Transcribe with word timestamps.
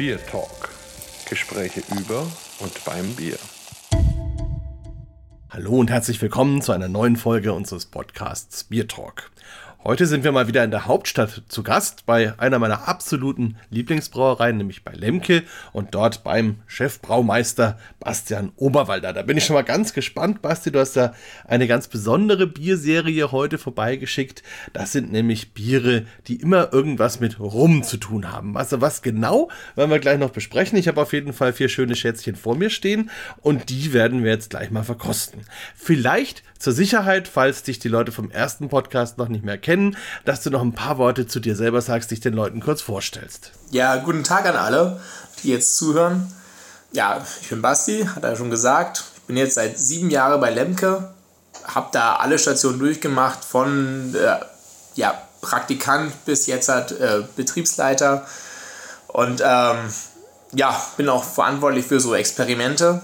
Beer 0.00 0.16
Talk. 0.24 0.70
Gespräche 1.28 1.82
über 1.94 2.26
und 2.60 2.84
beim 2.86 3.14
Bier. 3.16 3.36
Hallo 5.50 5.72
und 5.72 5.90
herzlich 5.90 6.22
willkommen 6.22 6.62
zu 6.62 6.72
einer 6.72 6.88
neuen 6.88 7.16
Folge 7.16 7.52
unseres 7.52 7.84
Podcasts 7.84 8.64
Beer 8.64 8.88
Talk. 8.88 9.30
Heute 9.82 10.04
sind 10.04 10.24
wir 10.24 10.32
mal 10.32 10.46
wieder 10.46 10.62
in 10.62 10.70
der 10.70 10.84
Hauptstadt 10.84 11.44
zu 11.48 11.62
Gast 11.62 12.04
bei 12.04 12.38
einer 12.38 12.58
meiner 12.58 12.86
absoluten 12.86 13.56
Lieblingsbrauereien, 13.70 14.58
nämlich 14.58 14.84
bei 14.84 14.92
Lemke 14.92 15.42
und 15.72 15.94
dort 15.94 16.22
beim 16.22 16.56
Chefbraumeister 16.66 17.78
Bastian 17.98 18.52
Oberwalder. 18.56 19.14
Da 19.14 19.22
bin 19.22 19.38
ich 19.38 19.46
schon 19.46 19.54
mal 19.54 19.62
ganz 19.62 19.94
gespannt, 19.94 20.42
Basti. 20.42 20.70
Du 20.70 20.80
hast 20.80 20.98
da 20.98 21.14
eine 21.46 21.66
ganz 21.66 21.88
besondere 21.88 22.46
Bierserie 22.46 23.32
heute 23.32 23.56
vorbeigeschickt. 23.56 24.42
Das 24.74 24.92
sind 24.92 25.12
nämlich 25.12 25.54
Biere, 25.54 26.04
die 26.26 26.36
immer 26.36 26.74
irgendwas 26.74 27.18
mit 27.18 27.40
Rum 27.40 27.82
zu 27.82 27.96
tun 27.96 28.30
haben. 28.30 28.58
Also 28.58 28.82
was 28.82 29.00
genau, 29.00 29.48
werden 29.76 29.90
wir 29.90 29.98
gleich 29.98 30.18
noch 30.18 30.28
besprechen. 30.28 30.78
Ich 30.78 30.88
habe 30.88 31.00
auf 31.00 31.14
jeden 31.14 31.32
Fall 31.32 31.54
vier 31.54 31.70
schöne 31.70 31.96
Schätzchen 31.96 32.36
vor 32.36 32.54
mir 32.54 32.68
stehen 32.68 33.08
und 33.40 33.70
die 33.70 33.94
werden 33.94 34.24
wir 34.24 34.30
jetzt 34.30 34.50
gleich 34.50 34.70
mal 34.70 34.84
verkosten. 34.84 35.40
Vielleicht 35.74 36.42
zur 36.58 36.74
Sicherheit, 36.74 37.26
falls 37.28 37.62
dich 37.62 37.78
die 37.78 37.88
Leute 37.88 38.12
vom 38.12 38.30
ersten 38.30 38.68
Podcast 38.68 39.16
noch 39.16 39.28
nicht 39.28 39.42
mehr 39.42 39.56
kennen, 39.56 39.69
dass 40.24 40.42
du 40.42 40.50
noch 40.50 40.62
ein 40.62 40.74
paar 40.74 40.98
Worte 40.98 41.26
zu 41.26 41.40
dir 41.40 41.56
selber 41.56 41.80
sagst, 41.80 42.10
dich 42.10 42.20
den 42.20 42.34
Leuten 42.34 42.60
kurz 42.60 42.82
vorstellst. 42.82 43.52
Ja, 43.70 43.96
guten 43.96 44.24
Tag 44.24 44.46
an 44.46 44.56
alle, 44.56 45.00
die 45.42 45.50
jetzt 45.50 45.76
zuhören. 45.76 46.32
Ja, 46.92 47.24
ich 47.40 47.48
bin 47.48 47.62
Basti, 47.62 48.06
hat 48.14 48.24
er 48.24 48.36
schon 48.36 48.50
gesagt. 48.50 49.04
Ich 49.16 49.22
bin 49.22 49.36
jetzt 49.36 49.54
seit 49.54 49.78
sieben 49.78 50.10
Jahren 50.10 50.40
bei 50.40 50.50
Lemke, 50.50 51.12
habe 51.64 51.88
da 51.92 52.16
alle 52.16 52.38
Stationen 52.38 52.78
durchgemacht, 52.78 53.44
von 53.44 54.14
äh, 54.14 54.36
ja, 54.96 55.14
Praktikant 55.40 56.24
bis 56.24 56.46
jetzt 56.46 56.68
halt, 56.68 56.92
äh, 56.92 57.22
Betriebsleiter. 57.36 58.26
Und 59.06 59.40
ähm, 59.44 59.76
ja, 60.52 60.80
bin 60.96 61.08
auch 61.08 61.24
verantwortlich 61.24 61.86
für 61.86 62.00
so 62.00 62.14
Experimente 62.14 63.02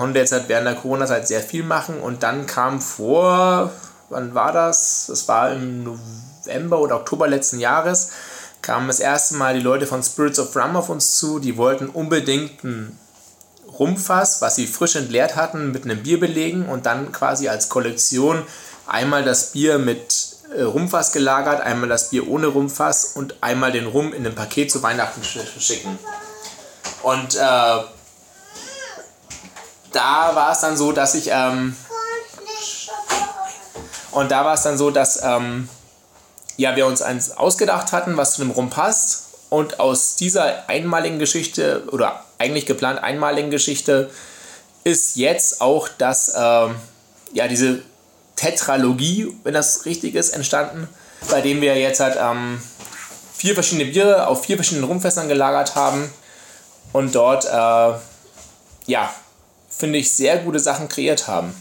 konnte 0.00 0.18
jetzt 0.18 0.32
halt 0.32 0.48
während 0.48 0.66
der 0.66 0.76
Corona-Zeit 0.76 1.28
sehr 1.28 1.42
viel 1.42 1.62
machen 1.62 2.00
und 2.00 2.22
dann 2.22 2.46
kam 2.46 2.80
vor, 2.80 3.70
wann 4.10 4.34
war 4.34 4.52
das? 4.52 5.06
Das 5.08 5.26
war 5.28 5.52
im 5.52 5.84
November 5.84 6.80
oder 6.80 6.96
Oktober 6.96 7.28
letzten 7.28 7.58
Jahres, 7.58 8.10
kamen 8.60 8.88
das 8.88 9.00
erste 9.00 9.36
Mal 9.36 9.54
die 9.54 9.60
Leute 9.60 9.86
von 9.86 10.02
Spirits 10.02 10.38
of 10.38 10.54
Rum 10.54 10.76
auf 10.76 10.90
uns 10.90 11.16
zu, 11.16 11.38
die 11.38 11.56
wollten 11.56 11.88
unbedingt 11.88 12.62
ein 12.64 12.98
Rumfass, 13.78 14.42
was 14.42 14.56
sie 14.56 14.66
frisch 14.66 14.96
entleert 14.96 15.36
hatten, 15.36 15.70
mit 15.72 15.84
einem 15.84 16.02
Bier 16.02 16.20
belegen 16.20 16.68
und 16.68 16.84
dann 16.86 17.12
quasi 17.12 17.48
als 17.48 17.70
Kollektion 17.70 18.42
einmal 18.86 19.24
das 19.24 19.52
Bier 19.52 19.78
mit 19.78 20.36
äh, 20.54 20.60
Rumfass 20.62 21.12
gelagert, 21.12 21.62
einmal 21.62 21.88
das 21.88 22.10
Bier 22.10 22.28
ohne 22.28 22.48
Rumfass 22.48 23.12
und 23.14 23.42
einmal 23.42 23.72
den 23.72 23.86
Rum 23.86 24.12
in 24.12 24.26
einem 24.26 24.34
Paket 24.34 24.70
zu 24.70 24.82
Weihnachten 24.82 25.22
schicken. 25.24 25.98
Und 27.02 27.36
äh, 27.36 27.38
da 27.38 27.88
war 30.34 30.52
es 30.52 30.60
dann 30.60 30.76
so, 30.76 30.92
dass 30.92 31.14
ich. 31.14 31.30
Ähm, 31.32 31.74
und 34.12 34.30
da 34.30 34.44
war 34.44 34.54
es 34.54 34.62
dann 34.62 34.76
so, 34.76 34.90
dass 34.90 35.22
ähm, 35.22 35.68
ja, 36.56 36.76
wir 36.76 36.86
uns 36.86 37.00
eins 37.02 37.36
ausgedacht 37.36 37.92
hatten, 37.92 38.16
was 38.16 38.34
zu 38.34 38.42
dem 38.42 38.50
Rum 38.50 38.70
passt. 38.70 39.28
Und 39.48 39.80
aus 39.80 40.14
dieser 40.14 40.68
einmaligen 40.68 41.18
Geschichte 41.18 41.84
oder 41.90 42.24
eigentlich 42.38 42.66
geplant 42.66 43.02
einmaligen 43.02 43.50
Geschichte 43.50 44.10
ist 44.84 45.16
jetzt 45.16 45.60
auch 45.60 45.88
das, 45.98 46.32
ähm, 46.36 46.76
ja, 47.32 47.48
diese 47.48 47.82
Tetralogie, 48.36 49.34
wenn 49.42 49.54
das 49.54 49.86
richtig 49.86 50.14
ist, 50.14 50.30
entstanden, 50.30 50.88
bei 51.30 51.40
dem 51.40 51.60
wir 51.60 51.76
jetzt 51.76 52.00
halt 52.00 52.16
ähm, 52.20 52.60
vier 53.34 53.54
verschiedene 53.54 53.90
Biere 53.90 54.26
auf 54.28 54.44
vier 54.44 54.56
verschiedenen 54.56 54.84
Rumfässern 54.84 55.28
gelagert 55.28 55.74
haben 55.74 56.12
und 56.92 57.14
dort, 57.14 57.44
äh, 57.46 57.98
ja, 58.86 59.14
finde 59.68 59.98
ich, 59.98 60.12
sehr 60.12 60.38
gute 60.38 60.58
Sachen 60.58 60.88
kreiert 60.88 61.26
haben. 61.26 61.54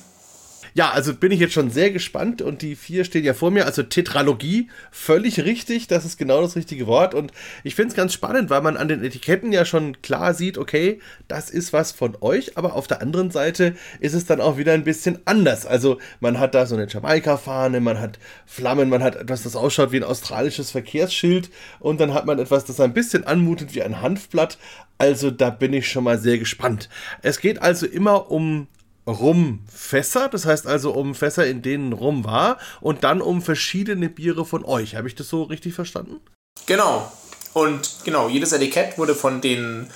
Ja, 0.80 0.92
also 0.92 1.14
bin 1.14 1.34
ich 1.34 1.42
jetzt 1.42 1.56
schon 1.56 1.72
sehr 1.72 1.92
gespannt 1.92 2.42
und 2.42 2.62
die 2.62 2.78
vier 2.78 3.04
stehen 3.04 3.26
ja 3.26 3.34
vor 3.34 3.52
mir. 3.52 3.66
Also 3.66 3.84
Tetralogie, 3.84 4.70
völlig 4.92 5.42
richtig, 5.42 5.88
das 5.88 6.06
ist 6.06 6.18
genau 6.18 6.42
das 6.42 6.56
richtige 6.56 6.88
Wort. 6.88 7.14
Und 7.14 7.34
ich 7.66 7.76
finde 7.76 7.90
es 7.90 7.98
ganz 7.98 8.14
spannend, 8.14 8.50
weil 8.50 8.62
man 8.62 8.78
an 8.78 8.88
den 8.88 9.04
Etiketten 9.04 9.52
ja 9.52 9.66
schon 9.66 10.02
klar 10.02 10.34
sieht, 10.34 10.58
okay, 10.58 11.02
das 11.28 11.50
ist 11.50 11.74
was 11.74 11.92
von 11.92 12.16
euch, 12.22 12.58
aber 12.58 12.76
auf 12.76 12.88
der 12.88 13.02
anderen 13.02 13.30
Seite 13.30 13.76
ist 14.00 14.14
es 14.14 14.26
dann 14.26 14.40
auch 14.40 14.56
wieder 14.56 14.72
ein 14.72 14.86
bisschen 14.86 15.20
anders. 15.26 15.66
Also 15.66 15.98
man 16.22 16.40
hat 16.40 16.56
da 16.56 16.66
so 16.66 16.76
eine 16.76 16.88
Jamaika-Fahne, 16.88 17.82
man 17.82 18.00
hat 18.00 18.18
Flammen, 18.46 18.88
man 18.88 19.04
hat 19.04 19.18
etwas, 19.18 19.44
das 19.44 19.58
ausschaut 19.58 19.92
wie 19.92 19.98
ein 19.98 20.06
australisches 20.06 20.72
Verkehrsschild 20.72 21.50
und 21.82 22.00
dann 22.00 22.14
hat 22.14 22.26
man 22.26 22.40
etwas, 22.40 22.64
das 22.64 22.80
ein 22.80 22.94
bisschen 22.94 23.26
anmutet 23.26 23.76
wie 23.76 23.84
ein 23.84 24.02
Hanfblatt. 24.02 24.58
Also 24.98 25.30
da 25.30 25.50
bin 25.50 25.74
ich 25.74 25.92
schon 25.92 26.06
mal 26.06 26.20
sehr 26.20 26.38
gespannt. 26.38 26.88
Es 27.22 27.42
geht 27.42 27.62
also 27.62 27.86
immer 27.86 28.32
um 28.32 28.68
Rumfässer, 29.08 30.30
das 30.30 30.46
heißt 30.46 30.68
also 30.68 30.92
um 30.92 31.16
Fässer, 31.16 31.48
in 31.48 31.62
denen 31.62 31.94
Rum 31.94 32.26
war 32.26 32.58
und 32.82 33.04
dann 33.04 33.22
um 33.22 33.42
verschiedene 33.42 34.10
Biere 34.10 34.46
von 34.46 34.64
euch. 34.66 34.96
Habe 34.96 35.08
ich 35.08 35.16
das 35.16 35.30
so 35.30 35.44
richtig 35.44 35.74
verstanden? 35.74 36.20
Genau. 36.66 37.12
Und 37.54 37.90
genau, 38.04 38.30
jedes 38.30 38.52
Etikett 38.52 38.98
wurde 38.98 39.16
von 39.16 39.42
den 39.42 39.90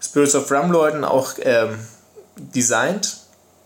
Spirits 0.00 0.34
of 0.34 0.50
Rum 0.50 0.72
Leuten 0.72 1.04
auch 1.04 1.34
ähm, 1.40 1.78
designt 2.36 3.18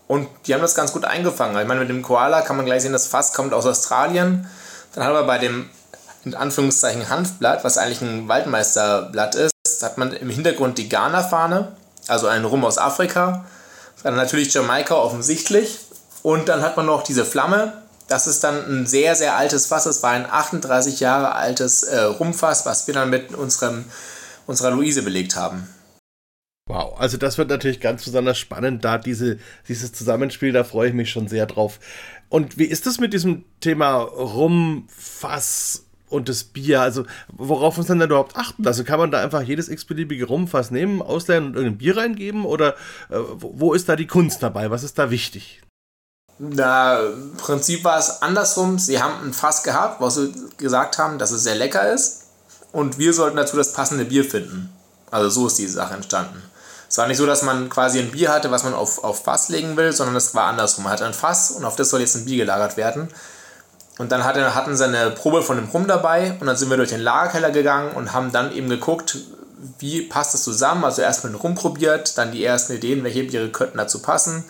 und 0.07 0.27
die 0.45 0.53
haben 0.53 0.61
das 0.61 0.75
ganz 0.75 0.91
gut 0.91 1.05
eingefangen. 1.05 1.59
Ich 1.59 1.67
meine, 1.67 1.79
mit 1.79 1.89
dem 1.89 2.01
Koala 2.01 2.41
kann 2.41 2.57
man 2.57 2.65
gleich 2.65 2.81
sehen, 2.81 2.91
das 2.91 3.07
Fass 3.07 3.33
kommt 3.33 3.53
aus 3.53 3.65
Australien. 3.65 4.47
Dann 4.93 5.05
hat 5.05 5.13
man 5.13 5.25
bei 5.25 5.37
dem 5.37 5.69
in 6.23 6.35
Anführungszeichen 6.35 7.09
Hanfblatt, 7.09 7.63
was 7.63 7.77
eigentlich 7.77 8.01
ein 8.01 8.27
Waldmeisterblatt 8.27 9.35
ist, 9.35 9.51
hat 9.81 9.97
man 9.97 10.13
im 10.13 10.29
Hintergrund 10.29 10.77
die 10.77 10.89
Ghana-Fahne, 10.89 11.71
also 12.07 12.27
einen 12.27 12.45
Rum 12.45 12.63
aus 12.63 12.77
Afrika. 12.77 13.45
Dann 14.03 14.15
natürlich 14.15 14.53
Jamaika 14.53 14.95
offensichtlich. 14.95 15.79
Und 16.23 16.49
dann 16.49 16.61
hat 16.61 16.77
man 16.77 16.85
noch 16.85 17.03
diese 17.03 17.25
Flamme. 17.25 17.81
Das 18.07 18.27
ist 18.27 18.43
dann 18.43 18.65
ein 18.67 18.87
sehr, 18.87 19.15
sehr 19.15 19.35
altes 19.37 19.67
Fass. 19.67 19.85
Es 19.85 20.03
war 20.03 20.11
ein 20.11 20.25
38 20.29 20.99
Jahre 20.99 21.33
altes 21.33 21.83
äh, 21.83 22.01
Rumfass, 22.01 22.65
was 22.65 22.87
wir 22.87 22.93
dann 22.93 23.09
mit 23.09 23.33
unserem, 23.33 23.85
unserer 24.47 24.71
Luise 24.71 25.01
belegt 25.01 25.35
haben. 25.35 25.67
Wow, 26.67 26.99
also 26.99 27.17
das 27.17 27.37
wird 27.37 27.49
natürlich 27.49 27.79
ganz 27.79 28.05
besonders 28.05 28.37
spannend, 28.37 28.85
da 28.85 28.97
diese, 28.97 29.39
dieses 29.67 29.91
Zusammenspiel, 29.91 30.53
da 30.53 30.63
freue 30.63 30.89
ich 30.89 30.93
mich 30.93 31.09
schon 31.09 31.27
sehr 31.27 31.45
drauf. 31.45 31.79
Und 32.29 32.57
wie 32.57 32.65
ist 32.65 32.85
das 32.85 32.99
mit 32.99 33.13
diesem 33.13 33.43
Thema 33.59 33.97
Rumfass 33.97 35.85
und 36.11 36.29
das 36.29 36.43
Bier, 36.43 36.81
also 36.81 37.05
worauf 37.31 37.77
muss 37.77 37.87
man 37.87 37.99
denn 37.99 38.09
überhaupt 38.09 38.35
achten? 38.35 38.65
Also 38.67 38.83
kann 38.83 38.99
man 38.99 39.11
da 39.11 39.21
einfach 39.21 39.41
jedes 39.41 39.69
x-beliebige 39.69 40.25
Rumfass 40.25 40.71
nehmen, 40.71 41.01
ausleihen 41.01 41.47
und 41.47 41.55
irgendein 41.55 41.77
Bier 41.77 41.97
reingeben 41.97 42.45
oder 42.45 42.75
äh, 43.09 43.17
wo 43.37 43.73
ist 43.73 43.89
da 43.89 43.95
die 43.95 44.07
Kunst 44.07 44.43
dabei? 44.43 44.71
Was 44.71 44.83
ist 44.83 44.99
da 44.99 45.09
wichtig? 45.09 45.61
Na, 46.37 46.99
im 46.99 47.37
Prinzip 47.37 47.83
war 47.83 47.99
es 47.99 48.21
andersrum. 48.21 48.79
Sie 48.79 49.01
haben 49.01 49.23
ein 49.23 49.33
Fass 49.33 49.63
gehabt, 49.63 50.01
wo 50.01 50.09
sie 50.09 50.33
gesagt 50.57 50.97
haben, 50.97 51.19
dass 51.19 51.31
es 51.31 51.43
sehr 51.43 51.55
lecker 51.55 51.93
ist 51.93 52.23
und 52.71 52.97
wir 52.97 53.13
sollten 53.13 53.37
dazu 53.37 53.57
das 53.57 53.73
passende 53.73 54.05
Bier 54.05 54.25
finden. 54.25 54.71
Also 55.11 55.29
so 55.29 55.47
ist 55.47 55.59
die 55.59 55.67
Sache 55.67 55.93
entstanden. 55.93 56.41
Es 56.89 56.97
war 56.97 57.07
nicht 57.07 57.17
so, 57.17 57.25
dass 57.25 57.43
man 57.43 57.69
quasi 57.69 57.99
ein 57.99 58.11
Bier 58.11 58.33
hatte, 58.33 58.51
was 58.51 58.63
man 58.63 58.73
auf, 58.73 59.03
auf 59.03 59.23
Fass 59.23 59.47
legen 59.47 59.77
will, 59.77 59.93
sondern 59.93 60.15
es 60.17 60.35
war 60.35 60.47
andersrum. 60.47 60.83
Man 60.83 60.93
hatte 60.93 61.05
ein 61.05 61.13
Fass 61.13 61.51
und 61.51 61.63
auf 61.63 61.77
das 61.77 61.89
soll 61.89 62.01
jetzt 62.01 62.15
ein 62.15 62.25
Bier 62.25 62.37
gelagert 62.37 62.75
werden. 62.75 63.07
Und 64.01 64.11
dann 64.11 64.23
hatte, 64.23 64.55
hatten 64.55 64.75
sie 64.75 64.83
eine 64.83 65.11
Probe 65.11 65.43
von 65.43 65.57
dem 65.57 65.69
Rum 65.69 65.85
dabei 65.85 66.35
und 66.39 66.47
dann 66.47 66.57
sind 66.57 66.71
wir 66.71 66.77
durch 66.77 66.89
den 66.89 67.01
Lagerkeller 67.01 67.51
gegangen 67.51 67.91
und 67.91 68.13
haben 68.13 68.31
dann 68.31 68.51
eben 68.51 68.67
geguckt, 68.67 69.19
wie 69.77 70.01
passt 70.01 70.33
das 70.33 70.43
zusammen. 70.43 70.83
Also 70.83 71.03
erstmal 71.03 71.33
den 71.33 71.39
Rum 71.39 71.53
probiert, 71.53 72.17
dann 72.17 72.31
die 72.31 72.43
ersten 72.43 72.73
Ideen, 72.73 73.03
welche 73.03 73.25
Biere 73.25 73.49
könnten 73.49 73.77
dazu 73.77 74.01
passen. 74.01 74.43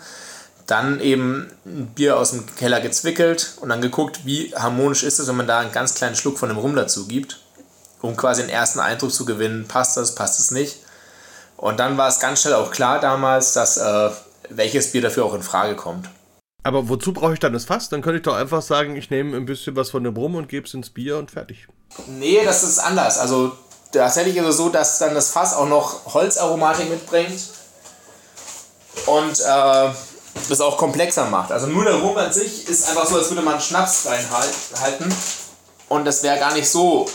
Dann 0.66 1.00
eben 1.00 1.50
ein 1.66 1.88
Bier 1.88 2.16
aus 2.16 2.30
dem 2.30 2.46
Keller 2.56 2.80
gezwickelt 2.80 3.58
und 3.60 3.68
dann 3.68 3.82
geguckt, 3.82 4.24
wie 4.24 4.54
harmonisch 4.54 5.02
ist 5.02 5.18
es, 5.18 5.28
wenn 5.28 5.36
man 5.36 5.46
da 5.46 5.58
einen 5.58 5.72
ganz 5.72 5.94
kleinen 5.96 6.16
Schluck 6.16 6.38
von 6.38 6.48
dem 6.48 6.56
Rum 6.56 6.74
dazu 6.74 7.06
gibt, 7.06 7.40
um 8.00 8.16
quasi 8.16 8.40
den 8.40 8.50
ersten 8.50 8.80
Eindruck 8.80 9.12
zu 9.12 9.26
gewinnen, 9.26 9.68
passt 9.68 9.98
das, 9.98 10.14
passt 10.14 10.40
es 10.40 10.50
nicht. 10.50 10.78
Und 11.58 11.78
dann 11.78 11.98
war 11.98 12.08
es 12.08 12.20
ganz 12.20 12.40
schnell 12.40 12.54
auch 12.54 12.70
klar 12.70 13.00
damals, 13.00 13.52
dass 13.52 13.76
äh, 13.76 14.08
welches 14.48 14.92
Bier 14.92 15.02
dafür 15.02 15.26
auch 15.26 15.34
in 15.34 15.42
Frage 15.42 15.76
kommt. 15.76 16.08
Aber 16.64 16.88
wozu 16.88 17.12
brauche 17.12 17.34
ich 17.34 17.40
dann 17.40 17.52
das 17.52 17.64
Fass? 17.64 17.88
Dann 17.88 18.02
könnte 18.02 18.18
ich 18.18 18.22
doch 18.22 18.36
einfach 18.36 18.62
sagen, 18.62 18.96
ich 18.96 19.10
nehme 19.10 19.36
ein 19.36 19.46
bisschen 19.46 19.74
was 19.74 19.90
von 19.90 20.04
dem 20.04 20.16
Rum 20.16 20.36
und 20.36 20.48
gebe 20.48 20.66
es 20.66 20.74
ins 20.74 20.90
Bier 20.90 21.16
und 21.18 21.30
fertig. 21.30 21.66
Nee, 22.06 22.44
das 22.44 22.62
ist 22.62 22.78
anders. 22.78 23.18
Also 23.18 23.52
tatsächlich 23.92 24.36
ist 24.36 24.46
es 24.46 24.56
so, 24.56 24.68
dass 24.68 24.98
dann 24.98 25.14
das 25.14 25.30
Fass 25.30 25.54
auch 25.54 25.68
noch 25.68 26.14
Holzaromatik 26.14 26.88
mitbringt 26.88 27.40
und 29.06 29.40
äh, 29.40 29.90
das 30.48 30.60
auch 30.60 30.76
komplexer 30.76 31.26
macht. 31.26 31.50
Also 31.50 31.66
nur 31.66 31.84
der 31.84 31.96
Rum 31.96 32.16
an 32.16 32.32
sich 32.32 32.68
ist 32.68 32.88
einfach 32.88 33.06
so, 33.06 33.16
als 33.16 33.28
würde 33.30 33.42
man 33.42 33.60
Schnaps 33.60 34.06
reinhalten 34.06 35.12
und 35.88 36.04
das 36.04 36.22
wäre 36.22 36.38
gar 36.38 36.54
nicht 36.54 36.68
so 36.68 37.08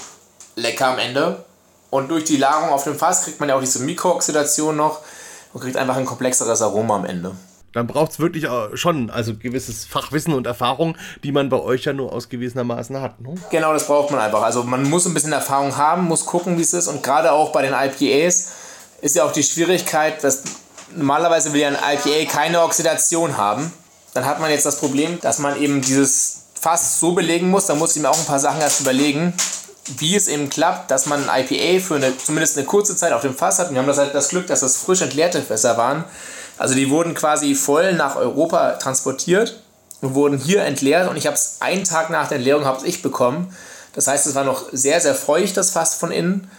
lecker 0.56 0.88
am 0.88 1.00
Ende. 1.00 1.46
Und 1.90 2.10
durch 2.10 2.26
die 2.26 2.36
Lagerung 2.36 2.72
auf 2.72 2.84
dem 2.84 3.00
Fass 3.00 3.24
kriegt 3.24 3.40
man 3.40 3.48
ja 3.48 3.56
auch 3.56 3.62
diese 3.62 3.80
Mikrooxidation 3.80 4.76
noch 4.76 5.00
und 5.54 5.62
kriegt 5.62 5.78
einfach 5.78 5.96
ein 5.96 6.06
komplexeres 6.06 6.62
Aroma 6.62 6.98
am 6.98 7.06
Ende 7.06 7.34
dann 7.74 7.88
braucht 7.88 8.12
es 8.12 8.20
wirklich 8.20 8.46
äh, 8.46 8.76
schon 8.76 9.10
also 9.10 9.36
gewisses 9.36 9.86
Fachwissen 9.86 10.34
und 10.34 10.48
Erfahrung, 10.48 10.98
die 11.24 11.32
man 11.32 11.50
bei 11.50 11.60
euch 11.60 11.84
ja 11.84 11.94
nur 11.94 12.14
ausgewiesenermaßen 12.14 13.00
hat. 13.02 13.22
Ne? 13.22 13.36
Genau, 13.52 13.74
das 13.74 13.88
braucht 13.88 14.12
man 14.12 14.20
einfach. 14.20 14.42
Also 14.42 14.64
man 14.64 14.90
muss 14.90 15.06
ein 15.06 15.14
bisschen 15.14 15.34
Erfahrung 15.34 15.76
haben, 15.78 16.06
muss 16.06 16.26
gucken, 16.26 16.58
wie 16.58 16.62
es 16.62 16.74
ist 16.74 16.88
und 16.88 17.04
gerade 17.04 17.32
auch 17.32 17.52
bei 17.52 17.62
den 17.62 17.74
IPAs 17.74 18.52
ist 19.02 19.16
ja 19.16 19.24
auch 19.24 19.32
die 19.32 19.44
Schwierigkeit, 19.44 20.24
dass 20.24 20.44
normalerweise 20.96 21.54
will 21.54 21.62
ja 21.62 21.70
ein 21.70 21.76
IPA 21.76 22.32
keine 22.32 22.62
Oxidation 22.62 23.38
haben. 23.38 23.72
Dann 24.14 24.26
hat 24.26 24.40
man 24.40 24.50
jetzt 24.50 24.66
das 24.66 24.80
Problem, 24.80 25.20
dass 25.22 25.40
man 25.40 25.62
eben 25.62 25.82
dieses 25.82 26.46
Fass 26.60 27.00
so 27.00 27.14
belegen 27.14 27.50
muss, 27.50 27.68
da 27.68 27.76
muss 27.76 27.96
ich 27.96 28.02
mir 28.02 28.10
auch 28.10 28.18
ein 28.18 28.26
paar 28.26 28.40
Sachen 28.40 28.62
erst 28.62 28.82
überlegen, 28.82 29.34
wie 30.00 30.16
es 30.16 30.28
eben 30.28 30.50
klappt, 30.50 30.92
dass 30.92 31.06
man 31.06 31.30
ein 31.30 31.46
IPA 31.46 31.86
für 31.86 31.96
eine, 31.96 32.18
zumindest 32.18 32.58
eine 32.58 32.66
kurze 32.66 32.96
Zeit 32.96 33.14
auf 33.14 33.22
dem 33.22 33.36
Fass 33.36 33.60
hat. 33.60 33.70
Und 33.70 33.76
wir 33.76 33.82
haben 33.82 33.88
das 33.88 33.98
halt 33.98 34.14
das 34.14 34.30
Glück, 34.30 34.48
dass 34.48 34.62
das 34.62 34.78
frisch 34.78 35.02
entleerte 35.02 35.42
Fässer 35.42 35.78
waren. 35.78 36.04
Also 36.58 36.74
die 36.74 36.90
wurden 36.90 37.14
quasi 37.14 37.56
voll 37.56 37.94
nach 37.94 38.16
Europa 38.16 38.74
transportiert 38.74 39.62
und 40.02 40.16
wurden 40.16 40.38
hier 40.38 40.64
entleert 40.64 41.10
und 41.10 41.16
ich 41.18 41.28
habe 41.28 41.36
es 41.36 41.58
einen 41.60 41.84
Tag 41.84 42.10
nach 42.10 42.28
der 42.28 42.38
Entleerung 42.38 42.66
habe 42.66 42.86
ich 42.86 43.02
bekommen. 43.02 43.56
Das 43.94 44.08
heißt, 44.08 44.28
es 44.28 44.36
war 44.36 44.44
noch 44.44 44.66
sehr, 44.72 45.00
sehr 45.00 45.16
feucht, 45.16 45.58
das 45.58 45.72
Fass 45.72 45.96
von 45.96 46.12
innen, 46.12 46.50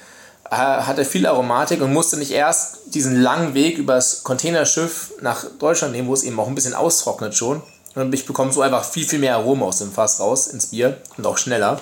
hatte 0.51 1.05
viel 1.05 1.27
Aromatik 1.27 1.81
und 1.83 1.93
musste 1.93 2.17
nicht 2.17 2.33
erst 2.33 2.95
diesen 2.95 3.21
langen 3.21 3.55
Weg 3.55 3.79
übers 3.79 4.25
Containerschiff 4.25 5.13
nach 5.21 5.45
Deutschland 5.59 5.93
nehmen, 5.93 6.09
wo 6.09 6.15
es 6.15 6.23
eben 6.25 6.41
auch 6.41 6.49
ein 6.49 6.55
bisschen 6.55 6.75
austrocknet 6.75 7.35
schon. 7.35 7.63
Und 7.95 8.15
ich 8.15 8.27
bekomme 8.27 8.53
so 8.53 8.63
einfach 8.63 8.85
viel, 8.85 9.07
viel 9.07 9.19
mehr 9.19 9.37
Aroma 9.37 9.67
aus 9.67 9.79
dem 9.79 9.93
Fass 9.93 10.21
raus 10.21 10.47
ins 10.47 10.67
Bier 10.67 10.97
und 11.17 11.27
auch 11.27 11.39
schneller. 11.39 11.81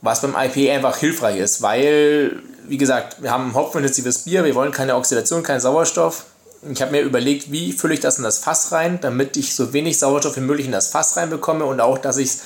Was 0.00 0.22
beim 0.22 0.36
IPA 0.36 0.74
einfach 0.74 0.96
hilfreich 0.96 1.38
ist, 1.38 1.62
weil, 1.62 2.42
wie 2.66 2.78
gesagt, 2.78 3.22
wir 3.22 3.30
haben 3.30 3.50
ein 3.50 3.54
hopfenintensives 3.54 4.18
Bier, 4.18 4.44
wir 4.44 4.54
wollen 4.54 4.72
keine 4.72 4.94
Oxidation, 4.94 5.42
keinen 5.42 5.60
Sauerstoff. 5.60 6.24
Ich 6.62 6.82
habe 6.82 6.92
mir 6.92 7.02
überlegt, 7.02 7.52
wie 7.52 7.72
fülle 7.72 7.94
ich 7.94 8.00
das 8.00 8.18
in 8.18 8.24
das 8.24 8.38
Fass 8.38 8.72
rein, 8.72 9.00
damit 9.00 9.36
ich 9.36 9.54
so 9.54 9.72
wenig 9.72 9.98
Sauerstoff 9.98 10.36
wie 10.36 10.40
möglich 10.40 10.66
in 10.66 10.72
das 10.72 10.88
Fass 10.88 11.16
reinbekomme 11.16 11.64
und 11.64 11.80
auch, 11.80 11.98
dass 11.98 12.16
ich 12.16 12.30
es 12.30 12.40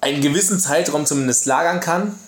einen 0.00 0.20
gewissen 0.20 0.60
Zeitraum 0.60 1.04
zumindest 1.04 1.46
lagern 1.46 1.80
kann, 1.80 2.18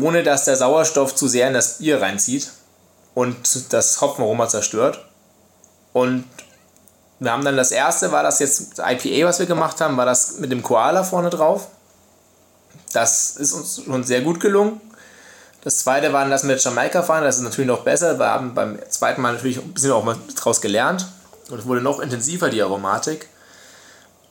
ohne 0.00 0.22
dass 0.22 0.44
der 0.44 0.56
Sauerstoff 0.56 1.14
zu 1.14 1.28
sehr 1.28 1.48
in 1.48 1.54
das 1.54 1.78
Bier 1.78 2.00
reinzieht 2.00 2.50
und 3.14 3.72
das 3.72 4.00
Hopfenaroma 4.00 4.48
zerstört. 4.48 5.04
Und 5.92 6.24
wir 7.18 7.32
haben 7.32 7.44
dann 7.44 7.56
das 7.56 7.70
erste, 7.70 8.12
war 8.12 8.22
das 8.22 8.38
jetzt 8.38 8.78
IPA, 8.78 9.26
was 9.26 9.38
wir 9.40 9.46
gemacht 9.46 9.80
haben, 9.80 9.96
war 9.96 10.06
das 10.06 10.38
mit 10.38 10.52
dem 10.52 10.62
Koala 10.62 11.02
vorne 11.04 11.30
drauf. 11.30 11.68
Das 12.92 13.36
ist 13.36 13.52
uns 13.52 13.82
schon 13.84 14.04
sehr 14.04 14.22
gut 14.22 14.40
gelungen. 14.40 14.80
Das 15.62 15.78
zweite 15.78 16.12
war 16.12 16.28
das 16.28 16.44
mit 16.44 16.62
Jamaika 16.62 17.02
fahren, 17.02 17.24
das 17.24 17.36
ist 17.36 17.42
natürlich 17.42 17.68
noch 17.68 17.82
besser. 17.82 18.18
Wir 18.18 18.26
haben 18.26 18.54
beim 18.54 18.78
zweiten 18.88 19.20
Mal 19.20 19.34
natürlich 19.34 19.58
ein 19.58 19.72
bisschen 19.72 19.92
auch 19.92 20.04
mal 20.04 20.16
draus 20.36 20.60
gelernt 20.60 21.06
und 21.50 21.58
es 21.58 21.66
wurde 21.66 21.80
noch 21.80 22.00
intensiver, 22.00 22.48
die 22.48 22.62
Aromatik. 22.62 23.28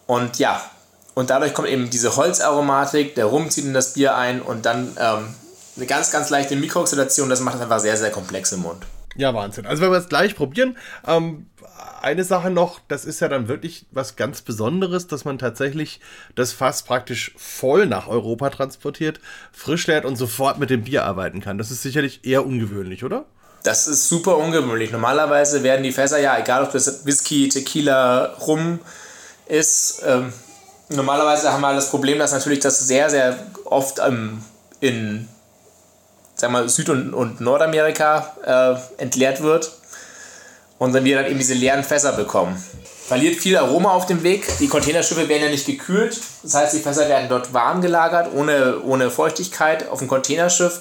Und 0.06 0.40
ja, 0.40 0.62
und 1.14 1.30
dadurch 1.30 1.54
kommt 1.54 1.68
eben 1.68 1.90
diese 1.90 2.16
Holzaromatik, 2.16 3.16
der 3.16 3.26
Rum 3.26 3.50
zieht 3.50 3.66
in 3.66 3.74
das 3.74 3.94
Bier 3.94 4.16
ein 4.16 4.42
und 4.42 4.66
dann 4.66 4.96
ähm, 5.00 5.36
eine 5.76 5.86
ganz, 5.86 6.12
ganz 6.12 6.30
leichte 6.30 6.56
Mikrooxidation, 6.56 7.30
das 7.30 7.40
macht 7.40 7.56
es 7.56 7.62
einfach 7.62 7.80
sehr, 7.80 7.98
sehr 7.98 8.12
komplex 8.12 8.52
im 8.52 8.62
Mund. 8.62 8.86
Ja, 9.16 9.34
Wahnsinn. 9.34 9.66
Also 9.66 9.82
wenn 9.82 9.92
wir 9.92 9.98
es 9.98 10.10
gleich 10.10 10.36
probieren, 10.36 10.78
ähm, 11.08 11.48
eine 12.02 12.24
Sache 12.24 12.50
noch, 12.50 12.80
das 12.88 13.06
ist 13.06 13.20
ja 13.20 13.28
dann 13.28 13.48
wirklich 13.48 13.86
was 13.92 14.16
ganz 14.16 14.42
Besonderes, 14.42 15.08
dass 15.08 15.26
man 15.26 15.38
tatsächlich 15.38 16.00
das 16.36 16.54
Fass 16.54 16.84
praktisch 16.84 17.34
voll 17.38 17.86
nach 17.86 18.08
Europa 18.08 18.50
transportiert, 18.50 19.20
frisch 19.52 19.88
leert 19.88 20.06
und 20.06 20.16
sofort 20.16 20.60
mit 20.60 20.70
dem 20.70 20.84
Bier 20.84 21.06
arbeiten 21.06 21.42
kann. 21.42 21.58
Das 21.58 21.72
ist 21.72 21.82
sicherlich 21.82 22.26
eher 22.26 22.46
ungewöhnlich, 22.46 23.04
oder? 23.04 23.26
Das 23.64 23.88
ist 23.88 24.08
super 24.08 24.38
ungewöhnlich. 24.38 24.92
Normalerweise 24.92 25.64
werden 25.64 25.84
die 25.84 25.92
Fässer 25.92 26.20
ja, 26.20 26.38
egal 26.40 26.64
ob 26.64 26.72
das 26.72 27.06
Whisky, 27.06 27.50
Tequila, 27.50 28.36
Rum 28.48 28.80
ist, 29.48 30.04
ähm, 30.06 30.32
normalerweise 30.90 31.52
haben 31.52 31.62
wir 31.62 31.74
das 31.74 31.90
Problem, 31.90 32.20
dass 32.20 32.32
natürlich 32.32 32.60
das 32.60 32.88
sehr, 32.88 33.10
sehr 33.10 33.38
oft 33.66 34.00
ähm, 34.00 34.44
in 34.80 35.28
sagen 36.36 36.54
wir, 36.54 36.70
Süd- 36.70 36.90
und, 36.90 37.14
und 37.14 37.42
Nordamerika 37.42 38.78
äh, 38.98 39.02
entleert 39.02 39.42
wird 39.42 39.72
und 40.80 40.94
dann 40.94 41.04
wir 41.04 41.18
dann 41.18 41.26
eben 41.28 41.40
diese 41.40 41.54
leeren 41.54 41.84
Fässer 41.84 42.14
bekommen. 42.14 42.62
Verliert 43.08 43.38
viel 43.38 43.56
Aroma 43.58 43.92
auf 43.92 44.06
dem 44.06 44.24
Weg. 44.24 44.46
Die 44.60 44.68
Containerschiffe 44.68 45.30
werden 45.30 45.44
ja 45.44 45.50
nicht 45.50 45.66
gekühlt. 45.66 46.20
Das 46.44 46.56
heißt, 46.56 46.74
die 46.74 46.80
Fässer 46.80 47.08
werden 47.08 47.30
dort 47.30 47.54
warm 47.54 47.82
gelagert, 47.82 48.34
ohne, 48.34 48.82
ohne 48.84 49.10
Feuchtigkeit 49.10 49.88
auf 49.90 50.00
dem 50.00 50.10
Containerschiff. 50.10 50.80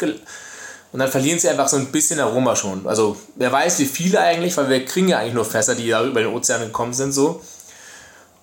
Und 0.93 0.99
dann 0.99 1.11
verlieren 1.11 1.39
sie 1.39 1.49
einfach 1.49 1.69
so 1.69 1.77
ein 1.77 1.87
bisschen 1.87 2.19
Aroma 2.19 2.57
schon. 2.57 2.87
Also 2.87 3.17
wer 3.37 3.53
weiß, 3.53 3.79
wie 3.79 3.85
viele 3.85 4.21
eigentlich, 4.21 4.57
weil 4.57 4.69
wir 4.69 4.85
kriegen 4.85 5.09
ja 5.09 5.19
eigentlich 5.19 5.35
nur 5.35 5.45
Fässer, 5.45 5.77
die 5.77 5.89
da 5.89 6.05
über 6.05 6.21
den 6.21 6.33
Ozean 6.33 6.63
gekommen 6.63 6.95
sind. 6.95 7.13
so. 7.13 7.43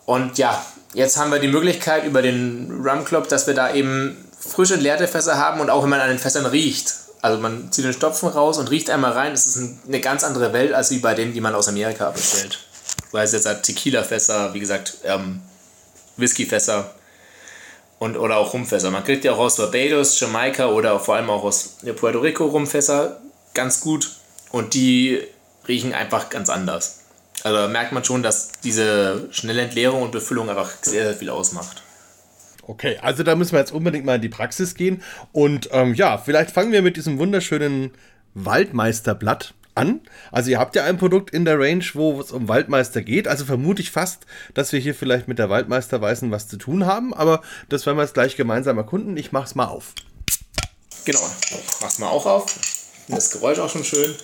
Und 0.06 0.38
ja, 0.38 0.66
jetzt 0.94 1.18
haben 1.18 1.32
wir 1.32 1.40
die 1.40 1.48
Möglichkeit 1.48 2.06
über 2.06 2.22
den 2.22 2.86
Rum 2.86 3.04
Club, 3.04 3.28
dass 3.28 3.48
wir 3.48 3.54
da 3.54 3.74
eben 3.74 4.18
frische 4.40 4.76
leerte 4.76 5.08
Fässer 5.08 5.38
haben 5.38 5.60
und 5.60 5.70
auch 5.70 5.84
wenn 5.84 5.90
man 5.90 6.00
an 6.00 6.10
den 6.10 6.20
Fässern 6.20 6.46
riecht, 6.46 6.94
also 7.24 7.40
man 7.40 7.72
zieht 7.72 7.86
den 7.86 7.94
Stopfen 7.94 8.28
raus 8.28 8.58
und 8.58 8.70
riecht 8.70 8.90
einmal 8.90 9.14
rein. 9.14 9.32
Es 9.32 9.46
ist 9.46 9.58
eine 9.88 10.02
ganz 10.02 10.26
andere 10.26 10.52
Welt 10.52 10.74
als 10.74 10.92
wie 10.92 11.00
bei 11.00 11.14
denen, 11.14 11.34
die 11.34 11.40
man 11.40 11.56
aus 11.56 11.70
Amerika 11.70 12.10
bestellt. 12.10 12.60
Weil 13.14 13.24
es 13.24 13.32
jetzt 13.32 13.46
halt 13.46 13.64
Tequila-Fässer, 13.64 14.54
wie 14.54 14.60
gesagt, 14.60 14.98
ähm, 15.06 15.42
Whisky-Fässer 16.18 16.94
und 17.98 18.18
oder 18.18 18.36
auch 18.36 18.54
Rumfässer. 18.54 18.92
Man 18.92 19.06
kriegt 19.06 19.24
ja 19.24 19.32
auch 19.32 19.38
aus 19.38 19.56
Barbados, 19.56 20.20
Jamaika 20.20 20.68
oder 20.68 21.00
vor 21.00 21.16
allem 21.16 21.30
auch 21.30 21.46
aus 21.46 21.78
Puerto 21.96 22.20
Rico 22.20 22.46
Rumfässer 22.46 23.22
ganz 23.54 23.80
gut 23.80 24.12
und 24.52 24.74
die 24.74 25.26
riechen 25.66 25.94
einfach 25.94 26.30
ganz 26.30 26.50
anders. 26.50 27.00
Also 27.44 27.56
da 27.58 27.68
merkt 27.70 27.94
man 27.94 28.04
schon, 28.04 28.22
dass 28.22 28.50
diese 28.66 29.30
schnelle 29.32 29.62
Entleerung 29.62 30.02
und 30.02 30.12
Befüllung 30.12 30.50
einfach 30.50 30.72
sehr, 30.82 31.06
sehr 31.06 31.16
viel 31.16 31.30
ausmacht. 31.30 31.84
Okay, 32.66 32.98
also 33.02 33.24
da 33.24 33.36
müssen 33.36 33.52
wir 33.54 33.60
jetzt 33.60 33.74
unbedingt 33.74 34.06
mal 34.06 34.16
in 34.16 34.22
die 34.22 34.30
Praxis 34.30 34.76
gehen. 34.76 35.04
Und 35.32 35.70
ähm, 35.72 35.94
ja, 35.96 36.18
vielleicht 36.18 36.52
fangen 36.52 36.72
wir 36.72 36.82
mit 36.82 36.96
diesem 36.96 37.20
wunderschönen 37.20 37.92
Waldmeisterblatt 38.36 39.54
an. 39.76 40.02
Also 40.32 40.50
ihr 40.52 40.60
habt 40.60 40.76
ja 40.76 40.86
ein 40.86 40.98
Produkt 40.98 41.32
in 41.32 41.46
der 41.46 41.60
Range, 41.60 41.84
wo 41.94 42.22
es 42.22 42.32
um 42.32 42.48
Waldmeister 42.48 43.02
geht. 43.02 43.28
Also 43.28 43.44
vermute 43.44 43.82
ich 43.82 43.92
fast, 43.92 44.26
dass 44.54 44.72
wir 44.72 44.80
hier 44.80 44.96
vielleicht 44.96 45.28
mit 45.28 45.40
der 45.40 45.50
Waldmeisterweißen 45.50 46.32
was 46.32 46.48
zu 46.48 46.58
tun 46.58 46.86
haben. 46.86 47.14
Aber 47.14 47.42
das 47.68 47.86
werden 47.86 47.98
wir 47.98 48.04
jetzt 48.04 48.14
gleich 48.14 48.38
gemeinsam 48.38 48.78
erkunden. 48.78 49.18
Ich 49.18 49.32
mach's 49.32 49.56
mal 49.56 49.68
auf. 49.68 49.94
Genau, 51.06 51.20
ich 51.50 51.82
mach's 51.82 52.00
mal 52.00 52.08
auch 52.08 52.26
auf. 52.26 52.46
Das 53.10 53.32
Geräusch 53.32 53.60
auch 53.60 53.70
schon 53.70 53.84
schön. 53.84 54.16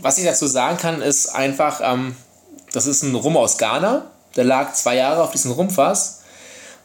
Was 0.00 0.18
ich 0.18 0.24
dazu 0.24 0.46
sagen 0.46 0.78
kann, 0.78 1.02
ist 1.02 1.28
einfach, 1.28 1.80
ähm, 1.84 2.16
das 2.72 2.86
ist 2.86 3.02
ein 3.02 3.14
Rum 3.14 3.36
aus 3.36 3.58
Ghana. 3.58 4.06
Der 4.36 4.44
lag 4.44 4.72
zwei 4.74 4.96
Jahre 4.96 5.22
auf 5.22 5.30
diesem 5.30 5.52
Rumfass. 5.52 6.22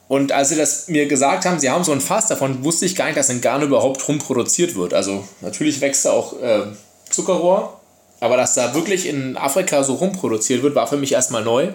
Und 0.08 0.32
als 0.32 0.50
sie 0.50 0.56
das 0.56 0.88
mir 0.88 1.08
gesagt 1.08 1.46
haben, 1.46 1.60
sie 1.60 1.70
haben 1.70 1.84
so 1.84 1.92
ein 1.92 2.02
Fass 2.02 2.28
davon, 2.28 2.64
wusste 2.64 2.86
ich 2.86 2.96
gar 2.96 3.06
nicht, 3.06 3.18
dass 3.18 3.30
in 3.30 3.42
Ghana 3.42 3.66
überhaupt 3.66 4.08
Rum 4.08 4.20
produziert 4.20 4.76
wird. 4.76 4.94
Also 4.94 5.28
natürlich 5.42 5.82
wächst 5.82 6.06
da 6.06 6.12
auch 6.12 6.40
äh, 6.42 6.68
Zuckerrohr, 7.10 7.80
aber 8.20 8.38
dass 8.38 8.54
da 8.54 8.74
wirklich 8.74 9.06
in 9.06 9.36
Afrika 9.38 9.84
so 9.84 9.96
Rum 9.96 10.14
produziert 10.14 10.64
wird, 10.64 10.76
war 10.76 10.88
für 10.88 10.98
mich 10.98 11.12
erstmal 11.12 11.44
neu. 11.44 11.70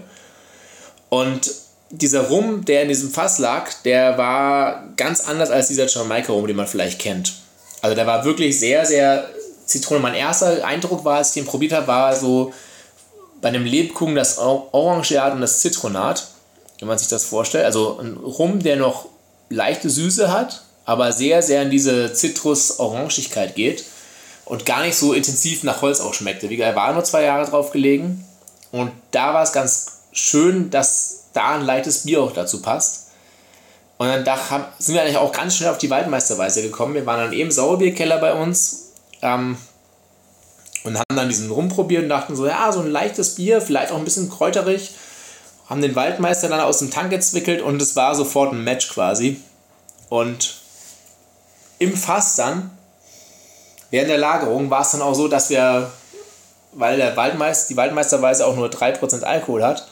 Und 1.11 1.52
dieser 1.90 2.28
Rum, 2.28 2.64
der 2.64 2.83
in 2.83 2.88
diesem 2.88 3.11
Fass 3.11 3.38
lag, 3.38 3.71
der 3.85 4.16
war 4.16 4.88
ganz 4.97 5.28
anders 5.28 5.50
als 5.50 5.69
dieser 5.69 5.87
Jamaika-Rum, 5.87 6.47
den 6.47 6.57
man 6.57 6.66
vielleicht 6.66 6.99
kennt. 6.99 7.35
Also 7.83 7.95
der 7.95 8.07
war 8.07 8.25
wirklich 8.25 8.59
sehr, 8.59 8.87
sehr 8.87 9.28
Zitrone. 9.66 10.00
Mein 10.00 10.14
erster 10.14 10.64
Eindruck 10.64 11.04
war, 11.04 11.19
als 11.19 11.28
ich 11.28 11.35
den 11.35 11.45
probiert 11.45 11.73
habe, 11.73 11.87
war 11.87 12.16
so 12.16 12.52
bei 13.43 13.49
einem 13.49 13.65
Lebkuchen 13.67 14.15
das 14.15 14.39
Orangeat 14.39 15.35
und 15.35 15.43
das 15.43 15.61
Zitronat, 15.61 16.29
wenn 16.79 16.89
man 16.89 16.97
sich 16.97 17.09
das 17.09 17.25
vorstellt. 17.25 17.67
Also 17.67 17.99
ein 18.01 18.17
Rum, 18.17 18.61
der 18.61 18.77
noch 18.77 19.07
leichte 19.51 19.91
Süße 19.91 20.33
hat, 20.33 20.63
aber 20.85 21.13
sehr, 21.13 21.43
sehr 21.43 21.63
in 21.63 21.71
diese 21.71 22.15
Zitrus-Orangigkeit 22.15 23.55
geht 23.55 23.85
und 24.45 24.65
gar 24.65 24.83
nicht 24.83 24.97
so 24.97 25.13
intensiv 25.13 25.65
nach 25.65 25.83
Holz 25.83 26.01
auch 26.01 26.15
schmeckte. 26.15 26.49
Wie 26.49 26.57
gesagt, 26.57 26.77
war 26.77 26.93
nur 26.95 27.05
zwei 27.05 27.25
Jahre 27.25 27.49
drauf 27.51 27.73
gelegen 27.73 28.25
und 28.71 28.93
da 29.11 29.35
war 29.35 29.43
es 29.43 29.53
ganz 29.53 29.99
schön, 30.13 30.71
dass 30.71 31.25
da 31.33 31.57
ein 31.57 31.63
leichtes 31.63 32.05
Bier 32.05 32.23
auch 32.23 32.33
dazu 32.33 32.63
passt. 32.63 33.09
Und 33.99 34.09
dann 34.09 34.25
da 34.25 34.39
sind 34.79 34.95
wir 34.95 35.03
eigentlich 35.03 35.17
auch 35.17 35.33
ganz 35.33 35.57
schnell 35.57 35.71
auf 35.71 35.79
die 35.79 35.91
Waldmeisterweise 35.91 36.63
gekommen. 36.63 36.95
Wir 36.95 37.07
waren 37.07 37.21
dann 37.21 37.33
eben 37.33 37.51
Sauerbierkeller 37.51 38.19
bei 38.19 38.35
uns. 38.35 38.93
Ähm, 39.21 39.57
und 40.85 40.97
haben 40.97 41.17
dann 41.17 41.29
diesen 41.29 41.51
rumprobiert 41.51 42.05
und 42.05 42.09
dachten 42.09 42.37
so, 42.37 42.47
ja, 42.47 42.73
so 42.73 42.81
ein 42.81 42.91
leichtes 42.91 43.35
Bier, 43.37 43.61
vielleicht 43.61 43.93
auch 43.93 43.99
ein 43.99 44.05
bisschen 44.05 44.31
kräuterig. 44.31 44.93
Haben 45.69 45.81
den 45.81 45.95
Waldmeister 45.95 46.49
dann 46.49 46.61
aus 46.61 46.81
dem 46.81 46.91
Tank 46.91 47.11
gezwickelt 47.11 47.62
und 47.62 47.81
es 47.81 47.95
war 47.97 48.15
sofort 48.15 48.53
ein 48.53 48.65
Match 48.65 48.89
quasi. 48.89 49.41
Und 50.09 50.57
im 51.79 51.97
Fass 51.97 52.37
dann, 52.37 52.71
während 53.91 54.11
der 54.11 54.19
Lagerung, 54.19 54.71
war 54.71 54.83
es 54.83 54.91
dann 54.91 55.03
auch 55.03 55.15
so, 55.15 55.29
dass 55.29 55.51
wir, 55.51 55.91
weil 56.73 56.97
der 56.97 57.17
Waldmeister, 57.17 57.69
die 57.69 57.77
Waldmeisterweise 57.77 58.47
auch 58.47 58.57
nur 58.57 58.69
3% 58.69 59.23
Alkohol 59.23 59.62
hat, 59.65 59.89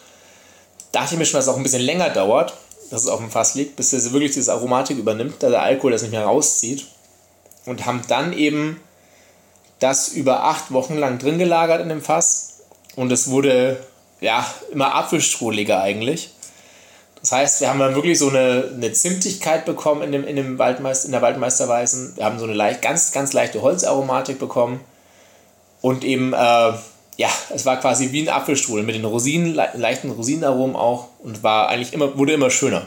dachte 0.93 1.15
ich 1.15 1.19
mir 1.19 1.25
schon, 1.25 1.39
dass 1.39 1.47
es 1.47 1.53
auch 1.53 1.57
ein 1.57 1.63
bisschen 1.63 1.83
länger 1.83 2.11
dauert, 2.11 2.55
dass 2.91 3.03
es 3.03 3.09
auf 3.09 3.21
dem 3.21 3.31
Fass 3.31 3.55
liegt, 3.55 3.77
bis 3.77 3.93
es 3.93 4.13
wirklich 4.13 4.33
diese 4.33 4.53
Aromatik 4.53 4.99
übernimmt, 4.99 5.43
da 5.43 5.51
der 5.51 5.63
Alkohol 5.63 5.93
das 5.93 6.03
nicht 6.03 6.11
mehr 6.11 6.25
rauszieht. 6.25 6.87
Und 7.65 7.87
haben 7.87 8.03
dann 8.09 8.33
eben 8.33 8.81
das 9.81 10.09
über 10.09 10.45
acht 10.45 10.73
Wochen 10.73 10.97
lang 10.97 11.19
drin 11.19 11.39
gelagert 11.39 11.81
in 11.81 11.89
dem 11.89 12.03
Fass 12.03 12.61
und 12.97 13.11
es 13.11 13.31
wurde 13.31 13.85
ja 14.21 14.47
immer 14.73 14.95
apfelstrohliger 14.95 15.81
eigentlich. 15.81 16.31
Das 17.21 17.33
heißt, 17.33 17.61
wir 17.61 17.69
haben 17.69 17.79
dann 17.79 17.95
wirklich 17.95 18.19
so 18.19 18.31
eine, 18.31 18.71
eine 18.75 18.93
Zimtigkeit 18.93 19.67
bekommen 19.67 20.03
in, 20.03 20.13
dem, 20.13 20.27
in, 20.27 20.37
dem 20.37 20.59
Waldmeister, 20.59 21.07
in 21.07 21.13
der 21.13 21.23
Waldmeisterweißen. 21.23 22.17
Wir 22.17 22.25
haben 22.25 22.39
so 22.39 22.45
eine 22.45 22.55
leicht, 22.55 22.81
ganz, 22.81 23.13
ganz 23.13 23.33
leichte 23.35 23.61
Holzaromatik 23.61 24.39
bekommen. 24.39 24.81
Und 25.83 26.03
eben, 26.03 26.33
äh, 26.33 26.37
ja, 26.37 27.29
es 27.51 27.67
war 27.67 27.79
quasi 27.79 28.13
wie 28.13 28.23
ein 28.23 28.31
Apfelstrudel 28.31 28.85
mit 28.85 28.95
den 28.95 29.05
Rosinen, 29.05 29.55
le 29.55 29.69
leichten 29.75 30.11
Rosinenaromen 30.11 30.77
auch. 30.77 31.09
Und 31.19 31.43
war 31.43 31.69
eigentlich 31.69 31.93
immer, 31.93 32.17
wurde 32.17 32.33
immer 32.33 32.51
schöner. 32.51 32.87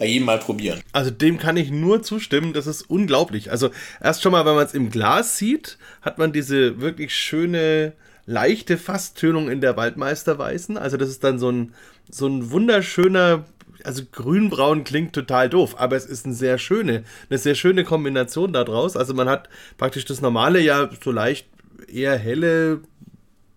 Bei 0.00 0.06
jedem 0.06 0.24
Mal 0.24 0.38
probieren. 0.38 0.80
Also 0.92 1.10
dem 1.10 1.36
kann 1.36 1.58
ich 1.58 1.70
nur 1.70 2.02
zustimmen, 2.02 2.54
das 2.54 2.66
ist 2.66 2.88
unglaublich. 2.88 3.50
Also 3.50 3.68
erst 4.02 4.22
schon 4.22 4.32
mal, 4.32 4.46
wenn 4.46 4.54
man 4.54 4.64
es 4.64 4.72
im 4.72 4.88
Glas 4.88 5.36
sieht, 5.36 5.76
hat 6.00 6.16
man 6.16 6.32
diese 6.32 6.80
wirklich 6.80 7.14
schöne, 7.14 7.92
leichte 8.24 8.78
Fasstönung 8.78 9.50
in 9.50 9.60
der 9.60 9.76
Waldmeisterweißen. 9.76 10.78
Also 10.78 10.96
das 10.96 11.10
ist 11.10 11.22
dann 11.22 11.38
so 11.38 11.52
ein, 11.52 11.74
so 12.10 12.26
ein 12.26 12.50
wunderschöner, 12.50 13.44
also 13.84 14.02
grünbraun 14.10 14.84
klingt 14.84 15.12
total 15.12 15.50
doof, 15.50 15.74
aber 15.78 15.96
es 15.96 16.06
ist 16.06 16.24
eine 16.24 16.34
sehr 16.34 16.56
schöne, 16.56 17.04
eine 17.28 17.38
sehr 17.38 17.54
schöne 17.54 17.84
Kombination 17.84 18.54
daraus. 18.54 18.96
Also 18.96 19.12
man 19.12 19.28
hat 19.28 19.50
praktisch 19.76 20.06
das 20.06 20.22
normale 20.22 20.60
ja 20.60 20.88
so 21.04 21.12
leicht 21.12 21.46
eher 21.92 22.16
helle 22.16 22.80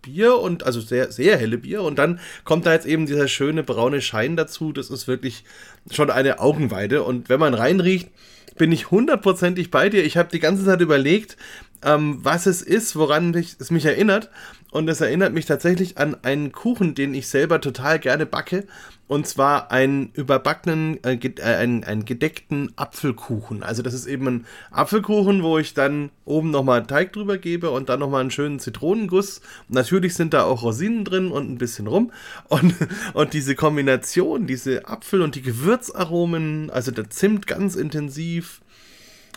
Bier 0.03 0.37
und 0.37 0.63
also 0.63 0.79
sehr, 0.79 1.11
sehr 1.11 1.37
helle 1.37 1.57
Bier 1.57 1.81
und 1.81 1.97
dann 1.97 2.19
kommt 2.43 2.67
da 2.67 2.73
jetzt 2.73 2.85
eben 2.85 3.07
dieser 3.07 3.27
schöne 3.27 3.63
braune 3.63 4.01
Schein 4.01 4.35
dazu. 4.35 4.71
Das 4.71 4.91
ist 4.91 5.07
wirklich 5.07 5.43
schon 5.89 6.11
eine 6.11 6.39
Augenweide 6.39 7.01
und 7.01 7.29
wenn 7.29 7.39
man 7.39 7.55
reinriecht, 7.55 8.09
bin 8.55 8.71
ich 8.71 8.91
hundertprozentig 8.91 9.71
bei 9.71 9.89
dir. 9.89 10.03
Ich 10.03 10.17
habe 10.17 10.29
die 10.31 10.39
ganze 10.39 10.63
Zeit 10.63 10.81
überlegt, 10.81 11.37
ähm, 11.83 12.19
was 12.21 12.45
es 12.45 12.61
ist, 12.61 12.95
woran 12.95 13.33
ich, 13.33 13.55
es 13.59 13.71
mich 13.71 13.85
erinnert. 13.85 14.29
Und 14.73 14.89
es 14.89 15.01
erinnert 15.01 15.33
mich 15.33 15.45
tatsächlich 15.45 15.99
an 15.99 16.17
einen 16.23 16.51
Kuchen, 16.51 16.95
den 16.95 17.13
ich 17.13 17.27
selber 17.27 17.61
total 17.61 17.99
gerne 17.99 18.25
backe. 18.25 18.65
Und 19.07 19.27
zwar 19.27 19.69
einen 19.69 20.09
überbackenen, 20.13 20.97
äh, 21.03 21.13
äh, 21.13 21.43
einen, 21.43 21.83
einen 21.83 22.05
gedeckten 22.05 22.73
Apfelkuchen. 22.75 23.61
Also 23.61 23.83
das 23.83 23.93
ist 23.93 24.07
eben 24.07 24.27
ein 24.27 24.45
Apfelkuchen, 24.71 25.43
wo 25.43 25.59
ich 25.59 25.75
dann 25.75 26.09
oben 26.25 26.49
nochmal 26.49 26.87
Teig 26.87 27.13
drüber 27.13 27.37
gebe 27.37 27.69
und 27.69 27.89
dann 27.89 27.99
nochmal 27.99 28.21
einen 28.21 28.31
schönen 28.31 28.57
Zitronenguss. 28.57 29.41
Natürlich 29.67 30.15
sind 30.15 30.33
da 30.33 30.45
auch 30.45 30.63
Rosinen 30.63 31.05
drin 31.05 31.29
und 31.29 31.51
ein 31.51 31.59
bisschen 31.59 31.85
rum. 31.85 32.11
Und, 32.47 32.73
und 33.13 33.33
diese 33.33 33.53
Kombination, 33.53 34.47
diese 34.47 34.87
Apfel- 34.87 35.21
und 35.21 35.35
die 35.35 35.43
Gewürzaromen, 35.43 36.71
also 36.71 36.89
der 36.89 37.11
Zimt 37.11 37.45
ganz 37.45 37.75
intensiv, 37.75 38.63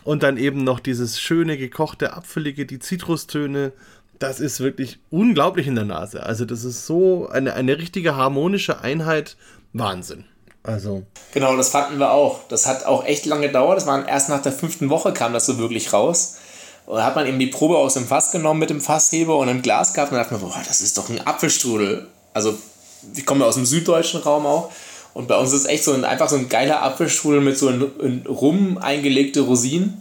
und 0.06 0.22
dann 0.22 0.36
eben 0.36 0.62
noch 0.62 0.78
dieses 0.78 1.20
schöne 1.20 1.58
gekochte 1.58 2.12
Apfelige, 2.14 2.64
die 2.64 2.78
Zitrustöne. 2.78 3.72
Das 4.18 4.40
ist 4.40 4.60
wirklich 4.60 4.98
unglaublich 5.10 5.66
in 5.66 5.74
der 5.74 5.84
Nase. 5.84 6.22
Also 6.22 6.44
das 6.44 6.64
ist 6.64 6.86
so 6.86 7.28
eine, 7.28 7.54
eine 7.54 7.78
richtige 7.78 8.16
harmonische 8.16 8.80
Einheit. 8.80 9.36
Wahnsinn. 9.72 10.24
Also. 10.62 11.04
Genau, 11.32 11.56
das 11.56 11.68
fanden 11.68 11.98
wir 11.98 12.10
auch. 12.10 12.40
Das 12.48 12.66
hat 12.66 12.86
auch 12.86 13.04
echt 13.04 13.26
lange 13.26 13.46
gedauert. 13.46 13.76
Das 13.76 13.86
war 13.86 14.06
erst 14.08 14.28
nach 14.28 14.42
der 14.42 14.52
fünften 14.52 14.90
Woche 14.90 15.12
kam 15.12 15.32
das 15.32 15.46
so 15.46 15.58
wirklich 15.58 15.92
raus. 15.92 16.36
Und 16.86 16.96
da 16.96 17.04
hat 17.04 17.16
man 17.16 17.26
eben 17.26 17.38
die 17.38 17.48
Probe 17.48 17.76
aus 17.76 17.94
dem 17.94 18.06
Fass 18.06 18.32
genommen 18.32 18.60
mit 18.60 18.70
dem 18.70 18.80
Fassheber 18.80 19.36
und 19.36 19.48
im 19.48 19.62
Glas 19.62 19.92
gehabt 19.92 20.12
und 20.12 20.18
dachte 20.18 20.34
mir, 20.34 20.40
boah, 20.40 20.54
das 20.66 20.80
ist 20.80 20.96
doch 20.96 21.08
ein 21.08 21.24
Apfelstrudel. 21.26 22.06
Also, 22.32 22.54
ich 23.14 23.26
komme 23.26 23.44
aus 23.44 23.56
dem 23.56 23.66
süddeutschen 23.66 24.20
Raum 24.20 24.46
auch. 24.46 24.70
Und 25.14 25.28
bei 25.28 25.36
uns 25.36 25.52
ist 25.52 25.62
es 25.62 25.66
echt 25.66 25.84
so 25.84 25.92
ein, 25.92 26.04
einfach 26.04 26.28
so 26.28 26.36
ein 26.36 26.48
geiler 26.48 26.82
Apfelstrudel 26.82 27.40
mit 27.40 27.58
so 27.58 27.68
in 27.68 28.24
Rum 28.26 28.78
eingelegte 28.78 29.40
Rosinen, 29.40 30.00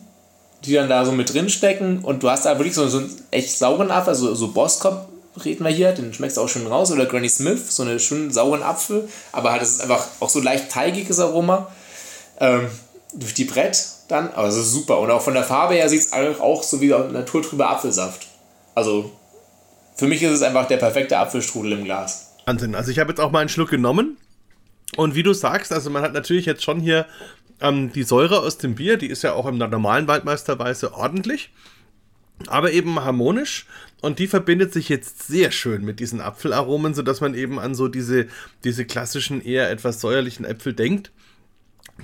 die 0.65 0.73
dann 0.73 0.89
da 0.89 1.05
so 1.05 1.11
mit 1.11 1.33
drin 1.33 1.49
stecken. 1.49 1.99
Und 1.99 2.23
du 2.23 2.29
hast 2.29 2.45
da 2.45 2.57
wirklich 2.57 2.75
so, 2.75 2.87
so 2.87 2.99
einen 2.99 3.13
echt 3.31 3.57
sauren 3.57 3.91
Apfel, 3.91 4.09
also 4.09 4.33
so 4.35 4.49
Boskop 4.49 5.09
reden 5.43 5.65
wir 5.65 5.71
hier, 5.71 5.91
den 5.91 6.13
schmeckst 6.13 6.37
du 6.37 6.41
auch 6.41 6.49
schön 6.49 6.67
raus. 6.67 6.91
Oder 6.91 7.05
Granny 7.05 7.29
Smith, 7.29 7.75
so 7.75 7.83
einen 7.83 7.99
schönen 7.99 8.31
sauren 8.31 8.63
Apfel. 8.63 9.07
Aber 9.31 9.51
halt, 9.51 9.61
es 9.61 9.71
ist 9.71 9.81
einfach 9.81 10.07
auch 10.19 10.29
so 10.29 10.39
leicht 10.39 10.71
teigiges 10.71 11.19
Aroma. 11.19 11.71
Ähm, 12.39 12.67
durch 13.13 13.33
die 13.33 13.45
Brett 13.45 13.77
dann, 14.07 14.31
aber 14.33 14.47
es 14.47 14.55
ist 14.55 14.71
super. 14.71 14.99
Und 14.99 15.11
auch 15.11 15.21
von 15.21 15.33
der 15.33 15.43
Farbe 15.43 15.75
her 15.75 15.89
sieht 15.89 16.01
es 16.01 16.13
auch 16.13 16.63
so 16.63 16.81
wie 16.81 16.89
naturtrüber 16.89 17.69
Apfelsaft. 17.69 18.27
Also 18.75 19.11
für 19.95 20.07
mich 20.07 20.21
ist 20.21 20.31
es 20.31 20.41
einfach 20.41 20.67
der 20.67 20.77
perfekte 20.77 21.17
Apfelstrudel 21.17 21.73
im 21.73 21.85
Glas. 21.85 22.33
Wahnsinn. 22.45 22.75
Also 22.75 22.91
ich 22.91 22.99
habe 22.99 23.11
jetzt 23.11 23.19
auch 23.19 23.31
mal 23.31 23.39
einen 23.39 23.49
Schluck 23.49 23.69
genommen 23.69 24.17
und 24.97 25.15
wie 25.15 25.23
du 25.23 25.33
sagst, 25.33 25.71
also 25.71 25.89
man 25.89 26.03
hat 26.03 26.13
natürlich 26.13 26.45
jetzt 26.45 26.63
schon 26.63 26.79
hier 26.79 27.05
ähm, 27.61 27.91
die 27.91 28.03
Säure 28.03 28.39
aus 28.39 28.57
dem 28.57 28.75
Bier, 28.75 28.97
die 28.97 29.07
ist 29.07 29.23
ja 29.23 29.33
auch 29.33 29.45
der 29.45 29.67
normalen 29.67 30.07
Waldmeisterweise 30.07 30.93
ordentlich, 30.93 31.51
aber 32.47 32.71
eben 32.71 32.99
harmonisch 33.03 33.65
und 34.01 34.19
die 34.19 34.27
verbindet 34.27 34.73
sich 34.73 34.89
jetzt 34.89 35.27
sehr 35.27 35.51
schön 35.51 35.85
mit 35.85 35.99
diesen 35.99 36.21
Apfelaromen, 36.21 36.93
sodass 36.93 37.21
man 37.21 37.33
eben 37.33 37.59
an 37.59 37.75
so 37.75 37.87
diese, 37.87 38.27
diese 38.63 38.85
klassischen, 38.85 39.41
eher 39.41 39.71
etwas 39.71 40.01
säuerlichen 40.01 40.45
Äpfel 40.45 40.73
denkt 40.73 41.11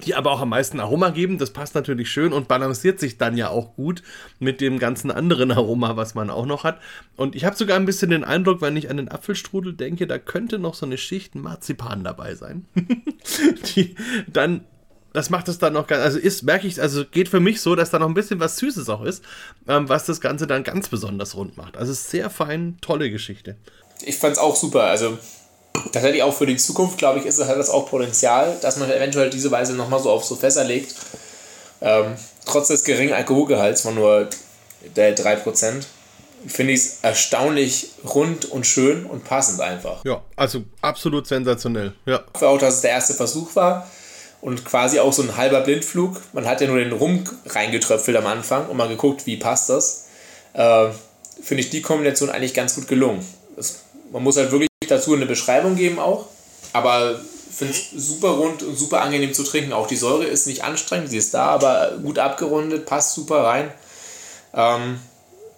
die 0.05 0.15
aber 0.15 0.31
auch 0.31 0.41
am 0.41 0.49
meisten 0.49 0.79
Aroma 0.79 1.09
geben. 1.09 1.37
Das 1.37 1.51
passt 1.51 1.75
natürlich 1.75 2.09
schön 2.09 2.31
und 2.31 2.47
balanciert 2.47 2.99
sich 2.99 3.17
dann 3.17 3.35
ja 3.35 3.49
auch 3.49 3.75
gut 3.75 4.03
mit 4.39 4.61
dem 4.61 4.79
ganzen 4.79 5.11
anderen 5.11 5.51
Aroma, 5.51 5.97
was 5.97 6.15
man 6.15 6.29
auch 6.29 6.45
noch 6.45 6.63
hat. 6.63 6.79
Und 7.17 7.35
ich 7.35 7.43
habe 7.43 7.57
sogar 7.57 7.77
ein 7.77 7.85
bisschen 7.85 8.09
den 8.09 8.23
Eindruck, 8.23 8.61
wenn 8.61 8.77
ich 8.77 8.89
an 8.89 8.97
den 8.97 9.09
Apfelstrudel 9.09 9.73
denke, 9.73 10.07
da 10.07 10.17
könnte 10.17 10.59
noch 10.59 10.75
so 10.75 10.85
eine 10.85 10.97
Schicht 10.97 11.35
Marzipan 11.35 12.03
dabei 12.03 12.35
sein. 12.35 12.65
die 13.75 13.95
dann 14.31 14.61
das 15.13 15.29
macht 15.29 15.47
es 15.47 15.59
dann 15.59 15.73
noch 15.73 15.87
ganz, 15.87 16.03
also 16.03 16.17
ist, 16.17 16.43
merke 16.43 16.67
ich, 16.67 16.81
also 16.81 17.05
geht 17.05 17.29
für 17.29 17.39
mich 17.39 17.61
so, 17.61 17.75
dass 17.75 17.89
da 17.89 17.99
noch 17.99 18.07
ein 18.07 18.13
bisschen 18.13 18.39
was 18.39 18.57
Süßes 18.57 18.89
auch 18.89 19.03
ist, 19.03 19.23
ähm, 19.67 19.89
was 19.89 20.05
das 20.05 20.21
Ganze 20.21 20.47
dann 20.47 20.63
ganz 20.63 20.87
besonders 20.87 21.35
rund 21.35 21.57
macht. 21.57 21.77
Also 21.77 21.93
sehr 21.93 22.29
fein, 22.29 22.77
tolle 22.81 23.09
Geschichte. 23.11 23.57
Ich 24.03 24.17
fand 24.17 24.33
es 24.33 24.39
auch 24.39 24.55
super. 24.55 24.83
Also 24.83 25.17
tatsächlich 25.91 26.23
auch 26.23 26.33
für 26.33 26.45
die 26.45 26.57
Zukunft, 26.57 26.97
glaube 26.97 27.19
ich, 27.19 27.25
ist, 27.25 27.43
hat 27.43 27.57
das 27.57 27.69
auch 27.69 27.89
Potenzial, 27.89 28.57
dass 28.61 28.77
man 28.77 28.89
eventuell 28.89 29.29
diese 29.29 29.51
Weise 29.51 29.73
nochmal 29.73 29.99
so 29.99 30.09
auf 30.09 30.23
so 30.23 30.35
Fässer 30.35 30.63
legt. 30.63 30.95
Ähm, 31.81 32.15
trotz 32.45 32.69
des 32.69 32.83
geringen 32.83 33.13
Alkoholgehalts 33.13 33.81
von 33.81 33.95
nur 33.95 34.29
der 34.95 35.15
3%, 35.15 35.83
finde 36.47 36.73
ich 36.73 36.79
es 36.79 36.99
erstaunlich 37.01 37.91
rund 38.03 38.45
und 38.45 38.65
schön 38.65 39.05
und 39.05 39.25
passend 39.25 39.59
einfach. 39.61 40.03
Ja, 40.05 40.21
also 40.35 40.63
absolut 40.81 41.27
sensationell. 41.27 41.93
Ja. 42.05 42.21
Ich 42.27 42.33
hoffe 42.35 42.47
auch, 42.47 42.57
dass 42.57 42.75
es 42.75 42.81
der 42.81 42.91
erste 42.91 43.13
Versuch 43.13 43.55
war 43.55 43.87
und 44.41 44.65
quasi 44.65 44.99
auch 44.99 45.13
so 45.13 45.21
ein 45.21 45.37
halber 45.37 45.61
Blindflug. 45.61 46.21
Man 46.33 46.45
hat 46.45 46.61
ja 46.61 46.67
nur 46.67 46.79
den 46.79 46.91
Rum 46.91 47.23
reingetröpfelt 47.45 48.17
am 48.17 48.27
Anfang 48.27 48.67
und 48.67 48.77
mal 48.77 48.89
geguckt, 48.89 49.25
wie 49.25 49.37
passt 49.37 49.69
das. 49.69 50.07
Äh, 50.53 50.87
finde 51.41 51.63
ich 51.63 51.69
die 51.69 51.81
Kombination 51.81 52.29
eigentlich 52.29 52.53
ganz 52.53 52.75
gut 52.75 52.87
gelungen. 52.87 53.25
Das, 53.55 53.81
man 54.11 54.23
muss 54.23 54.37
halt 54.37 54.51
wirklich 54.51 54.69
dazu 54.87 55.13
eine 55.13 55.25
Beschreibung 55.25 55.75
geben 55.75 55.99
auch. 55.99 56.25
Aber 56.73 57.19
finde 57.51 57.73
es 57.73 57.91
super 57.91 58.29
rund 58.29 58.63
und 58.63 58.77
super 58.77 59.01
angenehm 59.01 59.33
zu 59.33 59.43
trinken. 59.43 59.73
Auch 59.73 59.87
die 59.87 59.97
Säure 59.97 60.23
ist 60.23 60.47
nicht 60.47 60.63
anstrengend, 60.63 61.09
sie 61.09 61.17
ist 61.17 61.33
da, 61.33 61.45
aber 61.47 61.97
gut 62.01 62.17
abgerundet, 62.17 62.85
passt 62.85 63.13
super 63.13 63.43
rein. 63.43 63.71
Ähm, 64.53 64.99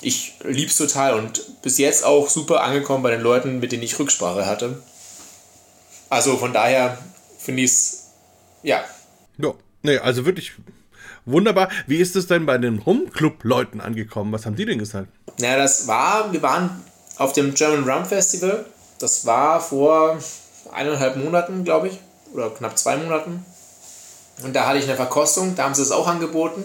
ich 0.01 0.33
liebe 0.43 0.69
es 0.69 0.77
total 0.77 1.13
und 1.13 1.61
bis 1.61 1.77
jetzt 1.77 2.03
auch 2.03 2.29
super 2.29 2.61
angekommen 2.63 3.03
bei 3.03 3.11
den 3.11 3.21
Leuten, 3.21 3.59
mit 3.59 3.71
denen 3.71 3.83
ich 3.83 3.97
Rücksprache 3.97 4.45
hatte. 4.45 4.81
Also 6.09 6.37
von 6.37 6.51
daher 6.51 6.97
finde 7.37 7.63
ich 7.63 7.71
es, 7.71 8.02
ja. 8.63 8.83
Ja, 9.37 9.53
nee, 9.81 9.97
also 9.97 10.25
wirklich 10.25 10.53
wunderbar. 11.25 11.69
Wie 11.87 11.97
ist 11.97 12.15
es 12.15 12.27
denn 12.27 12.45
bei 12.45 12.57
den 12.57 12.79
Rum-Club-Leuten 12.79 13.81
angekommen? 13.81 14.31
Was 14.31 14.45
haben 14.45 14.55
die 14.55 14.65
denn 14.65 14.79
gesagt? 14.79 15.07
Naja, 15.39 15.57
das 15.57 15.87
war, 15.87 16.31
wir 16.31 16.41
waren 16.41 16.69
auf 17.17 17.33
dem 17.33 17.53
German 17.53 17.89
Rum 17.89 18.05
Festival 18.05 18.65
das 19.03 19.25
war 19.25 19.59
vor 19.59 20.17
eineinhalb 20.71 21.17
Monaten, 21.17 21.65
glaube 21.65 21.89
ich, 21.89 21.99
oder 22.33 22.49
knapp 22.49 22.77
zwei 22.77 22.95
Monaten. 22.95 23.45
Und 24.43 24.55
da 24.55 24.65
hatte 24.65 24.79
ich 24.79 24.85
eine 24.85 24.95
Verkostung, 24.95 25.55
da 25.55 25.65
haben 25.65 25.75
sie 25.75 25.81
es 25.81 25.91
auch 25.91 26.07
angeboten. 26.07 26.63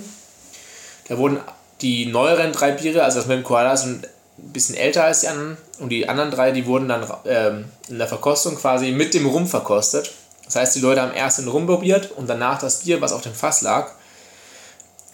Da 1.08 1.18
wurden 1.18 1.40
die 1.80 2.06
neueren 2.06 2.52
drei 2.52 2.70
Biere, 2.70 3.02
also 3.02 3.18
das 3.18 3.26
mit 3.26 3.38
dem 3.38 3.44
Koala 3.44 3.72
ist 3.72 3.84
ein 3.84 4.04
bisschen 4.36 4.76
älter 4.76 5.02
als 5.02 5.22
die 5.22 5.28
anderen. 5.28 5.56
Und 5.80 5.88
die 5.88 6.08
anderen 6.08 6.30
drei, 6.30 6.52
die 6.52 6.66
wurden 6.66 6.88
dann 6.88 7.10
ähm, 7.24 7.64
in 7.88 7.98
der 7.98 8.06
Verkostung 8.06 8.54
quasi 8.54 8.92
mit 8.92 9.14
dem 9.14 9.26
Rum 9.26 9.48
verkostet. 9.48 10.12
Das 10.48 10.56
heißt, 10.56 10.76
die 10.76 10.80
Leute 10.80 11.02
haben 11.02 11.12
erst 11.12 11.38
den 11.38 11.48
Rum 11.48 11.66
probiert 11.66 12.12
und 12.12 12.26
danach 12.26 12.58
das 12.58 12.80
Bier, 12.80 13.02
was 13.02 13.12
auf 13.12 13.20
dem 13.20 13.34
Fass 13.34 13.60
lag. 13.60 13.92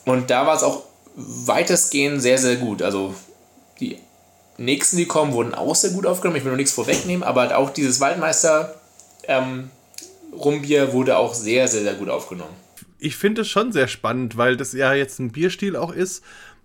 Und 0.05 0.31
da 0.31 0.47
war 0.47 0.55
es 0.55 0.63
auch 0.63 0.85
weitestgehend 1.17 2.23
sehr, 2.23 2.39
sehr 2.39 2.57
gut. 2.57 2.83
Also 2.83 3.15
die 3.81 3.99
nächsten, 4.59 4.97
die 4.97 5.07
kommen, 5.07 5.33
wurden 5.33 5.55
auch 5.55 5.75
sehr 5.75 5.91
gut 5.91 6.07
aufgenommen. 6.07 6.37
Ich 6.37 6.45
will 6.45 6.53
noch 6.53 6.57
nichts 6.57 6.73
vorwegnehmen, 6.73 7.25
aber 7.25 7.57
auch 7.57 7.71
dieses 7.71 8.01
Waldmeister 8.01 8.77
ähm, 9.27 9.71
Rumbier 10.33 10.93
wurde 10.93 11.17
auch 11.17 11.35
sehr, 11.35 11.67
sehr, 11.67 11.83
sehr 11.83 11.95
gut 11.95 12.09
aufgenommen. 12.09 12.55
Ich 13.01 13.17
finde 13.17 13.43
es 13.43 13.49
schon 13.49 13.73
sehr 13.73 13.89
spannend, 13.89 14.37
weil 14.37 14.57
das 14.57 14.73
ja 14.73 14.95
jetzt 14.95 15.19
ein 15.19 15.33
Bierstil 15.33 15.77
auch 15.77 15.93
ist, 15.93 16.23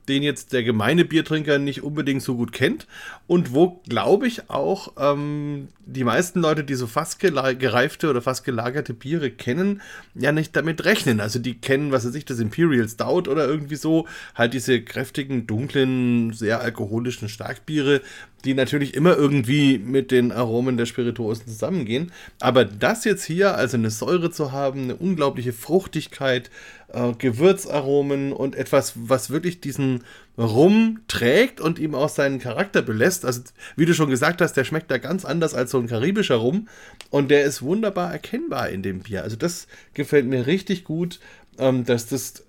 den 0.09 0.23
jetzt 0.23 0.51
der 0.51 0.63
gemeine 0.63 1.05
Biertrinker 1.05 1.59
nicht 1.59 1.83
unbedingt 1.83 2.21
so 2.23 2.35
gut 2.35 2.51
kennt 2.51 2.87
und 3.27 3.53
wo, 3.53 3.81
glaube 3.87 4.27
ich, 4.27 4.49
auch 4.49 4.93
ähm, 4.97 5.69
die 5.85 6.03
meisten 6.03 6.41
Leute, 6.41 6.63
die 6.63 6.75
so 6.75 6.87
fast 6.87 7.19
gereifte 7.19 8.09
oder 8.09 8.21
fast 8.21 8.43
gelagerte 8.43 8.93
Biere 8.93 9.29
kennen, 9.31 9.81
ja 10.15 10.31
nicht 10.31 10.55
damit 10.55 10.83
rechnen. 10.83 11.19
Also 11.19 11.39
die 11.39 11.55
kennen, 11.55 11.91
was 11.91 12.05
weiß 12.05 12.15
ich, 12.15 12.25
das 12.25 12.39
Imperial 12.39 12.89
Stout 12.89 13.29
oder 13.29 13.47
irgendwie 13.47 13.75
so, 13.75 14.07
halt 14.35 14.53
diese 14.53 14.81
kräftigen, 14.81 15.47
dunklen, 15.47 16.33
sehr 16.33 16.59
alkoholischen 16.59 17.29
Starkbiere, 17.29 18.01
die 18.45 18.53
natürlich 18.53 18.93
immer 18.93 19.15
irgendwie 19.17 19.77
mit 19.77 20.11
den 20.11 20.31
Aromen 20.31 20.77
der 20.77 20.85
Spirituosen 20.85 21.47
zusammengehen. 21.47 22.11
Aber 22.39 22.65
das 22.65 23.03
jetzt 23.03 23.25
hier, 23.25 23.55
also 23.55 23.77
eine 23.77 23.89
Säure 23.89 24.31
zu 24.31 24.51
haben, 24.51 24.83
eine 24.83 24.95
unglaubliche 24.95 25.53
Fruchtigkeit, 25.53 26.49
äh, 26.93 27.13
Gewürzaromen 27.17 28.31
und 28.31 28.55
etwas, 28.55 28.93
was 28.95 29.29
wirklich 29.29 29.61
diesen 29.61 30.03
Rum 30.37 31.01
trägt 31.07 31.59
und 31.59 31.79
ihm 31.79 31.95
auch 31.95 32.09
seinen 32.09 32.39
Charakter 32.39 32.81
belässt. 32.81 33.25
Also, 33.25 33.41
wie 33.75 33.85
du 33.85 33.93
schon 33.93 34.09
gesagt 34.09 34.41
hast, 34.41 34.53
der 34.53 34.63
schmeckt 34.63 34.89
da 34.89 34.97
ganz 34.97 35.25
anders 35.25 35.53
als 35.53 35.71
so 35.71 35.79
ein 35.79 35.87
karibischer 35.87 36.35
Rum 36.35 36.67
und 37.09 37.29
der 37.29 37.43
ist 37.43 37.61
wunderbar 37.61 38.11
erkennbar 38.11 38.69
in 38.69 38.81
dem 38.81 39.01
Bier. 39.01 39.23
Also, 39.23 39.35
das 39.35 39.67
gefällt 39.93 40.25
mir 40.27 40.47
richtig 40.47 40.85
gut, 40.85 41.19
ähm, 41.57 41.85
dass 41.85 42.07
das 42.07 42.45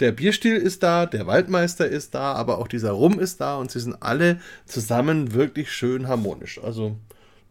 der 0.00 0.12
Bierstil 0.12 0.56
ist 0.56 0.82
da, 0.82 1.06
der 1.06 1.26
Waldmeister 1.26 1.86
ist 1.86 2.14
da, 2.14 2.32
aber 2.32 2.58
auch 2.58 2.68
dieser 2.68 2.92
Rum 2.92 3.20
ist 3.20 3.40
da 3.40 3.56
und 3.56 3.70
sie 3.70 3.80
sind 3.80 3.96
alle 4.00 4.40
zusammen 4.66 5.34
wirklich 5.34 5.70
schön 5.70 6.08
harmonisch. 6.08 6.58
Also 6.62 6.96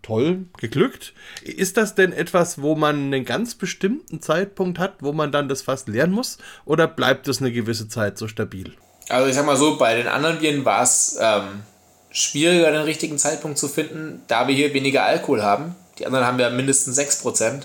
toll, 0.01 0.45
geglückt. 0.57 1.13
Ist 1.43 1.77
das 1.77 1.93
denn 1.93 2.11
etwas, 2.11 2.61
wo 2.61 2.75
man 2.75 2.95
einen 2.95 3.25
ganz 3.25 3.55
bestimmten 3.55 4.21
Zeitpunkt 4.21 4.79
hat, 4.79 4.95
wo 5.01 5.13
man 5.13 5.31
dann 5.31 5.49
das 5.49 5.61
fast 5.61 5.87
lernen 5.87 6.13
muss? 6.13 6.39
Oder 6.65 6.87
bleibt 6.87 7.27
das 7.27 7.39
eine 7.39 7.51
gewisse 7.51 7.87
Zeit 7.87 8.17
so 8.17 8.27
stabil? 8.27 8.73
Also 9.09 9.29
ich 9.29 9.35
sag 9.35 9.45
mal 9.45 9.57
so, 9.57 9.77
bei 9.77 9.95
den 9.95 10.07
anderen 10.07 10.39
Bieren 10.39 10.65
war 10.65 10.81
es 10.81 11.17
ähm, 11.21 11.63
schwieriger, 12.09 12.71
den 12.71 12.81
richtigen 12.81 13.17
Zeitpunkt 13.17 13.57
zu 13.57 13.67
finden, 13.67 14.23
da 14.27 14.47
wir 14.47 14.55
hier 14.55 14.73
weniger 14.73 15.03
Alkohol 15.03 15.43
haben. 15.43 15.75
Die 15.99 16.05
anderen 16.05 16.25
haben 16.25 16.39
ja 16.39 16.49
mindestens 16.49 16.97
6%. 16.97 17.63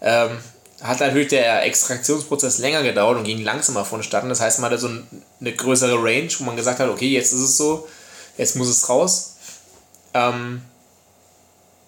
Ähm, 0.00 0.30
hat 0.82 1.00
natürlich 1.00 1.28
der 1.28 1.64
Extraktionsprozess 1.64 2.58
länger 2.58 2.82
gedauert 2.82 3.16
und 3.18 3.24
ging 3.24 3.42
langsamer 3.42 3.84
vonstatten. 3.84 4.28
Das 4.28 4.40
heißt, 4.40 4.58
man 4.58 4.70
hatte 4.70 4.80
so 4.80 4.90
eine 5.40 5.52
größere 5.52 5.94
Range, 6.02 6.28
wo 6.38 6.44
man 6.44 6.56
gesagt 6.56 6.80
hat, 6.80 6.88
okay, 6.88 7.08
jetzt 7.08 7.32
ist 7.32 7.40
es 7.40 7.56
so, 7.56 7.88
jetzt 8.36 8.56
muss 8.56 8.68
es 8.68 8.88
raus. 8.88 9.36
Ähm, 10.12 10.62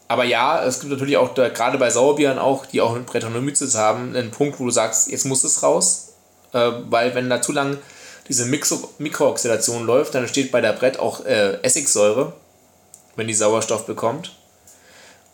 aber 0.08 0.24
ja, 0.24 0.64
es 0.64 0.80
gibt 0.80 0.90
natürlich 0.90 1.18
auch, 1.18 1.34
da, 1.34 1.50
gerade 1.50 1.76
bei 1.76 1.90
Sauerbieren 1.90 2.38
auch, 2.38 2.64
die 2.64 2.80
auch 2.80 2.94
eine 2.94 3.04
Brettanomyces 3.04 3.74
haben, 3.74 4.16
einen 4.16 4.30
Punkt, 4.30 4.58
wo 4.58 4.64
du 4.64 4.70
sagst, 4.70 5.10
jetzt 5.10 5.26
muss 5.26 5.44
es 5.44 5.62
raus. 5.62 6.14
Äh, 6.54 6.70
weil 6.88 7.14
wenn 7.14 7.28
da 7.28 7.42
zu 7.42 7.52
lang 7.52 7.76
diese 8.28 8.46
Mixo 8.46 8.90
Mikrooxidation 8.98 9.84
läuft, 9.84 10.14
dann 10.14 10.22
entsteht 10.22 10.50
bei 10.50 10.62
der 10.62 10.72
Brett 10.72 10.98
auch 10.98 11.26
äh, 11.26 11.62
Essigsäure, 11.62 12.32
wenn 13.16 13.26
die 13.26 13.34
Sauerstoff 13.34 13.86
bekommt. 13.86 14.34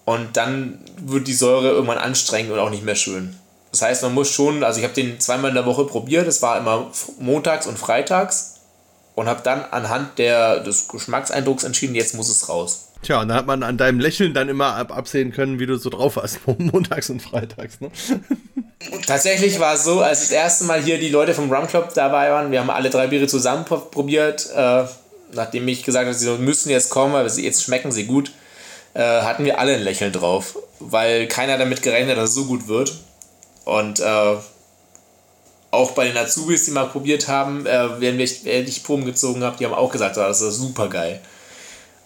Und 0.05 0.37
dann 0.37 0.81
wird 0.97 1.29
die 1.29 1.35
Säure 1.35 1.71
irgendwann 1.71 1.99
anstrengend 1.99 2.53
und 2.53 2.59
auch 2.59 2.71
nicht 2.71 2.85
mehr 2.85 2.97
schön. 2.97 3.39
Das 3.75 3.83
heißt, 3.83 4.03
man 4.05 4.15
muss 4.15 4.31
schon, 4.31 4.63
also 4.63 4.79
ich 4.79 4.85
habe 4.85 4.95
den 4.95 5.19
zweimal 5.19 5.49
in 5.49 5.57
der 5.57 5.67
Woche 5.67 5.85
probiert, 5.85 6.29
das 6.29 6.43
war 6.43 6.57
immer 6.59 6.93
montags 7.19 7.67
und 7.67 7.77
freitags 7.77 8.61
und 9.17 9.27
habe 9.27 9.41
dann 9.43 9.65
anhand 9.65 10.17
der, 10.21 10.61
des 10.61 10.87
Geschmackseindrucks 10.87 11.65
entschieden, 11.65 11.97
jetzt 11.97 12.15
muss 12.15 12.29
es 12.29 12.49
raus. 12.49 12.93
Tja, 13.03 13.21
und 13.21 13.27
dann 13.27 13.37
hat 13.37 13.47
man 13.47 13.65
an 13.65 13.77
deinem 13.77 13.99
Lächeln 13.99 14.33
dann 14.33 14.49
immer 14.49 14.77
ab 14.77 14.97
absehen 14.97 15.33
können, 15.33 15.59
wie 15.59 15.67
du 15.67 15.75
so 15.77 15.91
drauf 15.91 16.15
warst, 16.15 16.39
montags 16.47 17.11
und 17.11 17.21
freitags, 17.21 17.81
ne? 17.81 17.91
Tatsächlich 19.09 19.59
war 19.59 19.75
es 19.75 19.83
so, 19.83 20.03
als 20.03 20.21
das 20.21 20.31
erste 20.31 20.67
Mal 20.67 20.81
hier 20.81 20.99
die 20.99 21.09
Leute 21.09 21.35
vom 21.35 21.53
Rum 21.53 21.67
Club 21.67 21.93
dabei 21.95 22.31
waren, 22.31 22.53
wir 22.53 22.61
haben 22.61 22.71
alle 22.71 22.91
drei 22.91 23.09
Biere 23.09 23.27
zusammen 23.27 23.65
probiert, 23.65 24.51
äh, 24.55 24.85
nachdem 25.33 25.67
ich 25.67 25.83
gesagt 25.83 26.07
habe, 26.07 26.15
sie 26.15 26.31
müssen 26.39 26.71
jetzt 26.71 26.91
kommen, 26.91 27.13
weil 27.13 27.27
jetzt 27.27 27.65
schmecken 27.65 27.91
sie 27.91 28.05
gut, 28.05 28.31
äh, 28.95 29.01
hatten 29.01 29.45
wir 29.45 29.59
alle 29.59 29.75
ein 29.75 29.83
Lächeln 29.83 30.13
drauf, 30.13 30.57
weil 30.79 31.27
keiner 31.27 31.59
damit 31.59 31.83
gerechnet 31.83 32.13
hat, 32.13 32.23
dass 32.23 32.31
es 32.31 32.37
so 32.37 32.45
gut 32.45 32.69
wird. 32.69 32.93
Und 33.65 34.01
äh, 34.01 34.37
auch 35.71 35.91
bei 35.93 36.07
den 36.07 36.17
Azubis, 36.17 36.65
die 36.65 36.71
mal 36.71 36.87
probiert 36.87 37.29
haben, 37.29 37.67
äh, 37.67 38.01
während 38.01 38.21
ich, 38.21 38.83
Proben 38.85 39.05
gezogen 39.05 39.43
habe, 39.43 39.57
die 39.59 39.65
haben 39.65 39.75
auch 39.75 39.91
gesagt, 39.91 40.17
das 40.17 40.41
ist 40.41 40.57
super 40.57 40.89
geil. 40.89 41.21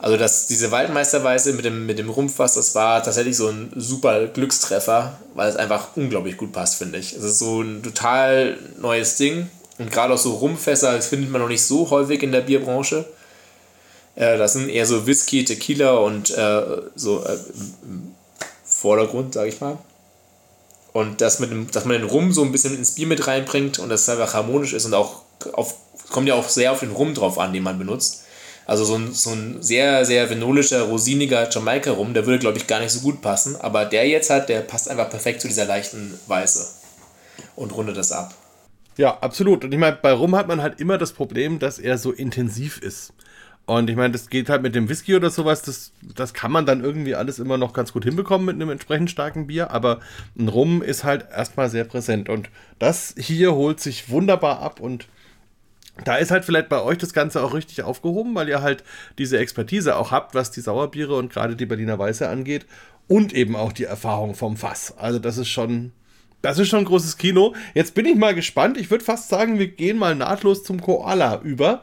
Also 0.00 0.16
das, 0.16 0.46
diese 0.46 0.70
Waldmeisterweise 0.70 1.52
mit 1.54 1.64
dem, 1.64 1.84
mit 1.84 1.98
dem 1.98 2.08
Rumpffass, 2.08 2.54
das 2.54 2.74
war 2.76 3.02
tatsächlich 3.02 3.36
so 3.36 3.48
ein 3.48 3.72
super 3.74 4.28
Glückstreffer, 4.28 5.18
weil 5.34 5.48
es 5.48 5.56
einfach 5.56 5.88
unglaublich 5.96 6.36
gut 6.36 6.52
passt, 6.52 6.76
finde 6.76 6.98
ich. 6.98 7.12
Es 7.14 7.24
ist 7.24 7.40
so 7.40 7.62
ein 7.62 7.82
total 7.82 8.58
neues 8.80 9.16
Ding. 9.16 9.50
Und 9.78 9.90
gerade 9.90 10.14
auch 10.14 10.18
so 10.18 10.34
Rumpfässer, 10.34 10.92
das 10.92 11.08
findet 11.08 11.30
man 11.30 11.40
noch 11.40 11.48
nicht 11.48 11.62
so 11.62 11.90
häufig 11.90 12.22
in 12.22 12.32
der 12.32 12.42
Bierbranche. 12.42 13.04
Äh, 14.14 14.38
das 14.38 14.52
sind 14.52 14.68
eher 14.68 14.86
so 14.86 15.06
Whisky, 15.06 15.44
Tequila 15.44 15.96
und 15.96 16.30
äh, 16.30 16.62
so 16.94 17.24
äh, 17.24 17.36
im 17.82 18.14
Vordergrund, 18.64 19.34
sage 19.34 19.48
ich 19.48 19.60
mal. 19.60 19.78
Und 20.92 21.20
das 21.20 21.38
mit 21.38 21.50
dem, 21.50 21.70
dass 21.70 21.84
man 21.84 22.00
den 22.00 22.08
Rum 22.08 22.32
so 22.32 22.42
ein 22.42 22.52
bisschen 22.52 22.76
ins 22.76 22.94
Bier 22.94 23.06
mit 23.06 23.26
reinbringt 23.26 23.78
und 23.78 23.88
das 23.88 24.08
einfach 24.08 24.34
harmonisch 24.34 24.72
ist 24.72 24.86
und 24.86 24.94
auch 24.94 25.22
auf, 25.52 25.74
kommt 26.10 26.28
ja 26.28 26.34
auch 26.34 26.48
sehr 26.48 26.72
auf 26.72 26.80
den 26.80 26.92
Rum 26.92 27.14
drauf 27.14 27.38
an, 27.38 27.52
den 27.52 27.62
man 27.62 27.78
benutzt. 27.78 28.24
Also 28.66 28.84
so 28.84 28.96
ein, 28.96 29.14
so 29.14 29.30
ein 29.30 29.62
sehr, 29.62 30.04
sehr 30.04 30.28
venolischer, 30.28 30.82
rosiniger 30.82 31.48
Jamaika-Rum, 31.48 32.12
der 32.12 32.26
würde, 32.26 32.38
glaube 32.38 32.58
ich, 32.58 32.66
gar 32.66 32.80
nicht 32.80 32.90
so 32.90 33.00
gut 33.00 33.22
passen. 33.22 33.56
Aber 33.56 33.86
der 33.86 34.06
jetzt 34.06 34.28
hat, 34.28 34.48
der 34.48 34.60
passt 34.60 34.90
einfach 34.90 35.08
perfekt 35.08 35.40
zu 35.40 35.48
dieser 35.48 35.64
leichten 35.64 36.18
Weiße 36.26 36.66
und 37.56 37.74
rundet 37.74 37.96
das 37.96 38.12
ab. 38.12 38.34
Ja, 38.98 39.16
absolut. 39.20 39.64
Und 39.64 39.72
ich 39.72 39.78
meine, 39.78 39.96
bei 39.96 40.12
Rum 40.12 40.36
hat 40.36 40.48
man 40.48 40.60
halt 40.60 40.80
immer 40.80 40.98
das 40.98 41.12
Problem, 41.12 41.58
dass 41.58 41.78
er 41.78 41.96
so 41.96 42.12
intensiv 42.12 42.78
ist. 42.78 43.12
Und 43.68 43.90
ich 43.90 43.96
meine, 43.96 44.12
das 44.12 44.30
geht 44.30 44.48
halt 44.48 44.62
mit 44.62 44.74
dem 44.74 44.88
Whisky 44.88 45.14
oder 45.14 45.28
sowas, 45.28 45.60
das, 45.60 45.92
das 46.00 46.32
kann 46.32 46.50
man 46.50 46.64
dann 46.64 46.82
irgendwie 46.82 47.14
alles 47.14 47.38
immer 47.38 47.58
noch 47.58 47.74
ganz 47.74 47.92
gut 47.92 48.02
hinbekommen 48.02 48.46
mit 48.46 48.54
einem 48.54 48.70
entsprechend 48.70 49.10
starken 49.10 49.46
Bier, 49.46 49.72
aber 49.72 50.00
ein 50.38 50.48
Rum 50.48 50.80
ist 50.80 51.04
halt 51.04 51.26
erstmal 51.30 51.68
sehr 51.68 51.84
präsent. 51.84 52.30
Und 52.30 52.48
das 52.78 53.14
hier 53.18 53.54
holt 53.54 53.78
sich 53.78 54.08
wunderbar 54.08 54.60
ab 54.60 54.80
und 54.80 55.06
da 56.02 56.16
ist 56.16 56.30
halt 56.30 56.46
vielleicht 56.46 56.70
bei 56.70 56.80
euch 56.80 56.96
das 56.96 57.12
Ganze 57.12 57.42
auch 57.42 57.52
richtig 57.52 57.82
aufgehoben, 57.82 58.34
weil 58.34 58.48
ihr 58.48 58.62
halt 58.62 58.84
diese 59.18 59.36
Expertise 59.36 59.96
auch 59.96 60.12
habt, 60.12 60.34
was 60.34 60.50
die 60.50 60.62
Sauerbiere 60.62 61.16
und 61.16 61.30
gerade 61.30 61.54
die 61.54 61.66
Berliner 61.66 61.98
Weiße 61.98 62.26
angeht 62.26 62.64
und 63.06 63.34
eben 63.34 63.54
auch 63.54 63.74
die 63.74 63.84
Erfahrung 63.84 64.34
vom 64.34 64.56
Fass. 64.56 64.94
Also 64.96 65.18
das 65.18 65.36
ist 65.36 65.48
schon, 65.48 65.92
das 66.40 66.58
ist 66.58 66.68
schon 66.68 66.78
ein 66.78 66.84
großes 66.86 67.18
Kino. 67.18 67.54
Jetzt 67.74 67.92
bin 67.92 68.06
ich 68.06 68.16
mal 68.16 68.34
gespannt. 68.34 68.78
Ich 68.78 68.90
würde 68.90 69.04
fast 69.04 69.28
sagen, 69.28 69.58
wir 69.58 69.68
gehen 69.68 69.98
mal 69.98 70.14
nahtlos 70.14 70.64
zum 70.64 70.80
Koala 70.80 71.42
über 71.42 71.82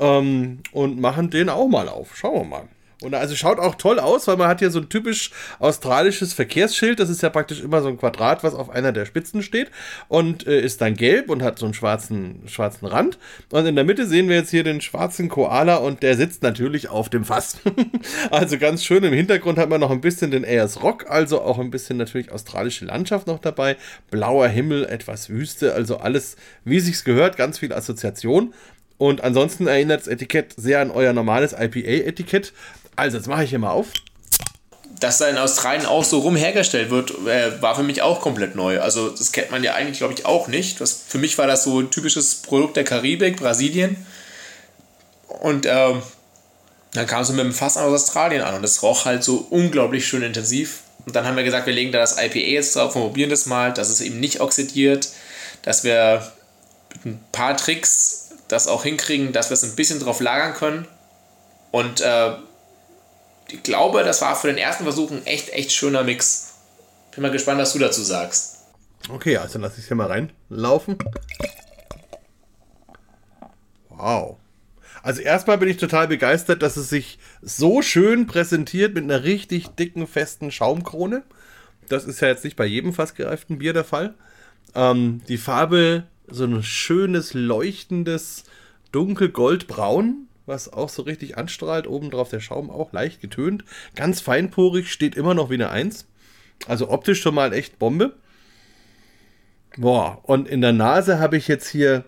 ähm, 0.00 0.58
und 0.72 1.00
machen 1.00 1.30
den 1.30 1.48
auch 1.48 1.68
mal 1.68 1.88
auf. 1.88 2.16
Schauen 2.16 2.34
wir 2.34 2.44
mal. 2.44 2.68
Und 3.02 3.14
also 3.14 3.34
schaut 3.34 3.58
auch 3.58 3.76
toll 3.76 3.98
aus, 3.98 4.26
weil 4.26 4.36
man 4.36 4.48
hat 4.48 4.58
hier 4.58 4.70
so 4.70 4.78
ein 4.78 4.90
typisch 4.90 5.30
australisches 5.58 6.34
Verkehrsschild. 6.34 7.00
Das 7.00 7.08
ist 7.08 7.22
ja 7.22 7.30
praktisch 7.30 7.60
immer 7.60 7.80
so 7.80 7.88
ein 7.88 7.96
Quadrat, 7.96 8.44
was 8.44 8.54
auf 8.54 8.68
einer 8.68 8.92
der 8.92 9.06
Spitzen 9.06 9.42
steht 9.42 9.70
und 10.08 10.46
äh, 10.46 10.60
ist 10.60 10.82
dann 10.82 10.94
gelb 10.94 11.30
und 11.30 11.42
hat 11.42 11.58
so 11.58 11.64
einen 11.64 11.74
schwarzen, 11.74 12.42
schwarzen 12.46 12.86
Rand. 12.86 13.18
Und 13.50 13.64
in 13.64 13.74
der 13.74 13.84
Mitte 13.84 14.06
sehen 14.06 14.28
wir 14.28 14.36
jetzt 14.36 14.50
hier 14.50 14.64
den 14.64 14.82
schwarzen 14.82 15.30
Koala 15.30 15.76
und 15.76 16.02
der 16.02 16.16
sitzt 16.16 16.42
natürlich 16.42 16.90
auf 16.90 17.08
dem 17.08 17.24
Fass. 17.24 17.58
also 18.30 18.58
ganz 18.58 18.84
schön. 18.84 19.02
Im 19.02 19.14
Hintergrund 19.14 19.58
hat 19.58 19.70
man 19.70 19.80
noch 19.80 19.90
ein 19.90 20.02
bisschen 20.02 20.30
den 20.30 20.44
Ayers 20.44 20.82
Rock, 20.82 21.06
also 21.08 21.40
auch 21.40 21.58
ein 21.58 21.70
bisschen 21.70 21.96
natürlich 21.96 22.30
australische 22.30 22.84
Landschaft 22.84 23.26
noch 23.26 23.38
dabei. 23.38 23.78
Blauer 24.10 24.48
Himmel, 24.48 24.84
etwas 24.84 25.30
Wüste, 25.30 25.72
also 25.72 25.96
alles, 25.96 26.36
wie 26.64 26.80
sich's 26.80 27.04
gehört, 27.04 27.38
ganz 27.38 27.58
viel 27.58 27.72
Assoziation. 27.72 28.52
Und 29.00 29.24
ansonsten 29.24 29.66
erinnert 29.66 30.02
das 30.02 30.08
Etikett 30.08 30.52
sehr 30.58 30.80
an 30.80 30.90
euer 30.90 31.14
normales 31.14 31.54
IPA-Etikett. 31.54 32.52
Also, 32.96 33.16
jetzt 33.16 33.28
mache 33.28 33.44
ich 33.44 33.48
hier 33.48 33.58
mal 33.58 33.70
auf. 33.70 33.86
Dass 35.00 35.16
da 35.16 35.28
in 35.28 35.38
Australien 35.38 35.86
auch 35.86 36.04
so 36.04 36.18
rum 36.18 36.36
hergestellt 36.36 36.90
wird, 36.90 37.12
äh, 37.26 37.62
war 37.62 37.74
für 37.74 37.82
mich 37.82 38.02
auch 38.02 38.20
komplett 38.20 38.56
neu. 38.56 38.78
Also, 38.78 39.08
das 39.08 39.32
kennt 39.32 39.52
man 39.52 39.64
ja 39.64 39.72
eigentlich, 39.72 39.96
glaube 39.96 40.12
ich, 40.12 40.26
auch 40.26 40.48
nicht. 40.48 40.82
Das, 40.82 41.00
für 41.08 41.16
mich 41.16 41.38
war 41.38 41.46
das 41.46 41.64
so 41.64 41.80
ein 41.80 41.90
typisches 41.90 42.42
Produkt 42.42 42.76
der 42.76 42.84
Karibik, 42.84 43.38
Brasilien. 43.38 44.04
Und 45.28 45.64
ähm, 45.64 46.02
dann 46.92 47.06
kam 47.06 47.22
es 47.22 47.30
mit 47.30 47.38
dem 47.38 47.54
Fass 47.54 47.78
aus 47.78 48.02
Australien 48.02 48.42
an 48.42 48.56
und 48.56 48.62
das 48.62 48.82
roch 48.82 49.06
halt 49.06 49.24
so 49.24 49.46
unglaublich 49.48 50.06
schön 50.06 50.22
intensiv. 50.22 50.80
Und 51.06 51.16
dann 51.16 51.24
haben 51.24 51.36
wir 51.36 51.44
gesagt, 51.44 51.64
wir 51.64 51.72
legen 51.72 51.90
da 51.90 52.00
das 52.00 52.18
IPA 52.22 52.38
jetzt 52.38 52.76
drauf 52.76 52.94
und 52.94 53.00
probieren 53.00 53.30
das 53.30 53.46
mal, 53.46 53.72
dass 53.72 53.88
es 53.88 54.02
eben 54.02 54.20
nicht 54.20 54.42
oxidiert, 54.42 55.08
dass 55.62 55.84
wir 55.84 56.30
mit 57.02 57.14
ein 57.14 57.24
paar 57.32 57.56
Tricks 57.56 58.19
das 58.50 58.66
auch 58.66 58.82
hinkriegen, 58.82 59.32
dass 59.32 59.50
wir 59.50 59.54
es 59.54 59.62
ein 59.62 59.76
bisschen 59.76 60.00
drauf 60.00 60.20
lagern 60.20 60.54
können. 60.54 60.86
Und 61.70 62.00
äh, 62.00 62.32
ich 63.48 63.62
glaube, 63.62 64.02
das 64.02 64.20
war 64.22 64.36
für 64.36 64.48
den 64.48 64.58
ersten 64.58 64.84
Versuch 64.84 65.10
ein 65.10 65.26
echt, 65.26 65.50
echt 65.50 65.72
schöner 65.72 66.02
Mix. 66.02 66.54
Bin 67.12 67.22
mal 67.22 67.30
gespannt, 67.30 67.60
was 67.60 67.72
du 67.72 67.78
dazu 67.78 68.02
sagst. 68.02 68.58
Okay, 69.08 69.36
also 69.36 69.58
lass 69.58 69.74
ich 69.74 69.80
es 69.80 69.88
hier 69.88 69.96
mal 69.96 70.08
reinlaufen. 70.08 70.98
Wow. 73.88 74.36
Also 75.02 75.22
erstmal 75.22 75.58
bin 75.58 75.68
ich 75.68 75.78
total 75.78 76.08
begeistert, 76.08 76.62
dass 76.62 76.76
es 76.76 76.90
sich 76.90 77.18
so 77.40 77.82
schön 77.82 78.26
präsentiert 78.26 78.94
mit 78.94 79.04
einer 79.04 79.24
richtig 79.24 79.68
dicken, 79.68 80.06
festen 80.06 80.50
Schaumkrone. 80.50 81.22
Das 81.88 82.04
ist 82.04 82.20
ja 82.20 82.28
jetzt 82.28 82.44
nicht 82.44 82.56
bei 82.56 82.66
jedem 82.66 82.92
fast 82.92 83.16
gereiften 83.16 83.58
Bier 83.58 83.72
der 83.72 83.84
Fall. 83.84 84.14
Ähm, 84.74 85.22
die 85.28 85.38
Farbe 85.38 86.04
so 86.30 86.44
ein 86.44 86.62
schönes, 86.62 87.34
leuchtendes, 87.34 88.44
dunkelgoldbraun, 88.92 90.28
was 90.46 90.72
auch 90.72 90.88
so 90.88 91.02
richtig 91.02 91.38
anstrahlt. 91.38 91.86
Oben 91.86 92.10
drauf 92.10 92.30
der 92.30 92.40
Schaum 92.40 92.70
auch 92.70 92.92
leicht 92.92 93.20
getönt. 93.20 93.64
Ganz 93.94 94.20
feinporig, 94.20 94.92
steht 94.92 95.14
immer 95.14 95.34
noch 95.34 95.50
wie 95.50 95.54
eine 95.54 95.70
Eins. 95.70 96.06
Also 96.66 96.90
optisch 96.90 97.20
schon 97.20 97.34
mal 97.34 97.52
echt 97.52 97.78
Bombe. 97.78 98.14
Boah, 99.76 100.20
und 100.24 100.48
in 100.48 100.60
der 100.60 100.72
Nase 100.72 101.18
habe 101.18 101.36
ich 101.36 101.48
jetzt 101.48 101.68
hier 101.68 102.04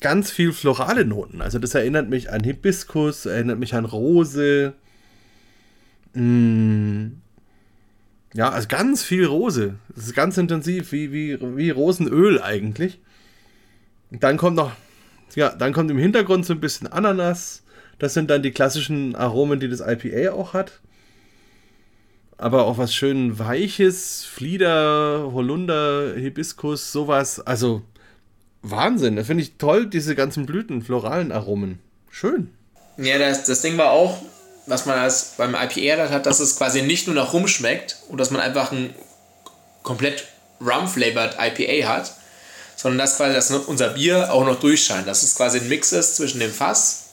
ganz 0.00 0.30
viel 0.30 0.52
florale 0.52 1.04
Noten. 1.04 1.40
Also 1.40 1.58
das 1.58 1.74
erinnert 1.74 2.08
mich 2.08 2.30
an 2.30 2.42
Hibiskus, 2.42 3.26
erinnert 3.26 3.58
mich 3.58 3.74
an 3.74 3.84
Rose, 3.84 4.74
Mm. 6.16 7.20
Ja, 8.34 8.50
also 8.50 8.68
ganz 8.68 9.02
viel 9.04 9.26
Rose. 9.26 9.76
Das 9.94 10.06
ist 10.06 10.14
ganz 10.14 10.36
intensiv, 10.36 10.92
wie, 10.92 11.12
wie, 11.12 11.38
wie 11.56 11.70
Rosenöl 11.70 12.40
eigentlich. 12.42 13.00
Dann 14.10 14.36
kommt 14.36 14.56
noch, 14.56 14.72
ja, 15.34 15.50
dann 15.50 15.72
kommt 15.72 15.90
im 15.90 15.98
Hintergrund 15.98 16.46
so 16.46 16.52
ein 16.52 16.60
bisschen 16.60 16.86
Ananas. 16.86 17.62
Das 17.98 18.14
sind 18.14 18.30
dann 18.30 18.42
die 18.42 18.52
klassischen 18.52 19.14
Aromen, 19.16 19.60
die 19.60 19.68
das 19.68 19.80
IPA 19.80 20.32
auch 20.32 20.52
hat. 20.52 20.80
Aber 22.38 22.66
auch 22.66 22.76
was 22.76 22.94
schön 22.94 23.38
Weiches, 23.38 24.24
Flieder, 24.24 25.30
Holunder, 25.32 26.14
Hibiskus, 26.14 26.92
sowas. 26.92 27.40
Also 27.40 27.82
Wahnsinn. 28.62 29.16
Das 29.16 29.26
finde 29.26 29.42
ich 29.42 29.56
toll, 29.56 29.86
diese 29.86 30.14
ganzen 30.14 30.44
Blüten, 30.44 30.82
floralen 30.82 31.32
Aromen. 31.32 31.78
Schön. 32.10 32.50
Ja, 32.98 33.18
das, 33.18 33.44
das 33.44 33.62
Ding 33.62 33.78
war 33.78 33.90
auch, 33.90 34.22
was 34.66 34.86
man 34.86 34.98
als 34.98 35.34
beim 35.36 35.54
IPA 35.54 36.10
hat, 36.10 36.26
dass 36.26 36.40
es 36.40 36.56
quasi 36.56 36.82
nicht 36.82 37.06
nur 37.06 37.16
nach 37.16 37.32
Rum 37.32 37.46
schmeckt 37.46 37.98
und 38.08 38.18
dass 38.18 38.30
man 38.30 38.40
einfach 38.40 38.72
ein 38.72 38.94
komplett 39.82 40.26
rum-flavored 40.60 41.36
IPA 41.38 41.88
hat, 41.88 42.14
sondern 42.76 42.98
dass 42.98 43.16
quasi 43.16 43.34
dass 43.34 43.50
unser 43.50 43.88
Bier 43.88 44.32
auch 44.32 44.44
noch 44.44 44.60
durchscheint. 44.60 45.08
Dass 45.08 45.22
es 45.22 45.34
quasi 45.34 45.58
ein 45.58 45.68
Mix 45.68 45.92
ist 45.92 46.16
zwischen 46.16 46.40
dem 46.40 46.52
Fass, 46.52 47.04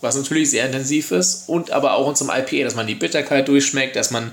was 0.00 0.16
natürlich 0.16 0.50
sehr 0.50 0.66
intensiv 0.66 1.12
ist, 1.12 1.48
und 1.48 1.70
aber 1.70 1.94
auch 1.94 2.06
unserem 2.06 2.30
IPA, 2.30 2.64
dass 2.64 2.74
man 2.74 2.86
die 2.86 2.96
Bitterkeit 2.96 3.48
durchschmeckt, 3.48 3.96
dass 3.96 4.10
man 4.10 4.32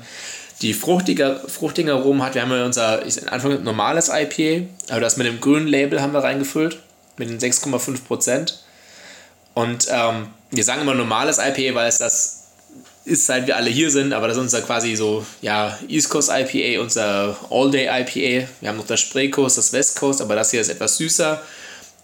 die 0.61 0.73
fruchtige, 0.73 1.41
fruchtige 1.47 1.93
Aromen 1.93 2.23
hat. 2.23 2.35
Wir 2.35 2.41
haben 2.41 2.51
ja 2.51 2.65
unser, 2.65 3.05
ich 3.05 3.31
Anfang 3.31 3.63
normales 3.63 4.09
IPA, 4.09 4.67
aber 4.89 5.01
das 5.01 5.17
mit 5.17 5.27
dem 5.27 5.39
grünen 5.39 5.67
Label 5.67 6.01
haben 6.01 6.13
wir 6.13 6.23
reingefüllt, 6.23 6.79
mit 7.17 7.29
den 7.29 7.39
6,5 7.39 8.03
Prozent. 8.03 8.63
Und 9.53 9.87
ähm, 9.89 10.27
wir 10.51 10.63
sagen 10.63 10.81
immer 10.81 10.95
normales 10.95 11.37
IPA, 11.37 11.75
weil 11.75 11.87
es 11.87 11.99
das 11.99 12.42
ist, 13.05 13.25
seit 13.25 13.47
wir 13.47 13.57
alle 13.57 13.69
hier 13.69 13.91
sind, 13.91 14.13
aber 14.13 14.27
das 14.27 14.37
ist 14.37 14.43
unser 14.43 14.61
quasi 14.61 14.95
so, 14.95 15.25
ja, 15.41 15.77
East 15.87 16.09
Coast 16.09 16.29
IPA, 16.29 16.81
unser 16.81 17.37
All-Day 17.49 17.87
IPA. 17.87 18.47
Wir 18.61 18.69
haben 18.69 18.77
noch 18.77 18.87
das 18.87 19.01
Spray 19.01 19.29
Coast, 19.29 19.57
das 19.57 19.73
West 19.73 19.99
Coast, 19.99 20.21
aber 20.21 20.35
das 20.35 20.51
hier 20.51 20.61
ist 20.61 20.69
etwas 20.69 20.97
süßer, 20.97 21.41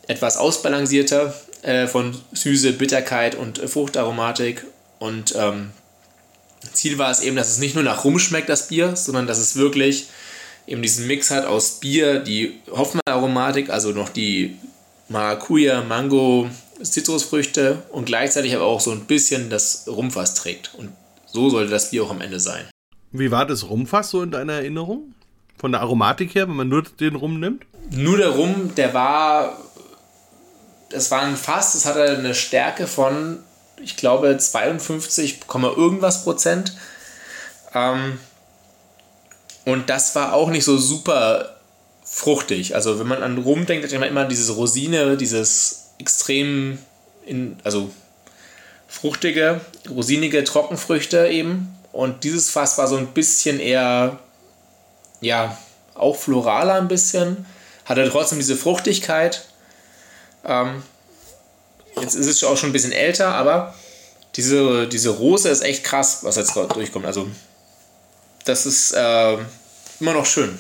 etwas 0.07 0.37
ausbalancierter 0.37 1.33
äh, 1.61 1.87
von 1.87 2.19
Süße, 2.33 2.73
Bitterkeit 2.73 3.35
und 3.35 3.59
Fruchtaromatik. 3.59 4.65
Und 4.99 5.33
ähm, 5.37 5.71
Ziel 6.73 6.97
war 6.97 7.11
es 7.11 7.21
eben, 7.21 7.37
dass 7.37 7.49
es 7.49 7.59
nicht 7.59 7.75
nur 7.75 7.83
nach 7.83 8.03
Rum 8.03 8.19
schmeckt, 8.19 8.49
das 8.49 8.67
Bier, 8.67 8.95
sondern 8.95 9.27
dass 9.27 9.37
es 9.37 9.55
wirklich 9.55 10.07
eben 10.67 10.81
diesen 10.81 11.07
Mix 11.07 11.31
hat 11.31 11.45
aus 11.45 11.79
Bier, 11.79 12.19
die 12.19 12.59
Hoffmann-Aromatik, 12.69 13.69
also 13.69 13.91
noch 13.91 14.09
die 14.09 14.57
Maracuja, 15.07 15.81
Mango, 15.81 16.49
Zitrusfrüchte 16.81 17.83
und 17.91 18.05
gleichzeitig 18.05 18.55
aber 18.55 18.65
auch 18.65 18.79
so 18.79 18.91
ein 18.91 19.05
bisschen 19.05 19.49
das 19.49 19.85
Rumfass 19.87 20.35
trägt. 20.35 20.73
Und 20.75 20.93
so 21.25 21.49
sollte 21.49 21.71
das 21.71 21.91
Bier 21.91 22.03
auch 22.03 22.11
am 22.11 22.21
Ende 22.21 22.39
sein. 22.39 22.69
Wie 23.11 23.31
war 23.31 23.45
das 23.45 23.69
Rumfass 23.69 24.11
so 24.11 24.21
in 24.21 24.31
deiner 24.31 24.53
Erinnerung? 24.53 25.13
Von 25.57 25.71
der 25.71 25.81
Aromatik 25.81 26.35
her, 26.35 26.47
wenn 26.47 26.55
man 26.55 26.69
nur 26.69 26.83
den 26.83 27.15
Rum 27.15 27.39
nimmt? 27.39 27.65
Nur 27.91 28.17
der 28.17 28.29
Rum, 28.29 28.73
der 28.75 28.93
war. 28.93 29.57
Das 30.89 31.11
war 31.11 31.21
ein 31.21 31.35
Fass, 31.35 31.73
das 31.73 31.85
hatte 31.85 32.17
eine 32.17 32.33
Stärke 32.33 32.87
von, 32.87 33.39
ich 33.81 33.95
glaube, 33.95 34.35
52, 34.35 35.41
irgendwas 35.47 36.23
Prozent. 36.23 36.75
Ähm, 37.75 38.17
und 39.65 39.89
das 39.89 40.15
war 40.15 40.33
auch 40.33 40.49
nicht 40.49 40.63
so 40.63 40.77
super 40.77 41.57
fruchtig. 42.03 42.73
Also 42.73 42.99
wenn 42.99 43.07
man 43.07 43.21
an 43.21 43.37
Rum 43.37 43.67
denkt, 43.67 43.91
hat 43.91 43.99
man 43.99 44.09
immer 44.09 44.25
diese 44.25 44.53
Rosine, 44.53 45.15
dieses 45.15 45.88
extrem, 45.99 46.79
in, 47.25 47.59
also 47.63 47.91
fruchtige, 48.87 49.61
rosinige 49.89 50.43
Trockenfrüchte 50.43 51.27
eben. 51.27 51.75
Und 51.91 52.23
dieses 52.23 52.49
Fass 52.49 52.77
war 52.77 52.87
so 52.87 52.97
ein 52.97 53.07
bisschen 53.07 53.59
eher, 53.59 54.19
ja, 55.21 55.57
auch 55.93 56.15
floraler 56.15 56.75
ein 56.75 56.87
bisschen. 56.87 57.45
Hatte 57.85 58.07
trotzdem 58.09 58.39
diese 58.39 58.55
Fruchtigkeit. 58.55 59.45
Ähm, 60.45 60.83
jetzt 61.99 62.15
ist 62.15 62.27
es 62.27 62.43
auch 62.43 62.57
schon 62.57 62.69
ein 62.69 62.73
bisschen 62.73 62.91
älter, 62.91 63.33
aber 63.35 63.75
diese, 64.35 64.87
diese 64.87 65.09
Rose 65.09 65.49
ist 65.49 65.61
echt 65.61 65.83
krass, 65.83 66.19
was 66.21 66.35
jetzt 66.35 66.55
durchkommt. 66.55 67.05
Also, 67.05 67.27
das 68.45 68.65
ist 68.65 68.93
äh, 68.93 69.37
immer 69.99 70.13
noch 70.13 70.25
schön. 70.25 70.57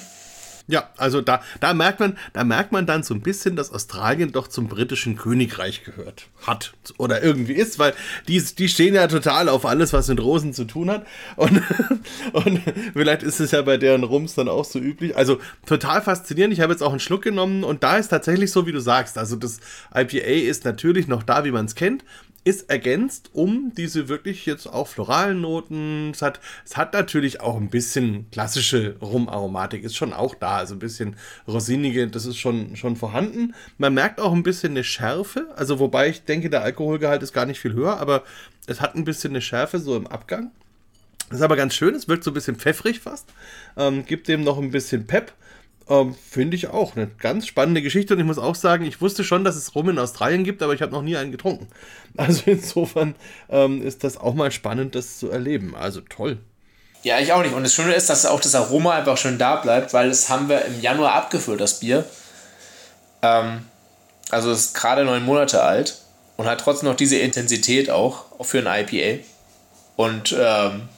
Ja, 0.69 0.87
also 0.97 1.21
da, 1.21 1.41
da 1.59 1.73
merkt 1.73 1.99
man, 1.99 2.15
da 2.31 2.43
merkt 2.43 2.71
man 2.71 2.85
dann 2.85 3.01
so 3.01 3.15
ein 3.15 3.21
bisschen, 3.21 3.55
dass 3.55 3.73
Australien 3.73 4.31
doch 4.31 4.47
zum 4.47 4.67
britischen 4.67 5.17
Königreich 5.17 5.83
gehört 5.83 6.27
hat 6.45 6.73
oder 6.99 7.23
irgendwie 7.23 7.53
ist, 7.53 7.79
weil 7.79 7.95
die, 8.27 8.39
die 8.39 8.69
stehen 8.69 8.93
ja 8.93 9.07
total 9.07 9.49
auf 9.49 9.65
alles, 9.65 9.93
was 9.93 10.07
mit 10.09 10.21
Rosen 10.21 10.53
zu 10.53 10.65
tun 10.65 10.91
hat 10.91 11.07
und, 11.37 11.63
und 12.33 12.61
vielleicht 12.93 13.23
ist 13.23 13.39
es 13.39 13.49
ja 13.49 13.63
bei 13.63 13.77
deren 13.77 14.03
Rums 14.03 14.35
dann 14.35 14.47
auch 14.47 14.63
so 14.63 14.77
üblich. 14.77 15.17
Also 15.17 15.39
total 15.65 16.03
faszinierend. 16.03 16.53
Ich 16.53 16.61
habe 16.61 16.71
jetzt 16.71 16.83
auch 16.83 16.91
einen 16.91 16.99
Schluck 16.99 17.23
genommen 17.23 17.63
und 17.63 17.81
da 17.81 17.97
ist 17.97 18.09
tatsächlich 18.09 18.51
so, 18.51 18.67
wie 18.67 18.71
du 18.71 18.79
sagst. 18.79 19.17
Also 19.17 19.37
das 19.37 19.59
IPA 19.95 20.47
ist 20.47 20.65
natürlich 20.65 21.07
noch 21.07 21.23
da, 21.23 21.45
wie 21.45 21.51
man 21.51 21.65
es 21.65 21.73
kennt, 21.73 22.03
ist 22.43 22.69
ergänzt 22.69 23.29
um 23.33 23.73
diese 23.75 24.07
wirklich 24.07 24.45
jetzt 24.45 24.67
auch 24.67 24.87
floralen 24.87 25.41
Noten. 25.41 26.11
Es 26.11 26.21
hat, 26.21 26.39
es 26.65 26.77
hat 26.77 26.93
natürlich 26.93 27.41
auch 27.41 27.57
ein 27.57 27.69
bisschen 27.69 28.29
klassische 28.31 28.95
Rumaromatik, 29.01 29.83
ist 29.83 29.95
schon 29.95 30.13
auch 30.13 30.35
da. 30.35 30.57
Also 30.57 30.75
ein 30.75 30.79
bisschen 30.79 31.15
rosinige, 31.47 32.07
das 32.07 32.25
ist 32.25 32.37
schon, 32.37 32.75
schon 32.75 32.95
vorhanden. 32.95 33.53
Man 33.77 33.93
merkt 33.93 34.19
auch 34.19 34.33
ein 34.33 34.43
bisschen 34.43 34.71
eine 34.71 34.83
Schärfe, 34.83 35.47
also 35.55 35.79
wobei 35.79 36.09
ich 36.09 36.23
denke, 36.23 36.49
der 36.49 36.63
Alkoholgehalt 36.63 37.23
ist 37.23 37.33
gar 37.33 37.45
nicht 37.45 37.59
viel 37.59 37.73
höher, 37.73 37.99
aber 37.99 38.23
es 38.67 38.81
hat 38.81 38.95
ein 38.95 39.05
bisschen 39.05 39.31
eine 39.31 39.41
Schärfe 39.41 39.79
so 39.79 39.95
im 39.95 40.07
Abgang. 40.07 40.51
Das 41.29 41.39
ist 41.39 41.43
aber 41.43 41.55
ganz 41.55 41.75
schön, 41.75 41.93
es 41.93 42.07
wirkt 42.07 42.23
so 42.23 42.31
ein 42.31 42.33
bisschen 42.33 42.55
pfeffrig 42.55 43.01
fast, 43.01 43.29
ähm, 43.77 44.05
gibt 44.05 44.27
dem 44.27 44.43
noch 44.43 44.57
ein 44.57 44.71
bisschen 44.71 45.05
Pep. 45.05 45.33
Ähm, 45.89 46.15
Finde 46.29 46.55
ich 46.55 46.67
auch 46.67 46.95
eine 46.95 47.07
ganz 47.07 47.47
spannende 47.47 47.81
Geschichte 47.81 48.13
und 48.13 48.19
ich 48.19 48.25
muss 48.25 48.37
auch 48.37 48.53
sagen, 48.53 48.85
ich 48.85 49.01
wusste 49.01 49.23
schon, 49.23 49.43
dass 49.43 49.55
es 49.55 49.73
Rum 49.73 49.89
in 49.89 49.97
Australien 49.97 50.43
gibt, 50.43 50.61
aber 50.61 50.73
ich 50.73 50.83
habe 50.83 50.91
noch 50.91 51.01
nie 51.01 51.17
einen 51.17 51.31
getrunken. 51.31 51.67
Also 52.17 52.43
insofern 52.47 53.15
ähm, 53.49 53.81
ist 53.81 54.03
das 54.03 54.17
auch 54.17 54.33
mal 54.33 54.51
spannend, 54.51 54.95
das 54.95 55.19
zu 55.19 55.29
erleben. 55.29 55.75
Also 55.75 56.01
toll. 56.01 56.39
Ja, 57.03 57.19
ich 57.19 57.31
auch 57.31 57.43
nicht. 57.43 57.53
Und 57.53 57.63
das 57.63 57.73
Schöne 57.73 57.93
ist, 57.93 58.09
dass 58.09 58.25
auch 58.25 58.41
das 58.41 58.55
Aroma 58.55 58.93
einfach 58.93 59.17
schön 59.17 59.37
da 59.37 59.55
bleibt, 59.57 59.93
weil 59.93 60.09
das 60.09 60.27
haben 60.27 60.49
wir 60.49 60.65
im 60.65 60.81
Januar 60.81 61.13
abgefüllt, 61.13 61.61
das 61.61 61.79
Bier. 61.79 62.03
Ähm, 63.21 63.65
also 64.31 64.51
es 64.51 64.65
ist 64.65 64.75
gerade 64.75 65.05
neun 65.05 65.23
Monate 65.23 65.63
alt 65.63 66.01
und 66.35 66.47
hat 66.47 66.61
trotzdem 66.61 66.89
noch 66.89 66.95
diese 66.95 67.17
Intensität 67.17 67.89
auch, 67.89 68.25
auch 68.37 68.45
für 68.45 68.59
ein 68.59 68.85
IPA. 68.85 69.23
Und 69.95 70.35
ähm, 70.37 70.89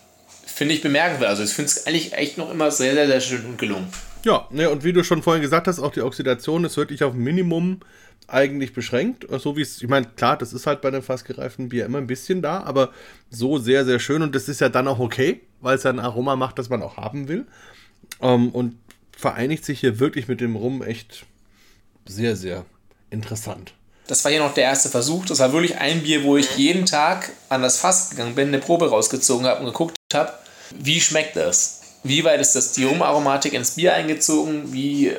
finde 0.46 0.74
ich 0.74 0.82
bemerkenswert. 0.82 1.30
Also 1.30 1.44
ich 1.44 1.54
finde 1.54 1.70
es 1.70 1.86
eigentlich 1.86 2.14
echt 2.14 2.38
noch 2.38 2.50
immer 2.50 2.72
sehr, 2.72 2.94
sehr, 2.94 3.08
sehr 3.08 3.22
schön 3.22 3.46
und 3.46 3.58
gelungen. 3.58 3.92
Ja, 4.24 4.48
ne, 4.52 4.70
und 4.70 4.84
wie 4.84 4.94
du 4.94 5.04
schon 5.04 5.24
vorhin 5.24 5.42
gesagt 5.42 5.68
hast, 5.68 5.80
auch 5.80 5.92
die 5.92 6.02
Oxidation 6.02 6.64
ist 6.64 6.78
wirklich 6.78 7.04
auf 7.04 7.14
Minimum 7.14 7.80
eigentlich 8.28 8.74
beschränkt. 8.74 9.26
So 9.40 9.58
wie 9.58 9.62
es, 9.62 9.82
ich 9.82 9.90
meine, 9.90 10.08
klar, 10.08 10.38
das 10.38 10.54
ist 10.54 10.68
halt 10.68 10.82
bei 10.82 10.90
einem 10.90 11.02
fast 11.02 11.26
gereiften 11.26 11.70
Bier 11.70 11.86
immer 11.86 11.98
ein 11.98 12.08
bisschen 12.08 12.42
da, 12.42 12.62
aber 12.64 12.92
so 13.30 13.58
sehr, 13.58 13.84
sehr 13.86 14.00
schön 14.00 14.22
und 14.22 14.36
das 14.36 14.48
ist 14.48 14.62
ja 14.62 14.70
dann 14.70 14.88
auch 14.88 15.00
okay, 15.00 15.42
weil 15.60 15.76
es 15.76 15.84
ja 15.84 15.90
ein 15.90 16.00
Aroma 16.00 16.36
macht, 16.36 16.60
das 16.60 16.70
man 16.70 16.82
auch 16.82 16.98
haben 16.98 17.28
will. 17.28 17.46
Ähm, 18.22 18.50
und 18.50 18.76
vereinigt 19.18 19.66
sich 19.66 19.80
hier 19.80 20.00
wirklich 20.00 20.28
mit 20.28 20.42
dem 20.42 20.56
Rum 20.56 20.82
echt 20.82 21.26
sehr, 22.08 22.36
sehr 22.36 22.66
interessant. 23.10 23.74
Das 24.08 24.24
war 24.24 24.32
hier 24.32 24.42
noch 24.42 24.54
der 24.54 24.64
erste 24.66 24.90
Versuch. 24.90 25.26
Das 25.26 25.40
war 25.40 25.54
wirklich 25.54 25.78
ein 25.78 26.02
Bier, 26.02 26.24
wo 26.24 26.38
ich 26.38 26.58
jeden 26.58 26.86
Tag 26.86 27.32
an 27.50 27.62
das 27.62 27.78
Fass 27.78 28.10
gegangen 28.10 28.36
bin, 28.36 28.50
eine 28.50 28.60
Probe 28.60 28.90
rausgezogen 28.90 29.46
habe 29.46 29.62
und 29.62 29.68
geguckt 29.68 29.96
habe, 30.14 30.34
wie 30.78 31.00
schmeckt 31.00 31.36
das? 31.36 31.81
Wie 32.04 32.24
weit 32.24 32.42
ist 32.42 32.56
das 32.56 32.72
die 32.72 32.86
Rumaromatik 32.86 33.54
ins 33.54 33.72
Bier 33.72 33.94
eingezogen, 33.94 34.74
wie 34.74 35.14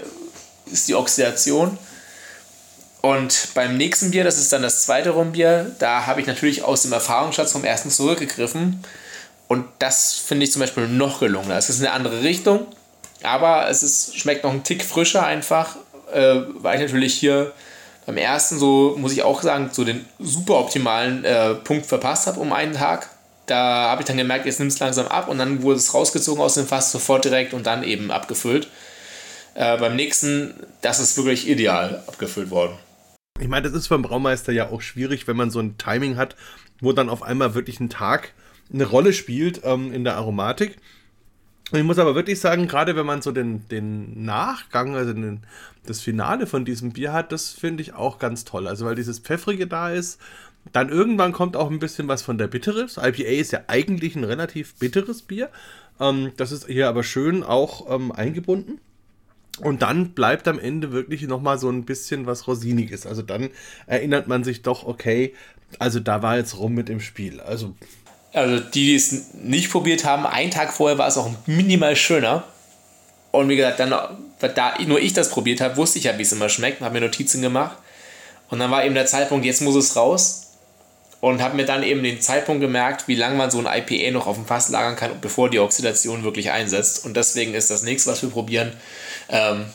ist 0.71 0.89
die 0.89 0.95
Oxidation. 0.95 1.79
Und 3.01 3.49
beim 3.55 3.77
nächsten 3.77 4.13
Bier, 4.13 4.25
das 4.25 4.39
ist 4.39 4.53
dann 4.53 4.63
das 4.63 4.85
zweite 4.85 5.11
Rumbier, 5.11 5.75
da 5.79 6.07
habe 6.07 6.21
ich 6.21 6.27
natürlich 6.27 6.63
aus 6.63 6.83
dem 6.83 6.93
Erfahrungsschatz 6.93 7.53
vom 7.53 7.65
ersten 7.65 7.91
zurückgegriffen. 7.91 8.83
Und 9.49 9.67
das 9.81 10.15
finde 10.15 10.45
ich 10.45 10.53
zum 10.53 10.61
Beispiel 10.61 10.87
noch 10.89 11.21
gelungener. 11.21 11.57
Es 11.57 11.69
ist 11.69 11.81
eine 11.81 11.93
andere 11.93 12.23
Richtung, 12.23 12.67
aber 13.23 13.69
es 13.69 13.83
ist, 13.83 14.17
schmeckt 14.17 14.45
noch 14.45 14.51
einen 14.51 14.63
Tick 14.63 14.85
frischer 14.85 15.27
einfach, 15.27 15.77
äh, 16.13 16.43
weil 16.55 16.77
ich 16.77 16.87
natürlich 16.87 17.15
hier 17.15 17.53
beim 18.07 18.17
ersten 18.17 18.59
so, 18.59 18.95
muss 18.99 19.13
ich 19.13 19.23
auch 19.23 19.43
sagen, 19.43 19.71
so 19.73 19.85
den 19.85 20.07
super 20.19 20.59
optimalen 20.59 21.25
äh, 21.25 21.55
Punkt 21.55 21.87
verpasst 21.87 22.27
habe 22.27 22.41
um 22.41 22.53
einen 22.53 22.73
Tag 22.73 23.09
da 23.53 23.91
habe 23.91 24.01
ich 24.01 24.07
dann 24.07 24.17
gemerkt, 24.17 24.47
jetzt 24.47 24.61
nimmt 24.61 24.73
es 24.73 24.81
langsam 24.81 25.07
ab 25.09 25.29
und 25.29 25.37
dann 25.37 25.63
wurde 25.63 25.77
es 25.77 25.93
rausgezogen 25.93 26.43
aus 26.43 26.55
dem 26.55 26.67
Fass 26.67 26.91
sofort 26.91 27.27
direkt 27.27 27.53
und 27.53 27.67
dann 27.67 27.83
eben 27.83 28.11
abgefüllt. 28.11 28.69
Äh, 29.55 29.77
beim 29.77 29.95
nächsten, 29.95 30.55
das 30.81 31.01
ist 31.01 31.19
wirklich 31.19 31.47
ideal 31.47 32.03
abgefüllt 32.07 32.49
worden. 32.49 32.79
Ich 33.39 33.49
meine, 33.49 33.69
das 33.69 33.79
ist 33.79 33.89
beim 33.91 34.01
Braumeister 34.01 34.53
ja 34.53 34.71
auch 34.71 34.81
schwierig, 34.81 35.29
wenn 35.29 35.37
man 35.37 35.51
so 35.51 35.61
ein 35.61 35.77
Timing 35.77 36.17
hat, 36.17 36.35
wo 36.81 36.93
dann 36.93 37.11
auf 37.11 37.23
einmal 37.23 37.55
wirklich 37.55 37.79
ein 37.79 37.91
Tag 37.91 38.33
eine 38.73 38.87
Rolle 38.87 39.13
spielt 39.13 39.61
ähm, 39.65 39.93
in 39.93 40.05
der 40.05 40.17
Aromatik. 40.17 40.79
Ich 41.73 41.83
muss 41.83 41.99
aber 41.99 42.15
wirklich 42.15 42.41
sagen, 42.41 42.69
gerade 42.69 42.97
wenn 42.97 43.05
man 43.05 43.21
so 43.21 43.33
den, 43.33 43.69
den 43.69 44.25
Nachgang, 44.25 44.97
also 44.97 45.13
den, 45.13 45.41
das 45.85 46.01
Finale 46.01 46.47
von 46.47 46.65
diesem 46.65 46.93
Bier 46.93 47.13
hat, 47.13 47.33
das 47.33 47.51
finde 47.51 47.83
ich 47.83 47.93
auch 47.93 48.19
ganz 48.19 48.45
toll. 48.45 48.67
Also 48.67 48.87
weil 48.87 48.95
dieses 48.95 49.19
Pfeffrige 49.19 49.67
da 49.67 49.91
ist, 49.91 50.19
dann 50.73 50.89
irgendwann 50.89 51.33
kommt 51.33 51.57
auch 51.57 51.71
ein 51.71 51.79
bisschen 51.79 52.09
was 52.09 52.23
von 52.23 52.39
der 52.39 52.47
Bittere. 52.47 52.83
Das 52.83 52.97
IPA 52.97 53.29
ist 53.29 53.53
ja 53.53 53.61
eigentlich 53.67 54.15
ein 54.15 54.25
relativ 54.25 54.75
bitteres 54.77 55.23
Bier. 55.23 55.51
Ähm, 56.01 56.33
das 56.37 56.53
ist 56.53 56.67
hier 56.67 56.89
aber 56.89 57.03
schön 57.03 57.43
auch 57.43 57.93
ähm, 57.93 58.13
eingebunden. 58.13 58.81
Und 59.61 59.83
dann 59.83 60.11
bleibt 60.11 60.49
am 60.49 60.59
Ende 60.59 60.93
wirklich 60.93 61.23
nochmal 61.23 61.59
so 61.59 61.69
ein 61.69 61.85
bisschen 61.85 62.27
was 62.27 62.47
Rosiniges. 62.47 63.07
Also 63.07 63.23
dann 63.23 63.51
erinnert 63.87 64.27
man 64.29 64.45
sich 64.45 64.63
doch, 64.63 64.85
okay, 64.85 65.35
also 65.79 66.01
da 66.01 66.23
war 66.23 66.37
jetzt 66.37 66.59
rum 66.59 66.75
mit 66.75 66.89
dem 66.89 67.01
Spiel. 67.01 67.41
Also 67.41 67.75
also 68.33 68.61
die, 68.61 68.87
die 68.87 68.95
es 68.95 69.35
nicht 69.35 69.71
probiert 69.71 70.05
haben, 70.05 70.27
einen 70.27 70.51
Tag 70.51 70.73
vorher 70.73 70.99
war 70.99 71.07
es 71.07 71.19
auch 71.19 71.31
minimal 71.47 71.97
schöner. 71.97 72.45
Und 73.31 73.49
wie 73.49 73.57
gesagt, 73.57 73.81
dann, 73.81 73.91
da 73.91 74.75
nur 74.87 75.01
ich 75.01 75.13
das 75.13 75.31
probiert 75.31 75.61
habe, 75.61 75.77
wusste 75.77 75.99
ich 75.99 76.05
ja, 76.05 76.17
wie 76.19 76.23
es 76.23 76.33
immer 76.33 76.49
schmeckt, 76.49 76.81
habe 76.81 76.95
mir 76.95 77.07
Notizen 77.07 77.43
gemacht. 77.43 77.77
Und 78.51 78.59
dann 78.59 78.71
war 78.71 78.85
eben 78.85 78.95
der 78.95 79.07
Zeitpunkt, 79.07 79.45
jetzt 79.45 79.63
muss 79.63 79.75
es 79.75 79.97
raus. 79.97 80.42
Und 81.23 81.41
habe 81.41 81.55
mir 81.55 81.65
dann 81.65 81.85
eben 81.85 82.03
den 82.03 82.21
Zeitpunkt 82.21 82.61
gemerkt, 82.61 83.07
wie 83.07 83.15
lange 83.15 83.37
man 83.37 83.49
so 83.49 83.65
ein 83.65 83.67
IPA 83.67 84.11
noch 84.11 84.27
auf 84.27 84.35
dem 84.35 84.45
Fass 84.45 84.71
lagern 84.71 84.97
kann, 84.97 85.21
bevor 85.21 85.49
die 85.49 85.61
Oxidation 85.61 86.25
wirklich 86.25 86.51
einsetzt. 86.51 87.05
Und 87.05 87.17
deswegen 87.17 87.55
ist 87.55 87.71
das 87.71 87.85
nächste, 87.85 88.11
was 88.11 88.23
wir 88.23 88.31
probieren, 88.31 88.73
ähm, 89.29 89.67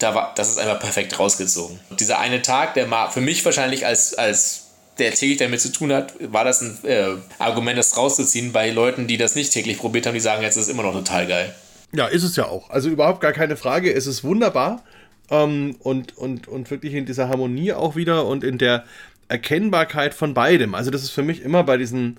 da 0.00 0.16
war, 0.16 0.32
das 0.34 0.50
ist 0.50 0.58
einfach 0.58 0.80
perfekt 0.80 1.16
rausgezogen. 1.16 1.78
dieser 2.00 2.18
eine 2.18 2.42
Tag, 2.42 2.74
der 2.74 2.90
war 2.90 3.12
für 3.12 3.20
mich 3.20 3.44
wahrscheinlich 3.44 3.86
als, 3.86 4.14
als 4.14 4.66
der 4.98 5.12
täglich 5.14 5.38
damit 5.38 5.60
zu 5.60 5.70
tun 5.70 5.92
hat, 5.92 6.14
war 6.20 6.44
das 6.44 6.62
ein 6.62 6.78
äh, 6.82 7.10
Argument, 7.38 7.78
das 7.78 7.96
rauszuziehen 7.96 8.50
bei 8.50 8.70
Leuten, 8.70 9.06
die 9.06 9.18
das 9.18 9.36
nicht 9.36 9.52
täglich 9.52 9.78
probiert 9.78 10.06
haben, 10.06 10.14
die 10.14 10.20
sagen, 10.20 10.42
jetzt 10.42 10.56
ist 10.56 10.64
es 10.64 10.68
immer 10.68 10.82
noch 10.82 10.94
total 10.94 11.28
geil. 11.28 11.54
Ja, 11.92 12.06
ist 12.06 12.24
es 12.24 12.34
ja 12.34 12.46
auch. 12.46 12.70
Also 12.70 12.88
überhaupt 12.88 13.20
gar 13.20 13.32
keine 13.32 13.56
Frage. 13.56 13.92
Es 13.92 14.06
ist 14.06 14.24
wunderbar. 14.24 14.82
Ähm, 15.30 15.76
und, 15.80 16.16
und, 16.16 16.48
und 16.48 16.70
wirklich 16.70 16.94
in 16.94 17.06
dieser 17.06 17.28
Harmonie 17.28 17.72
auch 17.72 17.96
wieder 17.96 18.26
und 18.26 18.44
in 18.44 18.58
der 18.58 18.84
Erkennbarkeit 19.28 20.14
von 20.14 20.34
beidem. 20.34 20.74
Also 20.74 20.90
das 20.90 21.02
ist 21.02 21.10
für 21.10 21.22
mich 21.22 21.42
immer 21.42 21.62
bei 21.64 21.76
diesen 21.76 22.18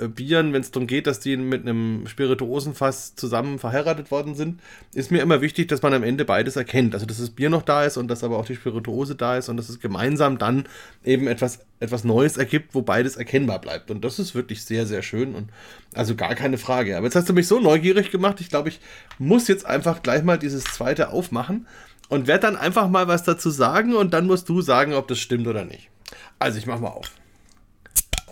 äh, 0.00 0.08
Bieren, 0.08 0.52
wenn 0.52 0.62
es 0.62 0.70
darum 0.70 0.86
geht, 0.86 1.06
dass 1.06 1.20
die 1.20 1.36
mit 1.36 1.62
einem 1.62 2.06
Spirituosenfass 2.06 3.14
zusammen 3.14 3.58
verheiratet 3.58 4.10
worden 4.10 4.34
sind, 4.34 4.60
ist 4.94 5.10
mir 5.10 5.22
immer 5.22 5.40
wichtig, 5.40 5.68
dass 5.68 5.82
man 5.82 5.94
am 5.94 6.02
Ende 6.02 6.24
beides 6.24 6.56
erkennt. 6.56 6.94
Also, 6.94 7.06
dass 7.06 7.18
das 7.18 7.30
Bier 7.30 7.50
noch 7.50 7.62
da 7.62 7.84
ist 7.84 7.96
und 7.96 8.08
dass 8.08 8.24
aber 8.24 8.38
auch 8.38 8.46
die 8.46 8.54
Spirituose 8.54 9.14
da 9.14 9.36
ist 9.36 9.48
und 9.48 9.56
dass 9.56 9.68
es 9.68 9.80
gemeinsam 9.80 10.38
dann 10.38 10.64
eben 11.04 11.26
etwas, 11.26 11.60
etwas 11.80 12.04
Neues 12.04 12.36
ergibt, 12.36 12.74
wo 12.74 12.82
beides 12.82 13.16
erkennbar 13.16 13.60
bleibt. 13.60 13.90
Und 13.90 14.04
das 14.04 14.18
ist 14.18 14.34
wirklich 14.34 14.64
sehr, 14.64 14.86
sehr 14.86 15.02
schön 15.02 15.34
und 15.34 15.50
also 15.94 16.14
gar 16.14 16.34
keine 16.34 16.58
Frage. 16.58 16.96
Aber 16.96 17.06
jetzt 17.06 17.16
hast 17.16 17.28
du 17.28 17.32
mich 17.32 17.46
so 17.48 17.60
neugierig 17.60 18.10
gemacht, 18.10 18.40
ich 18.40 18.48
glaube, 18.48 18.68
ich 18.68 18.80
muss 19.18 19.48
jetzt 19.48 19.66
einfach 19.66 20.02
gleich 20.02 20.22
mal 20.22 20.38
dieses 20.38 20.64
zweite 20.64 21.10
aufmachen 21.10 21.66
und 22.08 22.26
werde 22.26 22.42
dann 22.42 22.56
einfach 22.56 22.88
mal 22.88 23.08
was 23.08 23.24
dazu 23.24 23.50
sagen 23.50 23.94
und 23.94 24.14
dann 24.14 24.26
musst 24.26 24.48
du 24.48 24.60
sagen, 24.60 24.94
ob 24.94 25.08
das 25.08 25.18
stimmt 25.18 25.46
oder 25.46 25.64
nicht. 25.64 25.90
Also, 26.38 26.58
ich 26.58 26.66
mach 26.66 26.80
mal 26.80 26.88
auf. 26.88 27.10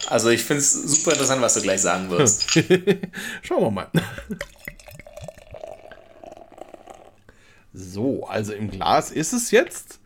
Also 0.08 0.28
ich 0.28 0.42
finde 0.42 0.60
es 0.60 0.72
super 0.72 1.12
interessant, 1.12 1.40
was 1.40 1.54
du 1.54 1.62
gleich 1.62 1.80
sagen 1.80 2.10
wirst. 2.10 2.50
Schauen 3.42 3.62
wir 3.62 3.70
mal. 3.70 3.88
So, 7.72 8.26
also 8.26 8.52
im 8.52 8.70
Glas 8.70 9.10
ist 9.10 9.32
es 9.32 9.50
jetzt. 9.50 10.00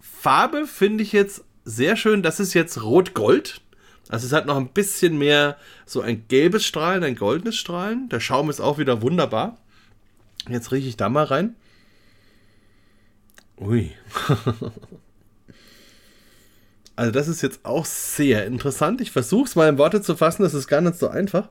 Farbe 0.00 0.66
finde 0.66 1.02
ich 1.02 1.12
jetzt 1.12 1.42
sehr 1.64 1.96
schön. 1.96 2.22
Das 2.22 2.38
ist 2.38 2.54
jetzt 2.54 2.82
Rot-Gold. 2.82 3.60
Also 4.08 4.26
es 4.26 4.32
hat 4.32 4.46
noch 4.46 4.56
ein 4.56 4.68
bisschen 4.68 5.16
mehr 5.16 5.56
so 5.86 6.02
ein 6.02 6.26
gelbes 6.28 6.64
Strahlen, 6.66 7.02
ein 7.02 7.16
goldenes 7.16 7.56
Strahlen. 7.56 8.08
Der 8.10 8.20
Schaum 8.20 8.50
ist 8.50 8.60
auch 8.60 8.78
wieder 8.78 9.00
wunderbar. 9.00 9.58
Jetzt 10.48 10.70
rieche 10.70 10.88
ich 10.88 10.96
da 10.96 11.08
mal 11.08 11.24
rein. 11.24 11.56
Ui. 13.58 13.90
Also 16.96 17.10
das 17.10 17.28
ist 17.28 17.42
jetzt 17.42 17.60
auch 17.64 17.84
sehr 17.84 18.46
interessant. 18.46 19.00
Ich 19.00 19.10
versuche 19.10 19.44
es 19.44 19.56
mal 19.56 19.68
in 19.68 19.78
Worte 19.78 20.02
zu 20.02 20.16
fassen, 20.16 20.42
das 20.42 20.54
ist 20.54 20.68
gar 20.68 20.80
nicht 20.80 20.98
so 20.98 21.08
einfach. 21.08 21.48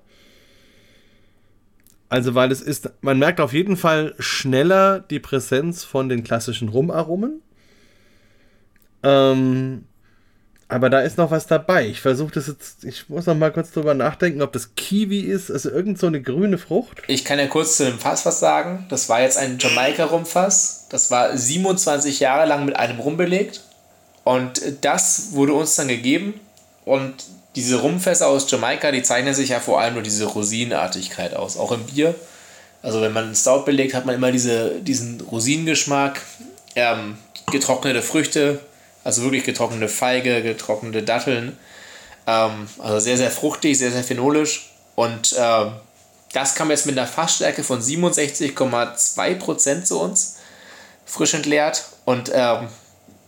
Also 2.09 2.35
weil 2.35 2.51
es 2.51 2.61
ist, 2.61 2.89
man 3.01 3.17
merkt 3.19 3.39
auf 3.39 3.53
jeden 3.53 3.77
Fall 3.77 4.15
schneller 4.19 4.99
die 4.99 5.19
Präsenz 5.19 5.83
von 5.83 6.09
den 6.09 6.23
klassischen 6.23 6.67
Rumaromen. 6.69 7.41
Ähm, 9.01 9.85
aber 10.67 10.89
da 10.89 11.01
ist 11.01 11.17
noch 11.17 11.31
was 11.31 11.47
dabei. 11.47 11.87
Ich 11.87 12.01
versuche 12.01 12.31
das 12.31 12.47
jetzt, 12.47 12.85
ich 12.85 13.09
muss 13.09 13.25
noch 13.25 13.35
mal 13.35 13.51
kurz 13.51 13.71
drüber 13.71 13.93
nachdenken, 13.93 14.41
ob 14.41 14.53
das 14.53 14.75
Kiwi 14.75 15.21
ist, 15.21 15.51
also 15.51 15.69
irgend 15.69 15.99
so 15.99 16.07
eine 16.07 16.21
grüne 16.21 16.57
Frucht. 16.57 17.01
Ich 17.07 17.25
kann 17.25 17.39
ja 17.39 17.47
kurz 17.47 17.77
zu 17.77 17.85
dem 17.85 17.99
Fass 17.99 18.25
was 18.25 18.39
sagen. 18.39 18.85
Das 18.89 19.09
war 19.09 19.21
jetzt 19.21 19.37
ein 19.37 19.57
Jamaika-Rumfass. 19.57 20.87
Das 20.89 21.11
war 21.11 21.35
27 21.35 22.19
Jahre 22.19 22.47
lang 22.47 22.65
mit 22.65 22.75
einem 22.75 22.99
Rum 22.99 23.17
belegt. 23.17 23.61
Und 24.23 24.61
das 24.81 25.31
wurde 25.31 25.53
uns 25.53 25.75
dann 25.75 25.87
gegeben. 25.87 26.39
Und 26.85 27.15
diese 27.55 27.81
Rumfässer 27.81 28.27
aus 28.27 28.49
Jamaika, 28.49 28.91
die 28.91 29.03
zeichnen 29.03 29.33
sich 29.33 29.49
ja 29.49 29.59
vor 29.59 29.81
allem 29.81 29.95
nur 29.95 30.03
diese 30.03 30.25
Rosinenartigkeit 30.25 31.35
aus. 31.35 31.57
Auch 31.57 31.71
im 31.71 31.83
Bier. 31.85 32.15
Also 32.81 33.01
wenn 33.01 33.13
man 33.13 33.25
einen 33.25 33.35
Stout 33.35 33.63
belegt, 33.65 33.93
hat 33.93 34.05
man 34.05 34.15
immer 34.15 34.31
diese, 34.31 34.79
diesen 34.81 35.21
Rosinengeschmack. 35.21 36.21
Ähm, 36.75 37.17
getrocknete 37.51 38.01
Früchte, 38.01 38.61
also 39.03 39.23
wirklich 39.23 39.43
getrocknete 39.43 39.89
Feige, 39.89 40.41
getrocknete 40.41 41.03
Datteln. 41.03 41.57
Ähm, 42.25 42.69
also 42.79 42.99
sehr, 42.99 43.17
sehr 43.17 43.31
fruchtig, 43.31 43.77
sehr, 43.77 43.91
sehr 43.91 44.03
phenolisch. 44.03 44.71
Und 44.95 45.33
äh, 45.33 45.65
das 46.33 46.55
kam 46.55 46.69
jetzt 46.69 46.85
mit 46.85 46.97
einer 46.97 47.07
Fassstärke 47.07 47.63
von 47.63 47.81
67,2% 47.81 49.83
zu 49.83 49.99
uns. 49.99 50.37
Frisch 51.05 51.33
entleert. 51.33 51.85
Und 52.05 52.31
ähm, 52.33 52.69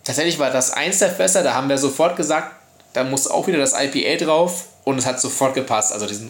tatsächlich 0.03 0.39
war 0.39 0.51
das 0.51 0.71
eins 0.71 0.99
der 0.99 1.09
Fässer, 1.09 1.43
da 1.43 1.53
haben 1.53 1.69
wir 1.69 1.77
sofort 1.77 2.15
gesagt, 2.15 2.55
da 2.93 3.03
muss 3.03 3.27
auch 3.27 3.47
wieder 3.47 3.57
das 3.57 3.73
IPA 3.73 4.25
drauf 4.25 4.67
und 4.83 4.97
es 4.97 5.05
hat 5.05 5.19
sofort 5.19 5.55
gepasst. 5.55 5.91
Also 5.91 6.05
diesen 6.05 6.29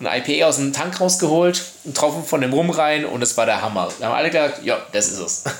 ein 0.00 0.22
IPA 0.22 0.46
aus 0.46 0.56
dem 0.56 0.72
Tank 0.72 1.00
rausgeholt, 1.00 1.62
einen 1.84 1.94
Tropfen 1.94 2.24
von 2.24 2.40
dem 2.40 2.52
Rum 2.52 2.70
rein 2.70 3.04
und 3.04 3.22
es 3.22 3.36
war 3.36 3.46
der 3.46 3.62
Hammer. 3.62 3.88
Da 4.00 4.06
haben 4.06 4.14
alle 4.14 4.30
gesagt, 4.30 4.64
ja, 4.64 4.78
das 4.92 5.08
ist 5.08 5.18
es. 5.18 5.44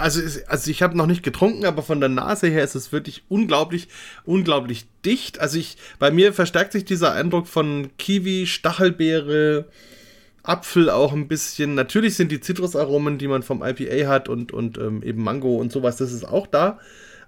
Also, 0.00 0.22
also 0.46 0.70
ich 0.70 0.82
habe 0.82 0.96
noch 0.96 1.04
nicht 1.04 1.22
getrunken, 1.22 1.66
aber 1.66 1.82
von 1.82 2.00
der 2.00 2.08
Nase 2.08 2.46
her 2.46 2.64
ist 2.64 2.74
es 2.74 2.90
wirklich 2.90 3.22
unglaublich, 3.28 3.88
unglaublich 4.24 4.86
dicht. 5.04 5.38
Also 5.40 5.58
ich, 5.58 5.76
bei 5.98 6.10
mir 6.10 6.32
verstärkt 6.32 6.72
sich 6.72 6.86
dieser 6.86 7.12
Eindruck 7.12 7.46
von 7.46 7.90
Kiwi, 7.98 8.46
Stachelbeere, 8.46 9.66
Apfel 10.42 10.90
auch 10.90 11.12
ein 11.12 11.28
bisschen. 11.28 11.74
Natürlich 11.74 12.16
sind 12.16 12.32
die 12.32 12.40
Zitrusaromen, 12.40 13.18
die 13.18 13.28
man 13.28 13.42
vom 13.42 13.62
IPA 13.62 14.08
hat 14.08 14.28
und, 14.28 14.52
und 14.52 14.78
ähm, 14.78 15.02
eben 15.02 15.22
Mango 15.22 15.56
und 15.56 15.72
sowas, 15.72 15.96
das 15.96 16.12
ist 16.12 16.24
auch 16.24 16.46
da. 16.46 16.78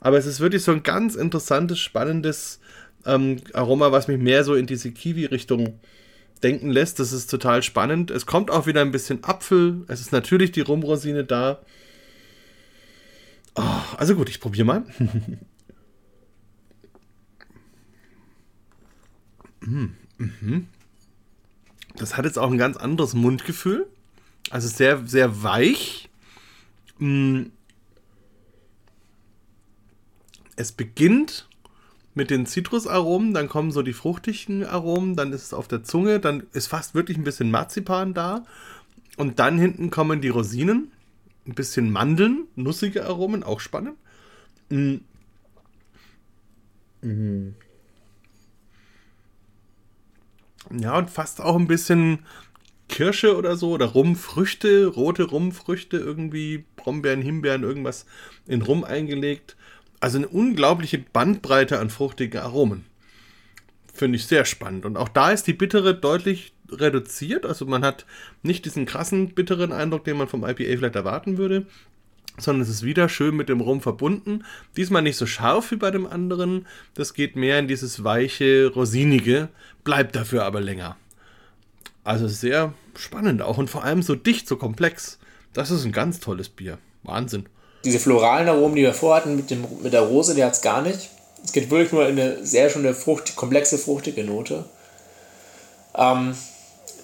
Aber 0.01 0.19
es 0.19 0.27
ist 0.27 0.41
wirklich 0.41 0.63
so 0.63 0.73
ein 0.73 0.83
ganz 0.83 1.15
interessantes, 1.15 1.79
spannendes 1.79 2.59
ähm, 3.07 3.37
Aroma, 3.53 3.93
was 3.93 4.09
mich 4.09 4.19
mehr 4.19 4.43
so 4.45 4.55
in 4.55 4.67
diese 4.67 4.91
Kiwi-Richtung 4.91 5.79
denken 6.43 6.71
lässt. 6.71 6.99
Das 6.99 7.13
ist 7.13 7.31
total 7.31 7.63
spannend. 7.63 8.11
Es 8.11 8.27
kommt 8.27 8.51
auch 8.51 8.67
wieder 8.67 8.81
ein 8.81 8.91
bisschen 8.91 9.23
Apfel. 9.23 9.85
Es 9.89 10.01
ist 10.01 10.13
natürlich 10.13 10.51
die 10.53 10.63
Rumrosine 10.63 11.25
da. 11.25 11.61
Oh, 13.55 13.63
also 13.97 14.15
gut, 14.17 14.29
ich 14.29 14.41
probiere 14.41 14.65
mal. 14.65 14.83
mhm. 19.61 19.95
Mhm. 20.19 20.67
Das 21.97 22.17
hat 22.17 22.25
jetzt 22.25 22.39
auch 22.39 22.51
ein 22.51 22.59
ganz 22.59 22.77
anderes 22.77 23.15
Mundgefühl. 23.15 23.87
Also 24.51 24.69
sehr, 24.69 25.07
sehr 25.07 25.43
weich. 25.43 26.09
Mm. 26.99 27.45
Es 30.57 30.73
beginnt 30.73 31.49
mit 32.15 32.31
den 32.31 32.45
Zitrusaromen, 32.45 33.33
dann 33.33 33.49
kommen 33.49 33.73
so 33.73 33.83
die 33.83 33.95
fruchtigen 33.95 34.65
Aromen, 34.65 35.17
dann 35.17 35.33
ist 35.33 35.45
es 35.45 35.55
auf 35.55 35.67
der 35.67 35.83
Zunge, 35.83 36.21
dann 36.21 36.47
ist 36.53 36.67
fast 36.67 36.95
wirklich 36.95 37.17
ein 37.17 37.25
bisschen 37.25 37.51
Marzipan 37.51 38.13
da. 38.13 38.45
Und 39.17 39.39
dann 39.39 39.59
hinten 39.59 39.91
kommen 39.91 40.21
die 40.21 40.29
Rosinen, 40.29 40.93
ein 41.47 41.55
bisschen 41.55 41.91
Mandeln, 41.91 42.47
nussige 42.55 43.07
Aromen, 43.07 43.43
auch 43.43 43.61
spannend. 43.61 43.97
Mhm. 44.69 45.03
Mhm. 47.01 47.55
Ja, 50.71 50.99
und 50.99 51.11
fast 51.11 51.41
auch 51.41 51.57
ein 51.57 51.67
bisschen 51.67 52.21
Kirsche 52.89 53.37
oder 53.37 53.57
so 53.57 53.71
oder 53.71 53.87
Rumfrüchte, 53.87 54.87
rote 54.87 55.25
Rumfrüchte, 55.25 55.97
irgendwie 55.97 56.65
Brombeeren, 56.77 57.23
Himbeeren, 57.23 57.63
irgendwas 57.63 58.07
in 58.47 58.63
Rum 58.63 58.85
eingelegt. 58.85 59.57
Also 60.01 60.19
eine 60.19 60.29
unglaubliche 60.29 60.99
Bandbreite 60.99 61.79
an 61.79 61.91
fruchtigen 61.91 62.41
Aromen. 62.41 62.85
Finde 63.95 64.17
ich 64.17 64.27
sehr 64.27 64.45
spannend. 64.45 64.85
Und 64.85 64.97
auch 64.97 65.09
da 65.09 65.31
ist 65.31 65.47
die 65.47 65.53
Bittere 65.53 65.95
deutlich 65.95 66.53
reduziert. 66.71 67.47
Also 67.47 67.67
man 67.67 67.85
hat 67.85 68.07
nicht 68.43 68.65
diesen 68.65 68.87
krassen 68.87 69.31
bitteren 69.31 69.73
Eindruck, 69.73 70.05
den 70.05 70.17
man 70.17 70.29
vom 70.29 70.45
IPA 70.45 70.77
vielleicht 70.77 70.97
erwarten 70.97 71.39
würde, 71.39 71.67
sondern 72.39 72.63
es 72.63 72.69
ist 72.69 72.83
wieder 72.83 73.09
schön 73.09 73.37
mit 73.37 73.49
dem 73.49 73.61
Rum 73.61 73.81
verbunden. 73.81 74.45
Diesmal 74.77 75.03
nicht 75.03 75.17
so 75.17 75.27
scharf 75.27 75.71
wie 75.71 75.77
bei 75.77 75.91
dem 75.91 76.07
anderen. 76.07 76.67
Das 76.95 77.15
geht 77.15 77.37
mehr 77.37 77.59
in 77.59 77.69
dieses 77.69 78.05
weiche, 78.05 78.73
rosinige, 78.75 79.49
bleibt 79.85 80.17
dafür 80.17 80.45
aber 80.45 80.61
länger. 80.61 80.97
Also 82.05 82.29
sehr 82.29 82.73
spannend 82.97 83.43
auch 83.43 83.59
und 83.59 83.71
vor 83.71 83.85
allem 83.85 84.03
so 84.03 84.15
dicht, 84.15 84.49
so 84.49 84.57
komplex. 84.57 85.19
Das 85.53 85.71
ist 85.71 85.85
ein 85.85 85.93
ganz 85.93 86.21
tolles 86.21 86.49
Bier. 86.49 86.79
Wahnsinn. 87.03 87.49
Diese 87.85 87.99
floralen 87.99 88.49
Aromen, 88.49 88.77
die 88.77 88.83
wir 88.83 88.95
vorhatten 88.95 89.37
mit, 89.37 89.51
dem, 89.51 89.65
mit 89.83 89.93
der 89.93 90.03
Rose, 90.03 90.35
die 90.35 90.45
hat 90.45 90.53
es 90.53 90.63
gar 90.63 90.83
nicht. 90.83 91.11
Es 91.45 91.53
geht 91.53 91.71
wirklich 91.71 91.93
nur 91.93 92.09
in 92.09 92.19
eine 92.19 92.47
sehr 92.47 92.71
schöne, 92.71 92.95
Frucht, 92.95 93.35
komplexe, 93.35 93.77
fruchtige 93.77 94.23
Note. 94.23 94.65
Ähm, 95.97 96.35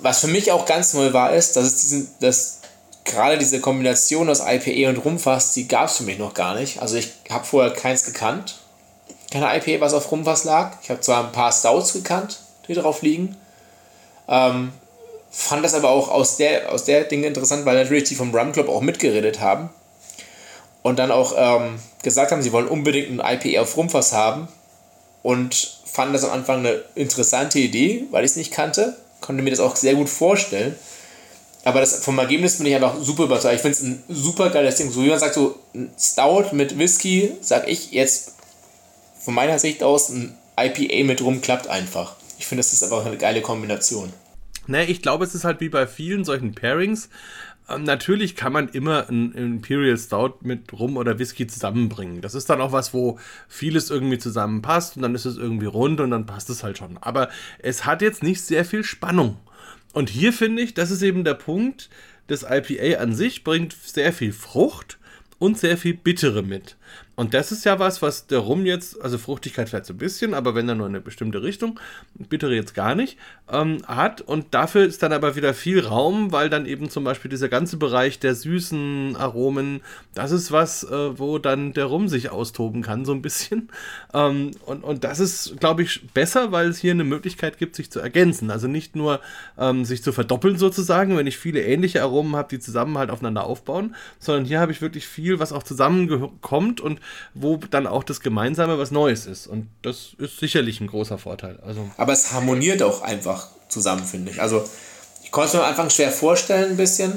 was 0.00 0.20
für 0.20 0.28
mich 0.28 0.52
auch 0.52 0.66
ganz 0.66 0.94
neu 0.94 1.12
war, 1.12 1.34
ist, 1.34 1.56
dass 1.56 1.64
es 1.64 1.80
diesen, 1.80 2.08
dass 2.20 2.60
gerade 3.04 3.38
diese 3.38 3.60
Kombination 3.60 4.30
aus 4.30 4.40
IPA 4.40 4.90
und 4.90 5.04
Rumfass, 5.04 5.52
die 5.54 5.66
gab 5.66 5.88
es 5.88 5.96
für 5.96 6.04
mich 6.04 6.18
noch 6.18 6.34
gar 6.34 6.54
nicht. 6.54 6.80
Also 6.80 6.96
ich 6.96 7.10
habe 7.30 7.44
vorher 7.44 7.72
keins 7.72 8.04
gekannt. 8.04 8.58
Keine 9.30 9.56
IPA, 9.56 9.80
was 9.80 9.94
auf 9.94 10.10
Rumfass 10.10 10.44
lag. 10.44 10.76
Ich 10.82 10.90
habe 10.90 11.00
zwar 11.00 11.26
ein 11.26 11.32
paar 11.32 11.52
Stouts 11.52 11.92
gekannt, 11.92 12.38
die 12.68 12.74
drauf 12.74 13.02
liegen. 13.02 13.36
Ähm, 14.28 14.72
fand 15.30 15.64
das 15.64 15.74
aber 15.74 15.90
auch 15.90 16.08
aus 16.08 16.36
der, 16.36 16.72
aus 16.72 16.84
der 16.84 17.04
Dinge 17.04 17.26
interessant, 17.26 17.64
weil 17.64 17.76
natürlich 17.76 18.04
die 18.04 18.14
vom 18.14 18.34
Rum 18.34 18.52
Club 18.52 18.68
auch 18.68 18.80
mitgeredet 18.80 19.40
haben. 19.40 19.70
Und 20.82 20.98
dann 20.98 21.10
auch 21.10 21.34
ähm, 21.36 21.78
gesagt 22.02 22.30
haben, 22.30 22.42
sie 22.42 22.52
wollen 22.52 22.68
unbedingt 22.68 23.20
ein 23.20 23.38
IPA 23.40 23.62
auf 23.62 23.76
Rumfass 23.76 24.12
haben. 24.12 24.48
Und 25.22 25.80
fanden 25.84 26.12
das 26.12 26.24
am 26.24 26.30
Anfang 26.30 26.60
eine 26.60 26.82
interessante 26.94 27.58
Idee, 27.58 28.04
weil 28.10 28.24
ich 28.24 28.30
es 28.32 28.36
nicht 28.36 28.52
kannte. 28.52 28.96
Konnte 29.20 29.42
mir 29.42 29.50
das 29.50 29.60
auch 29.60 29.74
sehr 29.74 29.94
gut 29.94 30.08
vorstellen. 30.08 30.76
Aber 31.64 31.80
das, 31.80 31.96
vom 32.04 32.18
Ergebnis 32.18 32.58
bin 32.58 32.66
ich 32.66 32.74
einfach 32.74 32.96
super 33.00 33.24
überzeugt. 33.24 33.56
Ich 33.56 33.60
finde 33.60 33.76
es 33.76 33.82
ein 33.82 34.04
super 34.08 34.50
geiles 34.50 34.76
Ding. 34.76 34.90
So 34.90 35.02
wie 35.02 35.08
man 35.08 35.18
sagt, 35.18 35.34
so 35.34 35.58
ein 35.74 35.90
Stout 35.98 36.52
mit 36.52 36.78
Whisky, 36.78 37.32
sag 37.40 37.68
ich 37.68 37.90
jetzt 37.90 38.34
von 39.18 39.34
meiner 39.34 39.58
Sicht 39.58 39.82
aus, 39.82 40.08
ein 40.08 40.38
IPA 40.58 41.04
mit 41.04 41.20
rum 41.20 41.40
klappt 41.40 41.66
einfach. 41.66 42.16
Ich 42.38 42.46
finde, 42.46 42.60
das 42.60 42.72
ist 42.72 42.82
einfach 42.82 43.04
eine 43.04 43.18
geile 43.18 43.42
Kombination. 43.42 44.12
Ne, 44.66 44.84
ich 44.86 45.02
glaube, 45.02 45.24
es 45.24 45.34
ist 45.34 45.44
halt 45.44 45.60
wie 45.60 45.68
bei 45.68 45.86
vielen 45.86 46.24
solchen 46.24 46.54
Pairings. 46.54 47.08
Ähm, 47.68 47.84
natürlich 47.84 48.36
kann 48.36 48.52
man 48.52 48.68
immer 48.68 49.08
ein 49.08 49.32
Imperial 49.32 49.96
Stout 49.98 50.36
mit 50.42 50.72
Rum 50.72 50.96
oder 50.96 51.18
Whisky 51.18 51.46
zusammenbringen. 51.46 52.20
Das 52.20 52.34
ist 52.34 52.48
dann 52.48 52.60
auch 52.60 52.72
was, 52.72 52.94
wo 52.94 53.18
vieles 53.48 53.90
irgendwie 53.90 54.18
zusammenpasst 54.18 54.96
und 54.96 55.02
dann 55.02 55.14
ist 55.14 55.24
es 55.24 55.36
irgendwie 55.36 55.66
rund 55.66 56.00
und 56.00 56.10
dann 56.10 56.26
passt 56.26 56.50
es 56.50 56.62
halt 56.62 56.78
schon. 56.78 56.98
Aber 56.98 57.28
es 57.58 57.84
hat 57.84 58.02
jetzt 58.02 58.22
nicht 58.22 58.42
sehr 58.42 58.64
viel 58.64 58.84
Spannung. 58.84 59.38
Und 59.92 60.10
hier 60.10 60.32
finde 60.32 60.62
ich, 60.62 60.74
das 60.74 60.90
ist 60.90 61.02
eben 61.02 61.24
der 61.24 61.34
Punkt, 61.34 61.88
das 62.26 62.44
IPA 62.48 63.00
an 63.00 63.14
sich 63.14 63.42
bringt 63.42 63.72
sehr 63.72 64.12
viel 64.12 64.32
Frucht 64.32 64.98
und 65.38 65.58
sehr 65.58 65.78
viel 65.78 65.94
Bittere 65.94 66.42
mit. 66.42 66.76
Und 67.18 67.34
das 67.34 67.50
ist 67.50 67.64
ja 67.64 67.80
was, 67.80 68.00
was 68.00 68.28
der 68.28 68.38
Rum 68.38 68.64
jetzt, 68.64 69.02
also 69.02 69.18
Fruchtigkeit 69.18 69.68
vielleicht 69.68 69.86
so 69.86 69.92
ein 69.92 69.98
bisschen, 69.98 70.34
aber 70.34 70.54
wenn 70.54 70.68
dann 70.68 70.78
nur 70.78 70.86
in 70.86 70.94
eine 70.94 71.00
bestimmte 71.00 71.42
Richtung, 71.42 71.80
bittere 72.14 72.54
jetzt 72.54 72.76
gar 72.76 72.94
nicht, 72.94 73.18
ähm, 73.50 73.78
hat. 73.88 74.20
Und 74.20 74.54
dafür 74.54 74.84
ist 74.84 75.02
dann 75.02 75.12
aber 75.12 75.34
wieder 75.34 75.52
viel 75.52 75.84
Raum, 75.84 76.30
weil 76.30 76.48
dann 76.48 76.64
eben 76.64 76.90
zum 76.90 77.02
Beispiel 77.02 77.28
dieser 77.28 77.48
ganze 77.48 77.76
Bereich 77.76 78.20
der 78.20 78.36
süßen 78.36 79.16
Aromen, 79.16 79.80
das 80.14 80.30
ist 80.30 80.52
was, 80.52 80.84
äh, 80.84 81.18
wo 81.18 81.38
dann 81.38 81.72
der 81.72 81.86
Rum 81.86 82.06
sich 82.06 82.30
austoben 82.30 82.82
kann, 82.82 83.04
so 83.04 83.12
ein 83.12 83.20
bisschen. 83.20 83.68
Ähm, 84.14 84.52
und, 84.64 84.84
und 84.84 85.04
das 85.04 85.20
ist, 85.20 85.58
glaube 85.60 85.82
ich, 85.82 86.08
besser, 86.14 86.50
weil 86.50 86.68
es 86.68 86.78
hier 86.78 86.92
eine 86.92 87.04
Möglichkeit 87.04 87.58
gibt, 87.58 87.76
sich 87.76 87.90
zu 87.90 88.00
ergänzen. 88.00 88.50
Also 88.50 88.66
nicht 88.66 88.96
nur 88.96 89.20
ähm, 89.58 89.84
sich 89.84 90.02
zu 90.02 90.12
verdoppeln 90.12 90.56
sozusagen, 90.56 91.16
wenn 91.16 91.26
ich 91.26 91.36
viele 91.36 91.62
ähnliche 91.62 92.00
Aromen 92.02 92.34
habe, 92.34 92.48
die 92.48 92.58
zusammen 92.58 92.96
halt 92.96 93.10
aufeinander 93.10 93.44
aufbauen, 93.44 93.94
sondern 94.18 94.46
hier 94.46 94.60
habe 94.60 94.72
ich 94.72 94.80
wirklich 94.80 95.06
viel, 95.06 95.40
was 95.40 95.52
auch 95.52 95.62
zusammenkommt 95.62 96.80
und 96.80 97.00
wo 97.34 97.56
dann 97.56 97.86
auch 97.86 98.04
das 98.04 98.20
Gemeinsame 98.20 98.78
was 98.78 98.90
Neues 98.90 99.26
ist. 99.26 99.46
Und 99.46 99.68
das 99.82 100.14
ist 100.18 100.38
sicherlich 100.38 100.80
ein 100.80 100.86
großer 100.86 101.18
Vorteil. 101.18 101.58
Also 101.66 101.88
Aber 101.96 102.12
es 102.12 102.32
harmoniert 102.32 102.82
auch 102.82 103.02
einfach 103.02 103.48
zusammen, 103.68 104.04
finde 104.04 104.32
ich. 104.32 104.40
Also 104.40 104.64
ich 105.22 105.30
konnte 105.30 105.48
es 105.48 105.54
mir 105.54 105.60
am 105.60 105.70
Anfang 105.70 105.90
schwer 105.90 106.10
vorstellen, 106.10 106.70
ein 106.70 106.76
bisschen. 106.76 107.16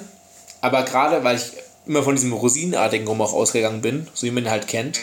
Aber 0.61 0.83
gerade, 0.83 1.23
weil 1.23 1.37
ich 1.37 1.53
immer 1.85 2.03
von 2.03 2.15
diesem 2.15 2.33
rosinenartigen 2.33 3.07
Rum 3.07 3.21
auch 3.21 3.33
ausgegangen 3.33 3.81
bin, 3.81 4.07
so 4.13 4.27
wie 4.27 4.31
man 4.31 4.43
ihn 4.43 4.51
halt 4.51 4.67
kennt. 4.67 4.99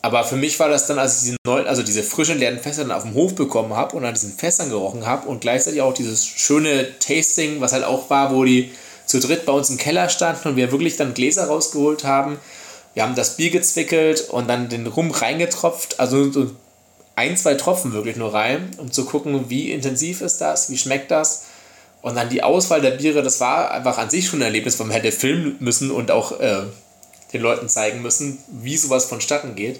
Aber 0.00 0.24
für 0.24 0.36
mich 0.36 0.58
war 0.60 0.68
das 0.68 0.86
dann, 0.86 0.98
als 0.98 1.16
ich 1.16 1.22
diese 1.22 1.36
neuen, 1.44 1.66
also 1.66 1.82
diese 1.82 2.02
frischen 2.02 2.38
leeren 2.38 2.60
Fässer 2.60 2.82
dann 2.82 2.92
auf 2.92 3.02
dem 3.02 3.14
Hof 3.14 3.34
bekommen 3.34 3.74
habe 3.74 3.96
und 3.96 4.04
an 4.04 4.14
diesen 4.14 4.32
Fässern 4.32 4.70
gerochen 4.70 5.06
habe 5.06 5.28
und 5.28 5.40
gleichzeitig 5.40 5.82
auch 5.82 5.92
dieses 5.94 6.26
schöne 6.26 6.98
Tasting, 6.98 7.60
was 7.60 7.72
halt 7.72 7.84
auch 7.84 8.08
war, 8.10 8.34
wo 8.34 8.44
die 8.44 8.70
zu 9.06 9.18
dritt 9.18 9.44
bei 9.44 9.52
uns 9.52 9.70
im 9.70 9.78
Keller 9.78 10.08
standen 10.08 10.48
und 10.48 10.56
wir 10.56 10.70
wirklich 10.70 10.96
dann 10.96 11.14
Gläser 11.14 11.46
rausgeholt 11.46 12.04
haben 12.04 12.38
wir 12.98 13.04
haben 13.04 13.14
das 13.14 13.36
Bier 13.36 13.50
gezwickelt 13.50 14.28
und 14.28 14.48
dann 14.48 14.68
den 14.68 14.84
Rum 14.88 15.12
reingetropft, 15.12 16.00
also 16.00 16.32
so 16.32 16.50
ein, 17.14 17.36
zwei 17.36 17.54
Tropfen 17.54 17.92
wirklich 17.92 18.16
nur 18.16 18.34
rein, 18.34 18.72
um 18.78 18.90
zu 18.90 19.04
gucken, 19.04 19.48
wie 19.48 19.70
intensiv 19.70 20.20
ist 20.20 20.40
das, 20.40 20.68
wie 20.68 20.76
schmeckt 20.76 21.12
das. 21.12 21.44
Und 22.02 22.16
dann 22.16 22.28
die 22.28 22.42
Auswahl 22.42 22.80
der 22.80 22.90
Biere, 22.90 23.22
das 23.22 23.38
war 23.38 23.70
einfach 23.70 23.98
an 23.98 24.10
sich 24.10 24.26
schon 24.26 24.40
ein 24.40 24.46
Erlebnis, 24.46 24.80
wo 24.80 24.82
man 24.82 24.90
hätte 24.90 25.12
filmen 25.12 25.58
müssen 25.60 25.92
und 25.92 26.10
auch 26.10 26.40
äh, 26.40 26.62
den 27.32 27.40
Leuten 27.40 27.68
zeigen 27.68 28.02
müssen, 28.02 28.42
wie 28.48 28.76
sowas 28.76 29.04
vonstatten 29.04 29.54
geht. 29.54 29.78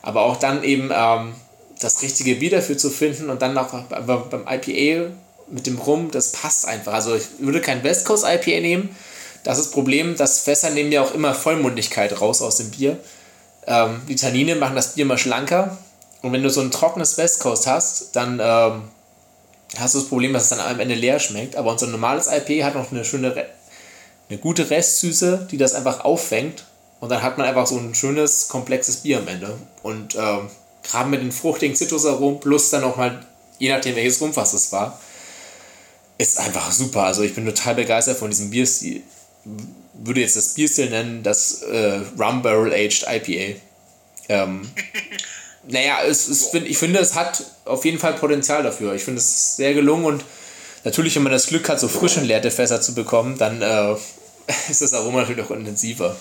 Aber 0.00 0.22
auch 0.22 0.36
dann 0.36 0.62
eben 0.62 0.92
ähm, 0.94 1.34
das 1.80 2.00
richtige 2.00 2.36
Bier 2.36 2.50
dafür 2.50 2.78
zu 2.78 2.90
finden 2.90 3.28
und 3.28 3.42
dann 3.42 3.58
auch 3.58 3.72
beim 3.72 4.46
IPA 4.48 5.10
mit 5.50 5.66
dem 5.66 5.78
Rum, 5.78 6.12
das 6.12 6.30
passt 6.30 6.68
einfach. 6.68 6.92
Also 6.92 7.16
ich 7.16 7.24
würde 7.40 7.60
kein 7.60 7.82
West 7.82 8.04
Coast 8.04 8.24
IPA 8.24 8.60
nehmen, 8.60 8.94
das 9.44 9.58
ist 9.58 9.66
das 9.66 9.72
Problem, 9.72 10.16
dass 10.16 10.40
Fässer 10.40 10.70
nehmen 10.70 10.92
ja 10.92 11.02
auch 11.02 11.14
immer 11.14 11.34
Vollmundigkeit 11.34 12.20
raus 12.20 12.42
aus 12.42 12.56
dem 12.56 12.70
Bier. 12.70 12.98
Ähm, 13.66 14.02
die 14.08 14.16
Tannine 14.16 14.54
machen 14.54 14.76
das 14.76 14.94
Bier 14.94 15.04
immer 15.04 15.18
schlanker. 15.18 15.78
Und 16.22 16.32
wenn 16.32 16.42
du 16.42 16.50
so 16.50 16.60
ein 16.60 16.70
trockenes 16.70 17.18
West 17.18 17.40
Coast 17.40 17.66
hast, 17.66 18.14
dann 18.14 18.40
ähm, 18.40 18.82
hast 19.76 19.94
du 19.94 19.98
das 19.98 20.08
Problem, 20.08 20.32
dass 20.32 20.44
es 20.44 20.48
dann 20.50 20.60
am 20.60 20.78
Ende 20.78 20.94
leer 20.94 21.18
schmeckt. 21.18 21.56
Aber 21.56 21.72
unser 21.72 21.88
normales 21.88 22.28
IP 22.28 22.62
hat 22.62 22.74
noch 22.74 22.92
eine 22.92 23.04
schöne, 23.04 23.46
eine 24.28 24.38
gute 24.38 24.70
Restsüße, 24.70 25.48
die 25.50 25.56
das 25.56 25.74
einfach 25.74 26.04
auffängt. 26.04 26.64
Und 27.00 27.08
dann 27.08 27.22
hat 27.22 27.36
man 27.36 27.48
einfach 27.48 27.66
so 27.66 27.76
ein 27.76 27.96
schönes, 27.96 28.46
komplexes 28.46 28.98
Bier 28.98 29.18
am 29.18 29.26
Ende. 29.26 29.58
Und 29.82 30.14
ähm, 30.14 30.50
gerade 30.84 31.08
mit 31.08 31.20
den 31.20 31.32
fruchtigen 31.32 31.74
Zitrusaromen 31.74 32.38
plus 32.38 32.70
dann 32.70 32.84
auch 32.84 32.96
mal, 32.96 33.26
je 33.58 33.70
nachdem 33.70 33.96
welches 33.96 34.20
Rumfass 34.20 34.52
es 34.52 34.70
war, 34.70 35.00
ist 36.18 36.38
einfach 36.38 36.70
super. 36.70 37.02
Also 37.02 37.22
ich 37.22 37.34
bin 37.34 37.44
total 37.44 37.74
begeistert 37.74 38.18
von 38.18 38.30
diesem 38.30 38.50
Bierstil 38.50 39.02
würde 39.94 40.20
jetzt 40.20 40.36
das 40.36 40.54
Bierstil 40.54 40.90
nennen, 40.90 41.22
das 41.22 41.62
äh, 41.62 42.00
Rum 42.18 42.42
Barrel 42.42 42.72
Aged 42.72 43.06
IPA. 43.08 43.60
Ähm, 44.28 44.68
naja, 45.68 45.98
es, 46.06 46.28
es 46.28 46.46
find, 46.46 46.66
ich 46.66 46.78
finde, 46.78 46.98
es 46.98 47.14
hat 47.14 47.44
auf 47.64 47.84
jeden 47.84 47.98
Fall 47.98 48.14
Potenzial 48.14 48.62
dafür. 48.62 48.94
Ich 48.94 49.04
finde 49.04 49.18
es 49.18 49.56
sehr 49.56 49.74
gelungen 49.74 50.04
und 50.04 50.24
natürlich, 50.84 51.14
wenn 51.16 51.22
man 51.22 51.32
das 51.32 51.46
Glück 51.46 51.68
hat, 51.68 51.80
so 51.80 51.88
frisch 51.88 52.16
leerte 52.16 52.50
Fässer 52.50 52.80
zu 52.80 52.94
bekommen, 52.94 53.38
dann 53.38 53.62
äh, 53.62 53.94
ist 54.70 54.82
das 54.82 54.94
Aroma 54.94 55.20
natürlich 55.20 55.44
auch 55.44 55.50
intensiver. 55.50 56.16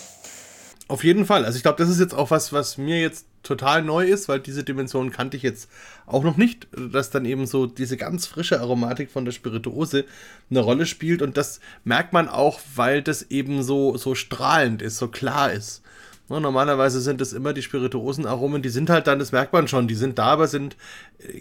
Auf 0.92 1.06
jeden 1.06 1.26
Fall. 1.26 1.46
Also 1.46 1.56
ich 1.56 1.64
glaube, 1.64 1.78
das 1.78 1.88
ist 1.88 2.02
jetzt 2.02 2.14
auch 2.14 2.32
was, 2.32 2.52
was 2.52 2.78
mir 2.78 3.00
jetzt 3.00 3.26
total 3.44 3.82
neu 3.82 4.04
ist, 4.04 4.28
weil 4.28 4.42
diese 4.42 4.66
Dimension 4.66 5.10
kannte 5.10 5.38
ich 5.38 5.44
jetzt 5.44 5.70
auch 6.06 6.22
noch 6.22 6.36
nicht, 6.36 6.68
dass 6.76 7.10
dann 7.10 7.24
eben 7.24 7.48
so 7.48 7.66
diese 7.66 7.96
ganz 7.96 8.28
frische 8.28 8.60
Aromatik 8.60 9.10
von 9.10 9.24
der 9.24 9.32
Spirituose 9.32 10.04
eine 10.50 10.60
Rolle 10.60 10.86
spielt 10.86 11.22
und 11.22 11.38
das 11.38 11.62
merkt 11.86 12.12
man 12.12 12.28
auch, 12.28 12.60
weil 12.76 13.02
das 13.02 13.32
eben 13.32 13.64
so, 13.64 13.96
so 13.96 14.16
strahlend 14.16 14.82
ist, 14.82 14.98
so 14.98 15.08
klar 15.08 15.54
ist. 15.54 15.82
Ne, 16.28 16.42
normalerweise 16.42 17.00
sind 17.00 17.22
es 17.22 17.32
immer 17.32 17.54
die 17.54 17.62
Spirituosenaromen, 17.62 18.62
die 18.62 18.68
sind 18.68 18.90
halt 18.90 19.08
dann, 19.08 19.20
das 19.20 19.32
merkt 19.32 19.54
man 19.54 19.70
schon, 19.70 19.88
die 19.88 19.96
sind 19.96 20.20
da, 20.20 20.26
aber 20.26 20.48
sind, 20.48 20.76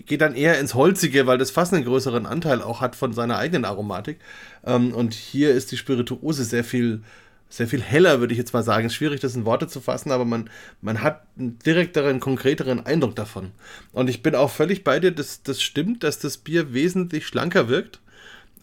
geht 0.07 0.21
dann 0.21 0.37
eher 0.37 0.61
ins 0.61 0.75
Holzige, 0.75 1.27
weil 1.27 1.39
das 1.39 1.51
fast 1.51 1.75
einen 1.75 1.85
größeren 1.85 2.25
Anteil 2.25 2.63
auch 2.63 2.81
hat 2.81 2.95
von 2.95 3.13
seiner 3.13 3.39
eigenen 3.39 3.65
Aromatik. 3.65 4.21
Ähm, 4.65 4.95
und 4.95 5.13
hier 5.13 5.51
ist 5.51 5.73
die 5.73 5.77
Spirituose 5.77 6.45
sehr 6.45 6.63
viel 6.63 7.03
sehr 7.51 7.67
viel 7.67 7.83
heller, 7.83 8.21
würde 8.21 8.33
ich 8.33 8.39
jetzt 8.39 8.55
mal 8.55 8.63
sagen. 8.63 8.87
Ist 8.87 8.95
schwierig, 8.95 9.21
das 9.21 9.35
in 9.35 9.45
Worte 9.45 9.67
zu 9.67 9.81
fassen, 9.81 10.13
aber 10.13 10.25
man, 10.25 10.49
man 10.81 11.03
hat 11.03 11.25
einen 11.37 11.59
direkteren, 11.59 12.21
konkreteren 12.21 12.87
Eindruck 12.87 13.17
davon. 13.17 13.51
Und 13.93 14.09
ich 14.09 14.23
bin 14.23 14.35
auch 14.35 14.51
völlig 14.51 14.85
bei 14.85 15.01
dir, 15.01 15.11
dass 15.11 15.43
das 15.43 15.61
stimmt, 15.61 16.05
dass 16.05 16.21
das 16.21 16.39
Bier 16.39 16.73
wesentlich 16.73 17.27
schlanker 17.27 17.69
wirkt. 17.69 18.01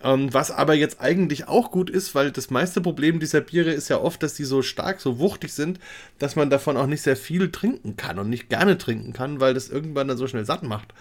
Ähm, 0.04 0.32
was 0.32 0.52
aber 0.52 0.76
jetzt 0.76 1.02
eigentlich 1.02 1.48
auch 1.48 1.72
gut 1.72 1.90
ist, 1.90 2.14
weil 2.14 2.32
das 2.32 2.52
meiste 2.52 2.82
Problem 2.82 3.20
dieser 3.20 3.42
Biere 3.42 3.72
ist 3.72 3.90
ja 3.90 4.00
oft, 4.00 4.22
dass 4.22 4.36
die 4.36 4.44
so 4.44 4.62
stark, 4.62 5.02
so 5.02 5.18
wuchtig 5.18 5.54
sind, 5.54 5.80
dass 6.20 6.36
man 6.36 6.52
davon 6.52 6.78
auch 6.78 6.86
nicht 6.86 7.02
sehr 7.02 7.18
viel 7.18 7.52
trinken 7.52 7.98
kann 7.98 8.20
und 8.20 8.30
nicht 8.30 8.48
gerne 8.48 8.78
trinken 8.78 9.12
kann, 9.12 9.40
weil 9.40 9.56
das 9.56 9.70
irgendwann 9.70 10.08
dann 10.08 10.18
so 10.18 10.28
schnell 10.28 10.46
satt 10.46 10.62
macht. 10.62 10.94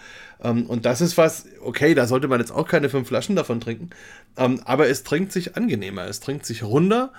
Ähm, 0.43 0.65
und 0.65 0.85
das 0.85 1.01
ist 1.01 1.15
was, 1.15 1.45
okay, 1.61 1.93
da 1.93 2.07
sollte 2.07 2.27
man 2.27 2.39
jetzt 2.39 2.51
auch 2.51 2.67
keine 2.67 2.89
fünf 2.89 3.07
Flaschen 3.07 3.35
davon 3.35 3.61
trinken, 3.61 3.91
ähm, 4.35 4.61
aber 4.65 4.87
es 4.87 5.03
trinkt 5.03 5.31
sich 5.31 5.55
angenehmer, 5.55 6.05
es 6.05 6.19
trinkt 6.19 6.47
sich 6.47 6.63
runder 6.63 7.13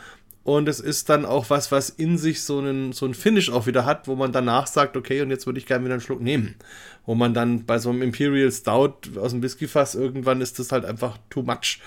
und 0.44 0.68
es 0.68 0.80
ist 0.80 1.08
dann 1.10 1.26
auch 1.26 1.50
was, 1.50 1.70
was 1.72 1.90
in 1.90 2.16
sich 2.16 2.42
so 2.42 2.58
einen, 2.58 2.92
so 2.92 3.04
einen 3.04 3.14
Finish 3.14 3.50
auch 3.50 3.66
wieder 3.66 3.84
hat, 3.84 4.08
wo 4.08 4.16
man 4.16 4.32
danach 4.32 4.66
sagt, 4.66 4.96
okay, 4.96 5.20
und 5.20 5.30
jetzt 5.30 5.46
würde 5.46 5.58
ich 5.58 5.66
gerne 5.66 5.84
wieder 5.84 5.94
einen 5.94 6.00
Schluck 6.00 6.20
nehmen. 6.20 6.56
Wo 7.04 7.14
man 7.14 7.34
dann 7.34 7.66
bei 7.66 7.78
so 7.78 7.90
einem 7.90 8.02
Imperial 8.02 8.50
Stout 8.50 9.18
aus 9.18 9.32
dem 9.32 9.42
Whiskyfass, 9.42 9.94
irgendwann 9.94 10.40
ist 10.40 10.58
das 10.58 10.72
halt 10.72 10.84
einfach 10.84 11.18
too 11.28 11.42
much. 11.42 11.80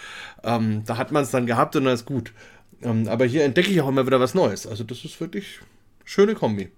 Ähm, 0.43 0.83
da 0.85 0.97
hat 0.97 1.11
man 1.11 1.23
es 1.23 1.31
dann 1.31 1.45
gehabt 1.45 1.75
und 1.75 1.85
dann 1.85 1.93
ist 1.93 2.05
gut. 2.05 2.33
Ähm, 2.83 3.07
aber 3.07 3.25
hier 3.25 3.43
entdecke 3.43 3.71
ich 3.71 3.81
auch 3.81 3.87
immer 3.87 4.05
wieder 4.05 4.19
was 4.19 4.33
Neues. 4.33 4.67
Also 4.67 4.83
das 4.83 5.05
ist 5.05 5.19
wirklich 5.19 5.59
schöne 6.05 6.35
Kombi. 6.35 6.69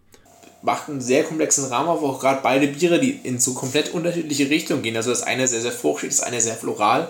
Macht 0.61 0.87
einen 0.87 1.01
sehr 1.01 1.23
komplexen 1.23 1.65
Rahmen 1.65 1.89
auf, 1.89 2.01
auch 2.01 2.19
gerade 2.19 2.39
beide 2.41 2.67
Biere, 2.67 2.99
die 2.99 3.11
in 3.11 3.39
so 3.39 3.53
komplett 3.53 3.93
unterschiedliche 3.93 4.49
Richtungen 4.49 4.83
gehen. 4.83 4.95
Also 4.95 5.09
das 5.09 5.23
eine 5.23 5.47
sehr, 5.47 5.61
sehr 5.61 5.71
fruchtig, 5.71 6.09
das 6.09 6.21
eine 6.21 6.39
sehr 6.39 6.55
floral. 6.55 7.09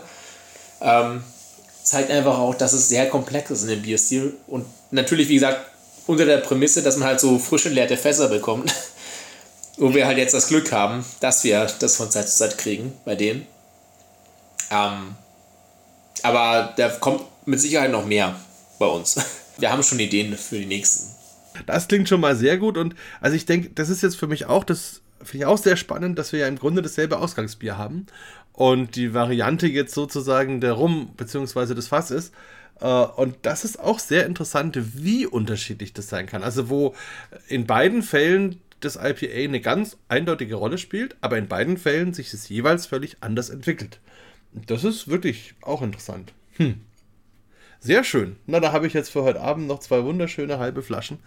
Ähm, 0.81 1.23
zeigt 1.83 2.11
einfach 2.11 2.37
auch, 2.37 2.55
dass 2.55 2.73
es 2.73 2.89
sehr 2.89 3.09
komplex 3.09 3.51
ist 3.51 3.63
in 3.63 3.69
dem 3.69 3.81
Bierstil. 3.81 4.33
Und 4.47 4.65
natürlich, 4.91 5.29
wie 5.29 5.35
gesagt, 5.35 5.65
unter 6.07 6.25
der 6.25 6.37
Prämisse, 6.37 6.81
dass 6.81 6.97
man 6.97 7.07
halt 7.07 7.19
so 7.19 7.39
frisch 7.39 7.65
entleerte 7.65 7.97
Fässer 7.97 8.29
bekommt. 8.29 8.73
Wo 9.77 9.93
wir 9.93 10.05
halt 10.05 10.19
jetzt 10.19 10.35
das 10.35 10.47
Glück 10.47 10.71
haben, 10.71 11.03
dass 11.19 11.43
wir 11.43 11.65
das 11.79 11.95
von 11.95 12.11
Zeit 12.11 12.29
zu 12.29 12.37
Zeit 12.37 12.59
kriegen 12.59 12.93
bei 13.05 13.15
denen. 13.15 13.47
Ähm, 14.69 15.15
aber 16.21 16.73
da 16.77 16.89
kommt 16.89 17.21
mit 17.45 17.59
Sicherheit 17.59 17.91
noch 17.91 18.05
mehr 18.05 18.35
bei 18.79 18.85
uns. 18.85 19.17
Wir 19.57 19.71
haben 19.71 19.83
schon 19.83 19.99
Ideen 19.99 20.35
für 20.35 20.57
die 20.57 20.65
nächsten. 20.65 21.13
Das 21.67 21.87
klingt 21.87 22.09
schon 22.09 22.21
mal 22.21 22.35
sehr 22.35 22.57
gut 22.57 22.77
und 22.77 22.95
also 23.21 23.35
ich 23.35 23.45
denke, 23.45 23.69
das 23.69 23.89
ist 23.89 24.01
jetzt 24.01 24.15
für 24.15 24.25
mich 24.25 24.47
auch 24.47 24.63
das 24.63 25.02
finde 25.23 25.37
ich 25.37 25.45
auch 25.45 25.57
sehr 25.57 25.75
spannend, 25.75 26.17
dass 26.19 26.31
wir 26.31 26.39
ja 26.39 26.47
im 26.47 26.57
Grunde 26.57 26.81
dasselbe 26.81 27.17
Ausgangsbier 27.17 27.77
haben 27.77 28.07
und 28.53 28.95
die 28.95 29.13
Variante 29.13 29.67
jetzt 29.67 29.93
sozusagen 29.93 30.61
der 30.61 30.73
Rum 30.73 31.13
bzw. 31.17 31.73
das 31.73 31.87
Fass 31.87 32.11
ist. 32.11 32.33
Und 33.15 33.37
das 33.43 33.63
ist 33.63 33.79
auch 33.79 33.99
sehr 33.99 34.25
interessant, 34.25 34.77
wie 34.95 35.25
unterschiedlich 35.25 35.93
das 35.93 36.09
sein 36.09 36.25
kann. 36.25 36.43
Also 36.43 36.69
wo 36.69 36.95
in 37.47 37.65
beiden 37.65 38.01
Fällen 38.01 38.59
das 38.81 38.97
IPA 38.97 39.45
eine 39.45 39.61
ganz 39.61 39.97
eindeutige 40.09 40.55
Rolle 40.55 40.77
spielt, 40.77 41.15
aber 41.21 41.37
in 41.37 41.47
beiden 41.47 41.77
Fällen 41.77 42.13
sich 42.13 42.33
es 42.33 42.49
jeweils 42.49 42.85
völlig 42.85 43.17
anders 43.21 43.49
entwickelt. 43.49 43.99
Das 44.67 44.83
ist 44.83 45.07
wirklich 45.07 45.55
auch 45.61 45.81
interessant. 45.81 46.33
Hm. 46.57 46.81
Sehr 47.83 48.05
schön. 48.05 48.37
Na, 48.45 48.61
da 48.61 48.71
habe 48.71 48.87
ich 48.87 48.93
jetzt 48.93 49.09
für 49.09 49.23
heute 49.23 49.41
Abend 49.41 49.67
noch 49.67 49.79
zwei 49.79 50.05
wunderschöne 50.05 50.57
halbe 50.57 50.81
Flaschen, 50.81 51.19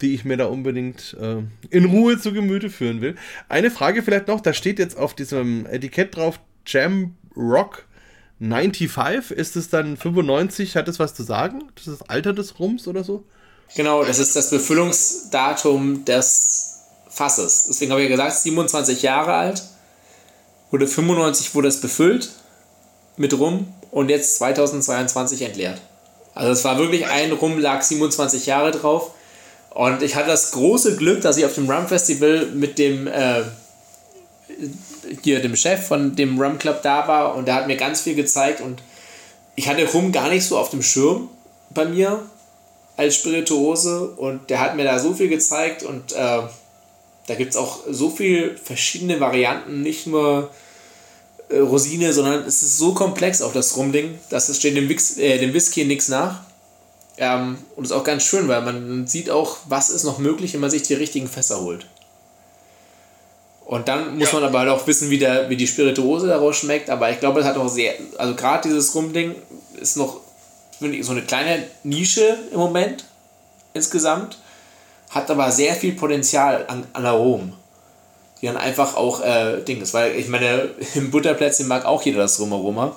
die 0.00 0.12
ich 0.12 0.24
mir 0.24 0.36
da 0.36 0.46
unbedingt 0.46 1.16
äh, 1.20 1.36
in 1.70 1.84
Ruhe 1.84 2.18
zu 2.18 2.32
Gemüte 2.32 2.68
führen 2.68 3.00
will. 3.00 3.14
Eine 3.48 3.70
Frage 3.70 4.02
vielleicht 4.02 4.26
noch, 4.26 4.40
da 4.40 4.52
steht 4.52 4.80
jetzt 4.80 4.96
auf 4.96 5.14
diesem 5.14 5.66
Etikett 5.66 6.16
drauf 6.16 6.40
Jam 6.66 7.14
Rock 7.36 7.84
95. 8.40 9.30
Ist 9.30 9.54
es 9.54 9.68
dann 9.68 9.96
95? 9.96 10.74
Hat 10.74 10.88
es 10.88 10.98
was 10.98 11.14
zu 11.14 11.22
sagen? 11.22 11.62
Das 11.76 11.86
ist 11.86 12.00
das 12.00 12.08
Alter 12.08 12.32
des 12.32 12.58
Rums 12.58 12.88
oder 12.88 13.04
so? 13.04 13.22
Genau, 13.76 14.02
das 14.02 14.18
ist 14.18 14.34
das 14.34 14.50
Befüllungsdatum 14.50 16.04
des 16.04 16.80
Fasses. 17.08 17.66
Deswegen 17.68 17.92
habe 17.92 18.02
ich 18.02 18.10
ja 18.10 18.16
gesagt, 18.16 18.36
27 18.36 19.02
Jahre 19.02 19.34
alt. 19.34 19.62
Wurde 20.72 20.88
95 20.88 21.54
wurde 21.54 21.68
es 21.68 21.80
befüllt 21.80 22.30
mit 23.16 23.32
Rum 23.38 23.72
und 23.92 24.08
jetzt 24.08 24.38
2022 24.38 25.42
entleert. 25.42 25.80
Also 26.34 26.52
es 26.52 26.64
war 26.64 26.78
wirklich 26.78 27.06
ein 27.06 27.32
Rum, 27.32 27.58
lag 27.58 27.82
27 27.82 28.46
Jahre 28.46 28.70
drauf. 28.70 29.12
Und 29.70 30.02
ich 30.02 30.16
hatte 30.16 30.28
das 30.28 30.50
große 30.52 30.96
Glück, 30.96 31.20
dass 31.20 31.36
ich 31.36 31.44
auf 31.44 31.54
dem 31.54 31.70
Rum 31.70 31.86
Festival 31.86 32.46
mit 32.46 32.78
dem 32.78 33.06
äh, 33.06 33.42
hier 35.22 35.40
dem 35.40 35.56
Chef 35.56 35.86
von 35.86 36.16
dem 36.16 36.40
Rum 36.40 36.58
Club 36.58 36.82
da 36.82 37.06
war 37.08 37.34
und 37.34 37.46
der 37.46 37.54
hat 37.54 37.66
mir 37.66 37.76
ganz 37.76 38.00
viel 38.00 38.14
gezeigt 38.14 38.60
und 38.60 38.82
ich 39.56 39.68
hatte 39.68 39.90
Rum 39.90 40.12
gar 40.12 40.28
nicht 40.28 40.44
so 40.44 40.58
auf 40.58 40.70
dem 40.70 40.82
Schirm 40.82 41.28
bei 41.70 41.84
mir 41.84 42.22
als 42.96 43.16
Spirituose 43.16 44.10
und 44.10 44.50
der 44.50 44.60
hat 44.60 44.76
mir 44.76 44.84
da 44.84 44.98
so 44.98 45.14
viel 45.14 45.28
gezeigt 45.28 45.82
und 45.82 46.12
äh, 46.12 46.42
da 47.26 47.34
gibt 47.36 47.50
es 47.50 47.56
auch 47.56 47.80
so 47.88 48.10
viele 48.10 48.56
verschiedene 48.56 49.20
Varianten, 49.20 49.82
nicht 49.82 50.06
nur 50.06 50.50
äh, 51.50 51.58
Rosine, 51.58 52.12
sondern 52.12 52.44
es 52.44 52.62
ist 52.62 52.78
so 52.78 52.94
komplex 52.94 53.42
auch 53.42 53.52
das 53.52 53.76
Rumding, 53.76 54.18
dass 54.30 54.48
es 54.48 54.56
steht 54.58 54.76
dem, 54.76 54.88
Wix, 54.88 55.16
äh, 55.18 55.38
dem 55.38 55.52
Whisky 55.52 55.84
nichts 55.84 56.08
nach. 56.08 56.40
Ähm, 57.18 57.58
und 57.76 57.84
ist 57.84 57.92
auch 57.92 58.04
ganz 58.04 58.22
schön, 58.22 58.48
weil 58.48 58.62
man 58.62 59.06
sieht 59.06 59.30
auch, 59.30 59.58
was 59.68 59.90
ist 59.90 60.04
noch 60.04 60.18
möglich, 60.18 60.54
wenn 60.54 60.60
man 60.60 60.70
sich 60.70 60.82
die 60.82 60.94
richtigen 60.94 61.28
Fässer 61.28 61.60
holt. 61.60 61.86
Und 63.66 63.88
dann 63.88 64.16
muss 64.16 64.32
ja. 64.32 64.40
man 64.40 64.48
aber 64.48 64.60
halt 64.60 64.70
auch 64.70 64.86
wissen, 64.86 65.10
wie, 65.10 65.18
der, 65.18 65.50
wie 65.50 65.56
die 65.56 65.66
Spirituose 65.66 66.28
daraus 66.28 66.56
schmeckt. 66.56 66.88
Aber 66.88 67.10
ich 67.10 67.20
glaube, 67.20 67.40
es 67.40 67.46
hat 67.46 67.56
auch 67.56 67.68
sehr, 67.68 67.94
also 68.16 68.34
gerade 68.34 68.68
dieses 68.68 68.94
Rumding 68.94 69.34
ist 69.80 69.96
noch 69.96 70.20
ich, 70.80 71.04
so 71.04 71.12
eine 71.12 71.22
kleine 71.22 71.64
Nische 71.82 72.38
im 72.52 72.58
Moment 72.58 73.04
insgesamt, 73.74 74.38
hat 75.10 75.30
aber 75.30 75.52
sehr 75.52 75.74
viel 75.74 75.92
Potenzial 75.92 76.64
an, 76.68 76.86
an 76.92 77.06
Aromen 77.06 77.59
die 78.40 78.46
dann 78.46 78.56
einfach 78.56 78.96
auch 78.96 79.22
äh, 79.24 79.62
Ding 79.62 79.80
ist. 79.80 79.94
Weil 79.94 80.16
ich 80.16 80.28
meine, 80.28 80.70
im 80.94 81.10
Butterplätzchen 81.10 81.68
mag 81.68 81.84
auch 81.84 82.02
jeder 82.02 82.18
das 82.18 82.40
Rumaroma. 82.40 82.96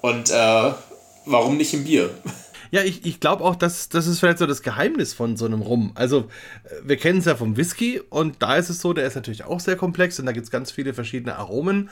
Und 0.00 0.30
äh, 0.30 0.72
warum 1.24 1.56
nicht 1.56 1.74
im 1.74 1.84
Bier? 1.84 2.10
Ja, 2.72 2.82
ich, 2.82 3.06
ich 3.06 3.20
glaube 3.20 3.44
auch, 3.44 3.54
dass 3.54 3.88
das 3.88 4.08
ist 4.08 4.18
vielleicht 4.18 4.38
so 4.38 4.46
das 4.46 4.60
Geheimnis 4.60 5.14
von 5.14 5.36
so 5.36 5.44
einem 5.44 5.62
Rum. 5.62 5.92
Also, 5.94 6.28
äh, 6.64 6.70
wir 6.82 6.96
kennen 6.96 7.20
es 7.20 7.24
ja 7.24 7.36
vom 7.36 7.56
Whisky 7.56 8.00
und 8.10 8.42
da 8.42 8.56
ist 8.56 8.70
es 8.70 8.80
so, 8.80 8.92
der 8.92 9.06
ist 9.06 9.14
natürlich 9.14 9.44
auch 9.44 9.60
sehr 9.60 9.76
komplex 9.76 10.18
und 10.18 10.26
da 10.26 10.32
gibt 10.32 10.46
es 10.46 10.50
ganz 10.50 10.72
viele 10.72 10.92
verschiedene 10.92 11.36
Aromen. 11.36 11.90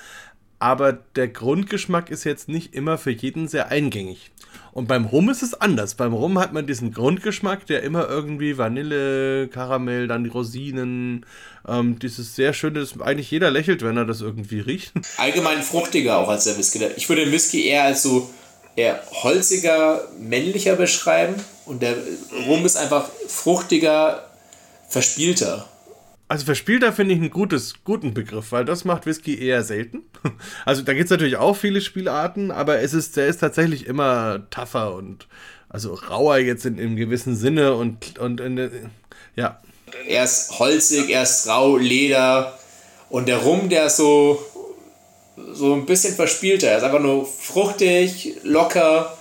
Aber 0.58 0.92
der 0.92 1.28
Grundgeschmack 1.28 2.10
ist 2.10 2.24
jetzt 2.24 2.48
nicht 2.48 2.74
immer 2.74 2.96
für 2.96 3.10
jeden 3.10 3.48
sehr 3.48 3.70
eingängig. 3.70 4.30
Und 4.72 4.88
beim 4.88 5.04
Rum 5.04 5.28
ist 5.28 5.42
es 5.42 5.54
anders. 5.54 5.94
Beim 5.94 6.12
Rum 6.12 6.38
hat 6.38 6.52
man 6.52 6.66
diesen 6.66 6.92
Grundgeschmack, 6.92 7.66
der 7.66 7.82
immer 7.82 8.08
irgendwie 8.08 8.58
Vanille, 8.58 9.48
Karamell, 9.48 10.08
dann 10.08 10.24
die 10.24 10.30
Rosinen, 10.30 11.26
ähm, 11.66 11.98
dieses 11.98 12.34
sehr 12.34 12.52
schöne, 12.52 12.80
das 12.80 13.00
eigentlich 13.00 13.30
jeder 13.30 13.50
lächelt, 13.50 13.82
wenn 13.82 13.96
er 13.96 14.04
das 14.04 14.20
irgendwie 14.20 14.60
riecht. 14.60 14.92
Allgemein 15.16 15.62
fruchtiger 15.62 16.18
auch 16.18 16.28
als 16.28 16.44
der 16.44 16.58
Whisky. 16.58 16.84
Ich 16.96 17.08
würde 17.08 17.24
den 17.24 17.32
Whisky 17.32 17.66
eher 17.66 17.84
als 17.84 18.02
so 18.02 18.30
eher 18.76 19.00
holziger, 19.22 20.08
männlicher 20.18 20.76
beschreiben 20.76 21.34
und 21.66 21.82
der 21.82 21.96
Rum 22.46 22.64
ist 22.66 22.76
einfach 22.76 23.08
fruchtiger, 23.28 24.28
verspielter. 24.88 25.68
Also 26.26 26.46
verspielter 26.46 26.92
finde 26.92 27.14
ich 27.14 27.20
einen 27.20 27.30
gutes, 27.30 27.84
guten 27.84 28.14
Begriff, 28.14 28.50
weil 28.50 28.64
das 28.64 28.84
macht 28.84 29.04
Whisky 29.06 29.38
eher 29.38 29.62
selten. 29.62 30.02
Also 30.64 30.82
da 30.82 30.94
gibt 30.94 31.04
es 31.04 31.10
natürlich 31.10 31.36
auch 31.36 31.54
viele 31.54 31.82
Spielarten, 31.82 32.50
aber 32.50 32.80
es 32.80 32.94
ist, 32.94 33.16
der 33.16 33.26
ist 33.26 33.40
tatsächlich 33.40 33.86
immer 33.86 34.46
tougher 34.48 34.94
und 34.94 35.28
also 35.68 35.92
rauer 35.92 36.38
jetzt 36.38 36.64
in, 36.64 36.78
im 36.78 36.96
gewissen 36.96 37.36
Sinne 37.36 37.74
und, 37.74 38.18
und 38.18 38.40
in, 38.40 38.90
ja. 39.36 39.60
Er 40.08 40.24
ist 40.24 40.58
holzig, 40.58 41.10
er 41.10 41.24
ist 41.24 41.46
rau, 41.46 41.76
Leder 41.76 42.58
und 43.10 43.28
der 43.28 43.38
Rum, 43.38 43.68
der 43.68 43.86
ist 43.86 43.98
so, 43.98 44.42
so 45.52 45.74
ein 45.74 45.84
bisschen 45.84 46.14
verspielter. 46.14 46.68
Er 46.68 46.78
ist 46.78 46.84
einfach 46.84 47.00
nur 47.00 47.26
fruchtig, 47.26 48.36
locker. 48.42 49.16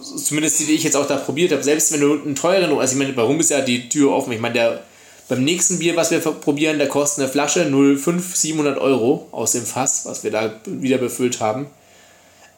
Zumindest 0.00 0.60
die, 0.60 0.66
die 0.66 0.72
ich 0.72 0.84
jetzt 0.84 0.96
auch 0.96 1.06
da 1.06 1.16
probiert 1.16 1.52
habe. 1.52 1.62
Selbst 1.62 1.92
wenn 1.92 2.00
du 2.00 2.12
einen 2.12 2.34
teuren, 2.34 2.76
also 2.78 2.92
ich 2.92 2.98
meine, 2.98 3.16
warum 3.16 3.40
ist 3.40 3.50
ja 3.50 3.60
die 3.60 3.88
Tür 3.88 4.12
offen? 4.12 4.32
Ich 4.32 4.40
meine, 4.40 4.54
der 4.54 4.82
beim 5.28 5.42
nächsten 5.42 5.78
Bier, 5.78 5.96
was 5.96 6.10
wir 6.10 6.20
probieren, 6.20 6.78
da 6.78 6.86
kostet 6.86 7.24
eine 7.24 7.32
Flasche 7.32 7.64
0,5, 7.64 8.36
700 8.36 8.78
Euro 8.78 9.28
aus 9.32 9.52
dem 9.52 9.66
Fass, 9.66 10.04
was 10.04 10.22
wir 10.22 10.30
da 10.30 10.52
wieder 10.64 10.98
befüllt 10.98 11.40
haben. 11.40 11.66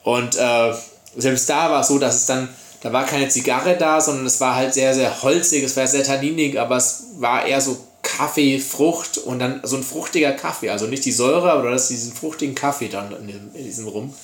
Und 0.03 0.37
äh, 0.37 0.75
selbst 1.17 1.49
da 1.49 1.71
war 1.71 1.81
es 1.81 1.89
so, 1.89 1.99
dass 1.99 2.17
es 2.17 2.27
dann, 2.27 2.49
da 2.83 2.93
war 2.93 3.05
keine 3.05 3.29
Zigarre 3.29 3.77
da, 3.77 4.01
sondern 4.01 4.27
es 4.27 4.41
war 4.41 4.55
halt 4.55 4.75
sehr, 4.75 4.95
sehr 4.95 5.23
holzig, 5.23 5.65
es 5.65 5.77
war 5.77 5.87
sehr 5.87 6.05
tanninig, 6.05 6.61
aber 6.61 6.77
es 6.77 7.05
war 7.19 7.47
eher 7.47 7.61
so 7.61 7.79
Kaffee, 8.03 8.59
Frucht 8.59 9.19
und 9.19 9.39
dann 9.39 9.61
so 9.65 9.77
ein 9.77 9.83
fruchtiger 9.83 10.33
Kaffee. 10.33 10.71
Also 10.71 10.87
nicht 10.87 11.05
die 11.05 11.13
Säure, 11.13 11.53
aber 11.53 11.71
das 11.71 11.89
diesen 11.89 12.13
fruchtigen 12.13 12.55
Kaffee 12.55 12.89
dann 12.89 13.13
in, 13.13 13.29
dem, 13.29 13.51
in 13.55 13.65
diesem 13.65 13.89
Rum. 13.89 14.15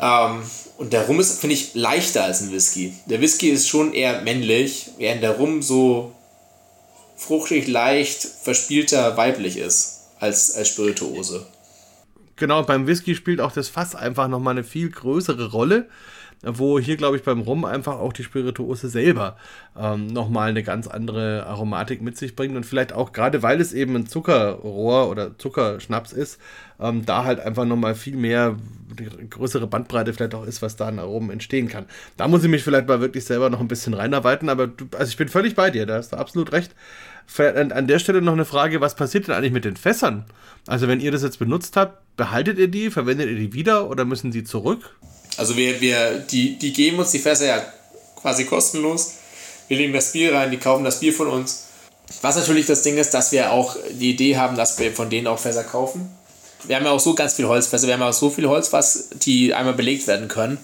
Ähm, 0.00 0.42
und 0.78 0.92
der 0.92 1.06
Rum 1.06 1.20
ist, 1.20 1.40
finde 1.40 1.54
ich, 1.54 1.74
leichter 1.74 2.24
als 2.24 2.40
ein 2.40 2.52
Whisky. 2.52 2.94
Der 3.06 3.20
Whisky 3.20 3.50
ist 3.50 3.68
schon 3.68 3.92
eher 3.92 4.22
männlich, 4.22 4.90
während 4.98 5.22
der 5.22 5.36
Rum 5.36 5.62
so 5.62 6.12
fruchtig, 7.16 7.68
leicht, 7.68 8.22
verspielter, 8.22 9.16
weiblich 9.16 9.56
ist 9.56 10.00
als, 10.18 10.54
als 10.54 10.68
Spirituose. 10.68 11.46
Genau, 12.36 12.62
beim 12.62 12.86
Whisky 12.86 13.14
spielt 13.14 13.40
auch 13.40 13.52
das 13.52 13.68
Fass 13.68 13.94
einfach 13.94 14.28
nochmal 14.28 14.52
eine 14.52 14.64
viel 14.64 14.90
größere 14.90 15.50
Rolle, 15.50 15.88
wo 16.42 16.78
hier, 16.78 16.96
glaube 16.96 17.16
ich, 17.16 17.22
beim 17.22 17.40
Rum 17.40 17.64
einfach 17.64 17.98
auch 17.98 18.12
die 18.12 18.24
Spirituose 18.24 18.88
selber 18.88 19.36
ähm, 19.78 20.08
nochmal 20.08 20.50
eine 20.50 20.62
ganz 20.62 20.88
andere 20.88 21.46
Aromatik 21.46 22.02
mit 22.02 22.16
sich 22.16 22.34
bringt 22.34 22.56
und 22.56 22.66
vielleicht 22.66 22.92
auch 22.92 23.12
gerade, 23.12 23.42
weil 23.42 23.60
es 23.60 23.72
eben 23.72 23.94
ein 23.94 24.06
Zuckerrohr 24.06 25.08
oder 25.08 25.38
Zuckerschnaps 25.38 26.12
ist, 26.12 26.40
ähm, 26.80 27.06
da 27.06 27.24
halt 27.24 27.40
einfach 27.40 27.64
nochmal 27.64 27.94
viel 27.94 28.16
mehr, 28.16 28.56
größere 29.30 29.66
Bandbreite 29.66 30.12
vielleicht 30.12 30.34
auch 30.34 30.44
ist, 30.44 30.62
was 30.62 30.76
da 30.76 30.88
an 30.88 30.98
Aromen 30.98 31.30
entstehen 31.30 31.68
kann. 31.68 31.86
Da 32.16 32.28
muss 32.28 32.42
ich 32.42 32.50
mich 32.50 32.64
vielleicht 32.64 32.88
mal 32.88 33.00
wirklich 33.00 33.24
selber 33.24 33.48
noch 33.48 33.60
ein 33.60 33.68
bisschen 33.68 33.94
reinarbeiten, 33.94 34.48
aber 34.48 34.66
du, 34.66 34.86
also 34.98 35.08
ich 35.08 35.16
bin 35.16 35.28
völlig 35.28 35.54
bei 35.54 35.70
dir, 35.70 35.86
da 35.86 35.96
hast 35.96 36.12
du 36.12 36.16
absolut 36.16 36.52
recht 36.52 36.74
an 37.38 37.86
der 37.86 37.98
Stelle 37.98 38.22
noch 38.22 38.32
eine 38.32 38.44
Frage, 38.44 38.80
was 38.80 38.94
passiert 38.94 39.26
denn 39.26 39.34
eigentlich 39.34 39.52
mit 39.52 39.64
den 39.64 39.76
Fässern? 39.76 40.24
Also 40.66 40.88
wenn 40.88 41.00
ihr 41.00 41.10
das 41.10 41.22
jetzt 41.22 41.38
benutzt 41.38 41.76
habt, 41.76 42.16
behaltet 42.16 42.58
ihr 42.58 42.68
die, 42.68 42.90
verwendet 42.90 43.28
ihr 43.28 43.36
die 43.36 43.52
wieder 43.52 43.88
oder 43.90 44.04
müssen 44.04 44.32
sie 44.32 44.44
zurück? 44.44 44.96
Also 45.36 45.56
wir, 45.56 45.80
wir 45.80 46.18
die, 46.18 46.58
die 46.58 46.72
geben 46.72 46.98
uns 46.98 47.10
die 47.10 47.18
Fässer 47.18 47.46
ja 47.46 47.62
quasi 48.20 48.44
kostenlos. 48.44 49.14
Wir 49.68 49.76
legen 49.78 49.92
das 49.92 50.12
Bier 50.12 50.34
rein, 50.34 50.50
die 50.50 50.58
kaufen 50.58 50.84
das 50.84 51.00
Bier 51.00 51.12
von 51.12 51.28
uns. 51.28 51.68
Was 52.20 52.36
natürlich 52.36 52.66
das 52.66 52.82
Ding 52.82 52.98
ist, 52.98 53.14
dass 53.14 53.32
wir 53.32 53.52
auch 53.52 53.76
die 53.90 54.10
Idee 54.10 54.36
haben, 54.36 54.56
dass 54.56 54.78
wir 54.78 54.92
von 54.92 55.08
denen 55.08 55.26
auch 55.26 55.38
Fässer 55.38 55.64
kaufen. 55.64 56.10
Wir 56.64 56.76
haben 56.76 56.84
ja 56.84 56.90
auch 56.90 57.00
so 57.00 57.14
ganz 57.14 57.34
viel 57.34 57.46
Holzfässer, 57.46 57.86
wir 57.86 57.94
haben 57.94 58.02
auch 58.02 58.12
so 58.12 58.30
viel 58.30 58.46
Holz, 58.46 58.72
was 58.72 59.10
die 59.10 59.54
einmal 59.54 59.74
belegt 59.74 60.06
werden 60.06 60.28
können. 60.28 60.58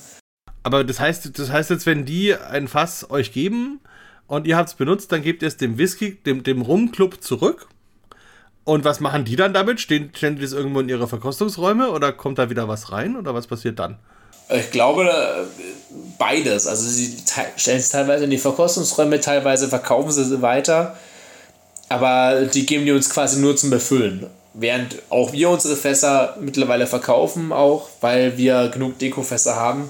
Aber 0.62 0.84
das 0.84 1.00
heißt, 1.00 1.38
das 1.38 1.50
heißt 1.50 1.70
jetzt, 1.70 1.86
wenn 1.86 2.04
die 2.04 2.34
ein 2.34 2.68
Fass 2.68 3.10
euch 3.10 3.32
geben, 3.32 3.80
und 4.28 4.46
ihr 4.46 4.56
habt 4.56 4.68
es 4.68 4.74
benutzt, 4.74 5.10
dann 5.10 5.22
gebt 5.22 5.42
ihr 5.42 5.48
es 5.48 5.56
dem 5.56 5.78
Whisky, 5.78 6.14
dem, 6.14 6.44
dem 6.44 6.62
Rumclub 6.62 7.22
zurück. 7.22 7.66
Und 8.64 8.84
was 8.84 9.00
machen 9.00 9.24
die 9.24 9.34
dann 9.34 9.54
damit? 9.54 9.80
Stehen, 9.80 10.10
stellen 10.14 10.36
die 10.36 10.42
das 10.42 10.52
irgendwo 10.52 10.80
in 10.80 10.88
ihre 10.90 11.08
Verkostungsräume 11.08 11.90
oder 11.90 12.12
kommt 12.12 12.38
da 12.38 12.50
wieder 12.50 12.68
was 12.68 12.92
rein 12.92 13.16
oder 13.16 13.34
was 13.34 13.46
passiert 13.46 13.78
dann? 13.78 13.98
Ich 14.50 14.70
glaube, 14.70 15.10
beides. 16.18 16.66
Also 16.66 16.88
sie 16.88 17.16
stellen 17.56 17.78
es 17.78 17.88
teilweise 17.88 18.24
in 18.24 18.30
die 18.30 18.38
Verkostungsräume, 18.38 19.20
teilweise 19.20 19.68
verkaufen 19.68 20.10
sie 20.10 20.24
sie 20.24 20.42
weiter. 20.42 20.98
Aber 21.88 22.42
die 22.44 22.66
geben 22.66 22.84
die 22.84 22.92
uns 22.92 23.08
quasi 23.08 23.40
nur 23.40 23.56
zum 23.56 23.70
Befüllen. 23.70 24.26
Während 24.52 24.96
auch 25.08 25.32
wir 25.32 25.48
unsere 25.48 25.76
Fässer 25.76 26.36
mittlerweile 26.40 26.86
verkaufen, 26.86 27.52
auch 27.52 27.88
weil 28.02 28.36
wir 28.36 28.68
genug 28.68 28.98
Dekofässer 28.98 29.56
haben. 29.56 29.88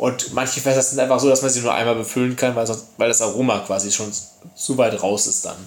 Und 0.00 0.32
manche 0.32 0.62
Fässer 0.62 0.80
sind 0.80 0.98
einfach 0.98 1.20
so, 1.20 1.28
dass 1.28 1.42
man 1.42 1.50
sie 1.50 1.60
nur 1.60 1.74
einmal 1.74 1.94
befüllen 1.94 2.34
kann, 2.34 2.56
weil, 2.56 2.66
das 3.08 3.20
Aroma 3.20 3.58
quasi 3.58 3.92
schon 3.92 4.10
zu 4.54 4.78
weit 4.78 5.02
raus 5.02 5.26
ist 5.26 5.44
dann. 5.44 5.58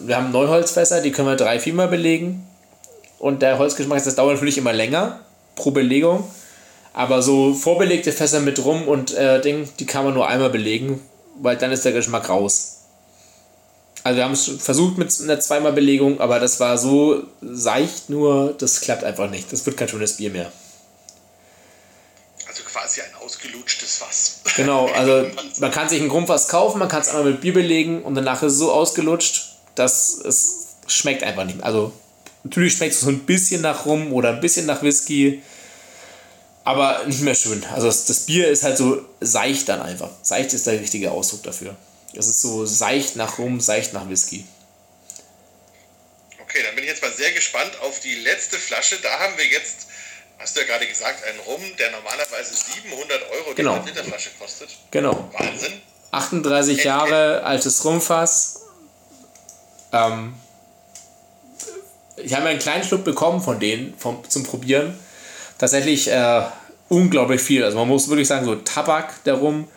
Wir 0.00 0.16
haben 0.16 0.32
Neuholzfässer, 0.32 1.02
die 1.02 1.12
können 1.12 1.28
wir 1.28 1.36
drei, 1.36 1.60
viermal 1.60 1.88
belegen. 1.88 2.48
Und 3.18 3.42
der 3.42 3.58
Holzgeschmack, 3.58 4.02
das 4.02 4.14
dauert 4.14 4.36
natürlich 4.36 4.56
immer 4.56 4.72
länger 4.72 5.20
pro 5.56 5.72
Belegung. 5.72 6.24
Aber 6.94 7.20
so 7.20 7.52
vorbelegte 7.52 8.12
Fässer 8.12 8.40
mit 8.40 8.64
Rum 8.64 8.88
und 8.88 9.12
äh, 9.12 9.42
Ding, 9.42 9.68
die 9.78 9.84
kann 9.84 10.06
man 10.06 10.14
nur 10.14 10.26
einmal 10.26 10.48
belegen, 10.48 11.02
weil 11.42 11.58
dann 11.58 11.70
ist 11.70 11.84
der 11.84 11.92
Geschmack 11.92 12.30
raus. 12.30 12.78
Also 14.04 14.16
wir 14.16 14.24
haben 14.24 14.32
es 14.32 14.52
versucht 14.58 14.96
mit 14.96 15.14
einer 15.20 15.38
zweimal 15.38 15.74
Belegung, 15.74 16.18
aber 16.18 16.40
das 16.40 16.60
war 16.60 16.78
so 16.78 17.24
seicht 17.42 18.08
nur, 18.08 18.54
das 18.56 18.80
klappt 18.80 19.04
einfach 19.04 19.28
nicht. 19.28 19.52
Das 19.52 19.66
wird 19.66 19.76
kein 19.76 19.88
schönes 19.88 20.16
Bier 20.16 20.30
mehr. 20.30 20.50
Quasi 22.74 23.02
ein 23.02 23.14
ausgelutschtes 23.22 23.98
Fass. 23.98 24.40
Genau, 24.56 24.86
also 24.94 25.30
man 25.58 25.70
kann 25.70 25.88
sich 25.88 26.02
ein 26.02 26.08
Grundfass 26.08 26.48
kaufen, 26.48 26.80
man 26.80 26.88
kann 26.88 27.02
es 27.02 27.08
einmal 27.08 27.24
mit 27.24 27.40
Bier 27.40 27.54
belegen 27.54 28.02
und 28.02 28.16
danach 28.16 28.42
ist 28.42 28.54
es 28.54 28.58
so 28.58 28.72
ausgelutscht, 28.72 29.54
dass 29.76 30.18
es 30.18 30.74
schmeckt 30.88 31.22
einfach 31.22 31.44
nicht 31.44 31.58
mehr. 31.58 31.66
Also 31.66 31.92
natürlich 32.42 32.74
schmeckt 32.74 32.94
es 32.94 33.00
so 33.00 33.10
ein 33.10 33.20
bisschen 33.20 33.60
nach 33.60 33.86
Rum 33.86 34.12
oder 34.12 34.30
ein 34.30 34.40
bisschen 34.40 34.66
nach 34.66 34.82
Whisky, 34.82 35.40
aber 36.64 37.04
nicht 37.06 37.20
mehr 37.20 37.36
schön. 37.36 37.64
Also 37.72 37.86
das, 37.86 38.06
das 38.06 38.20
Bier 38.20 38.48
ist 38.48 38.64
halt 38.64 38.76
so 38.76 39.04
seicht 39.20 39.68
dann 39.68 39.80
einfach. 39.80 40.10
Seicht 40.22 40.52
ist 40.52 40.66
der 40.66 40.80
richtige 40.80 41.12
Ausdruck 41.12 41.44
dafür. 41.44 41.76
Es 42.12 42.26
ist 42.26 42.40
so 42.40 42.66
seicht 42.66 43.14
nach 43.14 43.38
Rum, 43.38 43.60
seicht 43.60 43.92
nach 43.92 44.08
Whisky. 44.08 44.44
Okay, 46.42 46.62
dann 46.64 46.74
bin 46.74 46.84
ich 46.84 46.90
jetzt 46.90 47.02
mal 47.02 47.12
sehr 47.12 47.32
gespannt 47.32 47.78
auf 47.82 48.00
die 48.00 48.14
letzte 48.16 48.58
Flasche. 48.58 48.96
Da 49.00 49.20
haben 49.20 49.36
wir 49.36 49.46
jetzt, 49.46 49.86
hast 50.38 50.56
du 50.56 50.60
ja 50.60 50.66
gerade 50.66 50.86
gesagt, 50.86 51.24
einen 51.24 51.40
Rum, 51.40 51.62
der 51.78 51.90
normalerweise 51.90 52.54
700 52.54 53.22
Euro 53.30 53.54
genau. 53.54 53.78
die 53.78 53.90
Literflasche 53.90 54.30
kostet. 54.38 54.70
Genau. 54.90 55.28
Wahnsinn. 55.32 55.80
38 56.10 56.78
Ä 56.78 56.84
Jahre 56.84 57.42
altes 57.42 57.84
Rumfass. 57.84 58.62
Ähm, 59.92 60.34
ich 62.16 62.34
habe 62.34 62.48
einen 62.48 62.58
kleinen 62.58 62.84
Schluck 62.84 63.04
bekommen 63.04 63.40
von 63.40 63.58
denen 63.58 63.94
vom, 63.98 64.28
zum 64.28 64.44
Probieren. 64.44 64.98
Tatsächlich 65.58 66.08
äh, 66.08 66.42
unglaublich 66.88 67.40
viel. 67.40 67.64
Also 67.64 67.78
man 67.78 67.88
muss 67.88 68.08
wirklich 68.08 68.28
sagen, 68.28 68.44
so 68.44 68.56
Tabak 68.56 69.24
darum, 69.24 69.68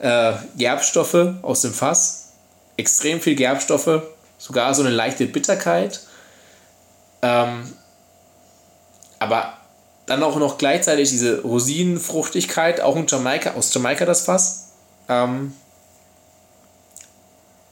äh, 0.00 0.34
Gerbstoffe 0.56 1.34
aus 1.42 1.62
dem 1.62 1.72
Fass, 1.72 2.32
extrem 2.76 3.20
viel 3.20 3.34
Gerbstoffe, 3.34 4.02
sogar 4.38 4.74
so 4.74 4.82
eine 4.82 4.90
leichte 4.90 5.26
Bitterkeit. 5.26 6.00
Ähm, 7.22 7.72
aber 9.18 9.56
dann 10.06 10.22
auch 10.22 10.36
noch 10.36 10.58
gleichzeitig 10.58 11.10
diese 11.10 11.42
Rosinenfruchtigkeit, 11.42 12.80
auch 12.80 12.96
in 12.96 13.06
Jamaika, 13.06 13.54
aus 13.54 13.72
Jamaika 13.72 14.04
das 14.04 14.22
Fass. 14.22 14.68
Ähm, 15.08 15.54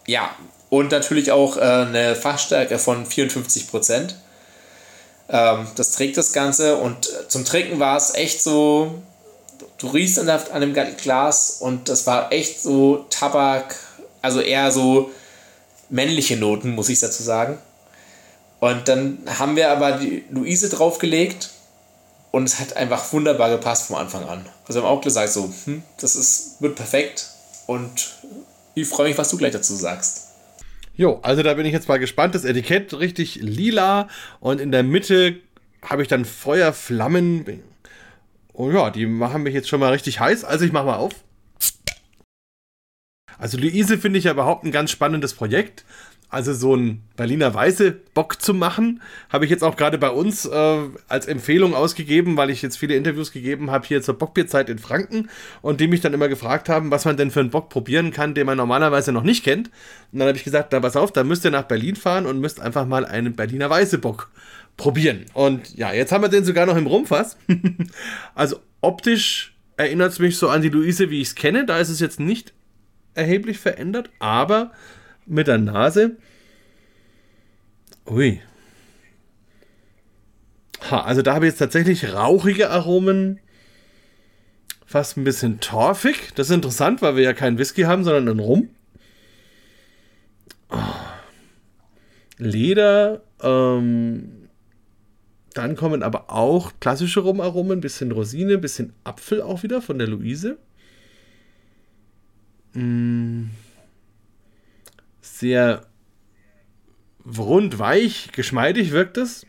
ja, 0.06 0.30
und 0.70 0.90
natürlich 0.90 1.30
auch 1.30 1.56
äh, 1.56 1.60
eine 1.60 2.16
Fassstärke 2.16 2.78
von 2.78 3.04
54 3.04 3.68
Prozent. 3.68 4.16
Ähm, 5.28 5.66
das 5.76 5.92
trägt 5.92 6.16
das 6.16 6.32
Ganze 6.32 6.76
und 6.76 7.08
äh, 7.08 7.28
zum 7.28 7.44
Trinken 7.44 7.78
war 7.78 7.96
es 7.96 8.14
echt 8.14 8.42
so, 8.42 9.02
du 9.78 9.88
riechst 9.88 10.18
an, 10.18 10.28
an 10.28 10.60
dem 10.60 10.74
Glas 10.96 11.58
und 11.60 11.88
das 11.88 12.06
war 12.06 12.32
echt 12.32 12.62
so 12.62 13.06
Tabak, 13.10 13.76
also 14.22 14.40
eher 14.40 14.70
so 14.70 15.10
männliche 15.90 16.36
Noten, 16.36 16.70
muss 16.70 16.88
ich 16.88 17.00
dazu 17.00 17.22
sagen. 17.22 17.58
Und 18.60 18.88
dann 18.88 19.18
haben 19.38 19.56
wir 19.56 19.70
aber 19.70 19.92
die 19.92 20.24
Luise 20.30 20.68
draufgelegt 20.68 21.50
und 22.32 22.44
es 22.44 22.58
hat 22.58 22.76
einfach 22.76 23.12
wunderbar 23.12 23.50
gepasst 23.50 23.86
vom 23.86 23.96
Anfang 23.96 24.24
an. 24.24 24.44
Also 24.66 24.80
haben 24.80 24.88
auch 24.88 25.02
gesagt, 25.02 25.30
so, 25.30 25.52
hm, 25.64 25.82
das 26.00 26.16
ist, 26.16 26.60
wird 26.60 26.74
perfekt 26.74 27.28
und 27.66 28.14
ich 28.74 28.88
freue 28.88 29.08
mich, 29.08 29.18
was 29.18 29.28
du 29.30 29.36
gleich 29.36 29.52
dazu 29.52 29.74
sagst. 29.74 30.30
Jo, 30.94 31.20
also 31.22 31.42
da 31.42 31.54
bin 31.54 31.66
ich 31.66 31.72
jetzt 31.72 31.88
mal 31.88 31.98
gespannt. 31.98 32.34
Das 32.34 32.44
Etikett 32.44 32.92
richtig 32.94 33.36
lila 33.36 34.08
und 34.40 34.60
in 34.60 34.72
der 34.72 34.82
Mitte 34.82 35.40
habe 35.82 36.02
ich 36.02 36.08
dann 36.08 36.24
Feuerflammen. 36.24 37.62
Oh 38.52 38.70
ja, 38.70 38.90
die 38.90 39.06
machen 39.06 39.42
mich 39.42 39.54
jetzt 39.54 39.68
schon 39.68 39.80
mal 39.80 39.92
richtig 39.92 40.20
heiß. 40.20 40.44
Also 40.44 40.64
ich 40.64 40.72
mache 40.72 40.86
mal 40.86 40.96
auf. 40.96 41.12
Also 43.38 43.58
Luise 43.58 43.98
finde 43.98 44.18
ich 44.18 44.26
ja 44.26 44.32
überhaupt 44.32 44.64
ein 44.64 44.72
ganz 44.72 44.90
spannendes 44.90 45.34
Projekt. 45.34 45.84
Also 46.32 46.54
so 46.54 46.74
ein 46.74 47.02
Berliner 47.14 47.52
Weiße 47.52 47.92
Bock 48.14 48.40
zu 48.40 48.54
machen, 48.54 49.02
habe 49.28 49.44
ich 49.44 49.50
jetzt 49.50 49.62
auch 49.62 49.76
gerade 49.76 49.98
bei 49.98 50.08
uns 50.08 50.46
äh, 50.46 50.78
als 51.06 51.26
Empfehlung 51.26 51.74
ausgegeben, 51.74 52.38
weil 52.38 52.48
ich 52.48 52.62
jetzt 52.62 52.78
viele 52.78 52.94
Interviews 52.94 53.32
gegeben 53.32 53.70
habe 53.70 53.86
hier 53.86 54.00
zur 54.00 54.16
Bockbierzeit 54.16 54.70
in 54.70 54.78
Franken 54.78 55.28
und 55.60 55.78
die 55.78 55.88
mich 55.88 56.00
dann 56.00 56.14
immer 56.14 56.28
gefragt 56.28 56.70
haben, 56.70 56.90
was 56.90 57.04
man 57.04 57.18
denn 57.18 57.30
für 57.30 57.40
einen 57.40 57.50
Bock 57.50 57.68
probieren 57.68 58.12
kann, 58.12 58.32
den 58.32 58.46
man 58.46 58.56
normalerweise 58.56 59.12
noch 59.12 59.24
nicht 59.24 59.44
kennt. 59.44 59.68
Und 60.10 60.20
dann 60.20 60.28
habe 60.28 60.38
ich 60.38 60.42
gesagt, 60.42 60.70
na 60.72 60.80
pass 60.80 60.96
auf, 60.96 61.12
da 61.12 61.22
müsst 61.22 61.44
ihr 61.44 61.50
nach 61.50 61.64
Berlin 61.64 61.96
fahren 61.96 62.24
und 62.24 62.40
müsst 62.40 62.60
einfach 62.60 62.86
mal 62.86 63.04
einen 63.04 63.36
Berliner 63.36 63.68
Weiße 63.68 63.98
Bock 63.98 64.30
probieren. 64.78 65.26
Und 65.34 65.76
ja, 65.76 65.92
jetzt 65.92 66.12
haben 66.12 66.22
wir 66.22 66.30
den 66.30 66.46
sogar 66.46 66.64
noch 66.64 66.78
im 66.78 66.86
Rumfass. 66.86 67.36
also 68.34 68.56
optisch 68.80 69.54
erinnert 69.76 70.12
es 70.12 70.18
mich 70.18 70.38
so 70.38 70.48
an 70.48 70.62
die 70.62 70.70
Luise, 70.70 71.10
wie 71.10 71.20
ich 71.20 71.28
es 71.28 71.34
kenne. 71.34 71.66
Da 71.66 71.76
ist 71.76 71.90
es 71.90 72.00
jetzt 72.00 72.20
nicht 72.20 72.54
erheblich 73.12 73.58
verändert, 73.58 74.08
aber 74.18 74.72
mit 75.26 75.46
der 75.46 75.58
Nase. 75.58 76.16
Ui. 78.06 78.40
Ha, 80.90 81.02
also 81.02 81.22
da 81.22 81.34
habe 81.34 81.46
ich 81.46 81.52
jetzt 81.52 81.58
tatsächlich 81.58 82.12
rauchige 82.12 82.70
Aromen. 82.70 83.38
Fast 84.84 85.16
ein 85.16 85.24
bisschen 85.24 85.60
torfig. 85.60 86.34
Das 86.34 86.48
ist 86.48 86.54
interessant, 86.54 87.00
weil 87.00 87.16
wir 87.16 87.22
ja 87.22 87.32
keinen 87.32 87.58
Whisky 87.58 87.82
haben, 87.82 88.04
sondern 88.04 88.28
einen 88.28 88.40
Rum. 88.40 88.70
Oh. 90.70 90.76
Leder. 92.38 93.22
Ähm, 93.40 94.48
dann 95.54 95.76
kommen 95.76 96.02
aber 96.02 96.30
auch 96.30 96.72
klassische 96.80 97.20
Rumaromen. 97.20 97.80
Bisschen 97.80 98.10
Rosine, 98.10 98.58
bisschen 98.58 98.92
Apfel 99.04 99.40
auch 99.40 99.62
wieder 99.62 99.80
von 99.80 99.98
der 99.98 100.08
Luise. 100.08 100.58
Mmh 102.74 103.50
sehr 105.43 105.86
rund, 107.26 107.80
weich, 107.80 108.30
geschmeidig 108.30 108.93
wirkt 108.93 109.16
es. 109.16 109.45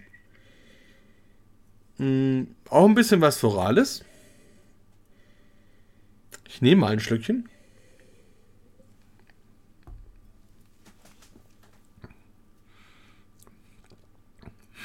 Mm, 1.99 2.45
auch 2.67 2.85
ein 2.85 2.95
bisschen 2.95 3.21
was 3.21 3.37
Florales. 3.37 4.03
Ich 6.47 6.63
nehme 6.63 6.81
mal 6.81 6.93
ein 6.93 6.99
Schlückchen. 6.99 7.47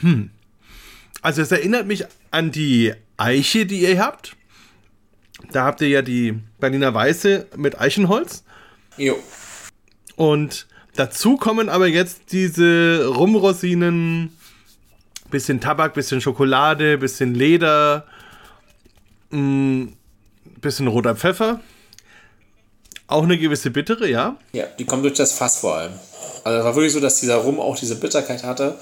Hm. 0.00 0.30
Also 1.22 1.40
es 1.40 1.50
erinnert 1.50 1.86
mich 1.86 2.04
an 2.30 2.52
die 2.52 2.92
Eiche, 3.16 3.64
die 3.64 3.80
ihr 3.80 3.98
habt. 3.98 4.36
Da 5.52 5.64
habt 5.64 5.80
ihr 5.80 5.88
ja 5.88 6.02
die 6.02 6.38
Berliner 6.60 6.92
Weiße 6.92 7.46
mit 7.56 7.80
Eichenholz. 7.80 8.44
Jo. 8.98 9.16
Und 10.16 10.68
Dazu 10.98 11.36
kommen 11.36 11.68
aber 11.68 11.86
jetzt 11.86 12.32
diese 12.32 13.06
Rumrosinen, 13.06 14.36
bisschen 15.30 15.60
Tabak, 15.60 15.94
bisschen 15.94 16.20
Schokolade, 16.20 16.98
bisschen 16.98 17.36
Leder, 17.36 18.04
mh, 19.30 19.38
mm, 19.38 19.92
bisschen 20.60 20.88
roter 20.88 21.14
Pfeffer. 21.14 21.60
Auch 23.06 23.22
eine 23.22 23.38
gewisse 23.38 23.70
Bittere, 23.70 24.08
ja? 24.08 24.38
Ja, 24.52 24.64
die 24.76 24.86
kommt 24.86 25.04
durch 25.04 25.14
das 25.14 25.30
Fass 25.34 25.58
vor 25.58 25.76
allem. 25.76 25.92
Also 26.42 26.58
es 26.58 26.64
war 26.64 26.74
wirklich 26.74 26.92
so, 26.92 26.98
dass 26.98 27.20
dieser 27.20 27.36
Rum 27.36 27.60
auch 27.60 27.78
diese 27.78 27.94
Bitterkeit 27.94 28.42
hatte. 28.42 28.74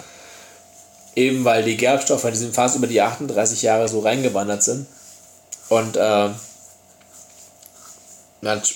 Eben 1.16 1.44
weil 1.44 1.64
die 1.64 1.76
Gerbstoffe 1.76 2.24
in 2.24 2.30
diesem 2.30 2.54
Fass 2.54 2.76
über 2.76 2.86
die 2.86 3.02
38 3.02 3.60
Jahre 3.60 3.88
so 3.88 4.00
reingewandert 4.00 4.62
sind. 4.62 4.86
Und 5.68 5.98
äh, 5.98 6.30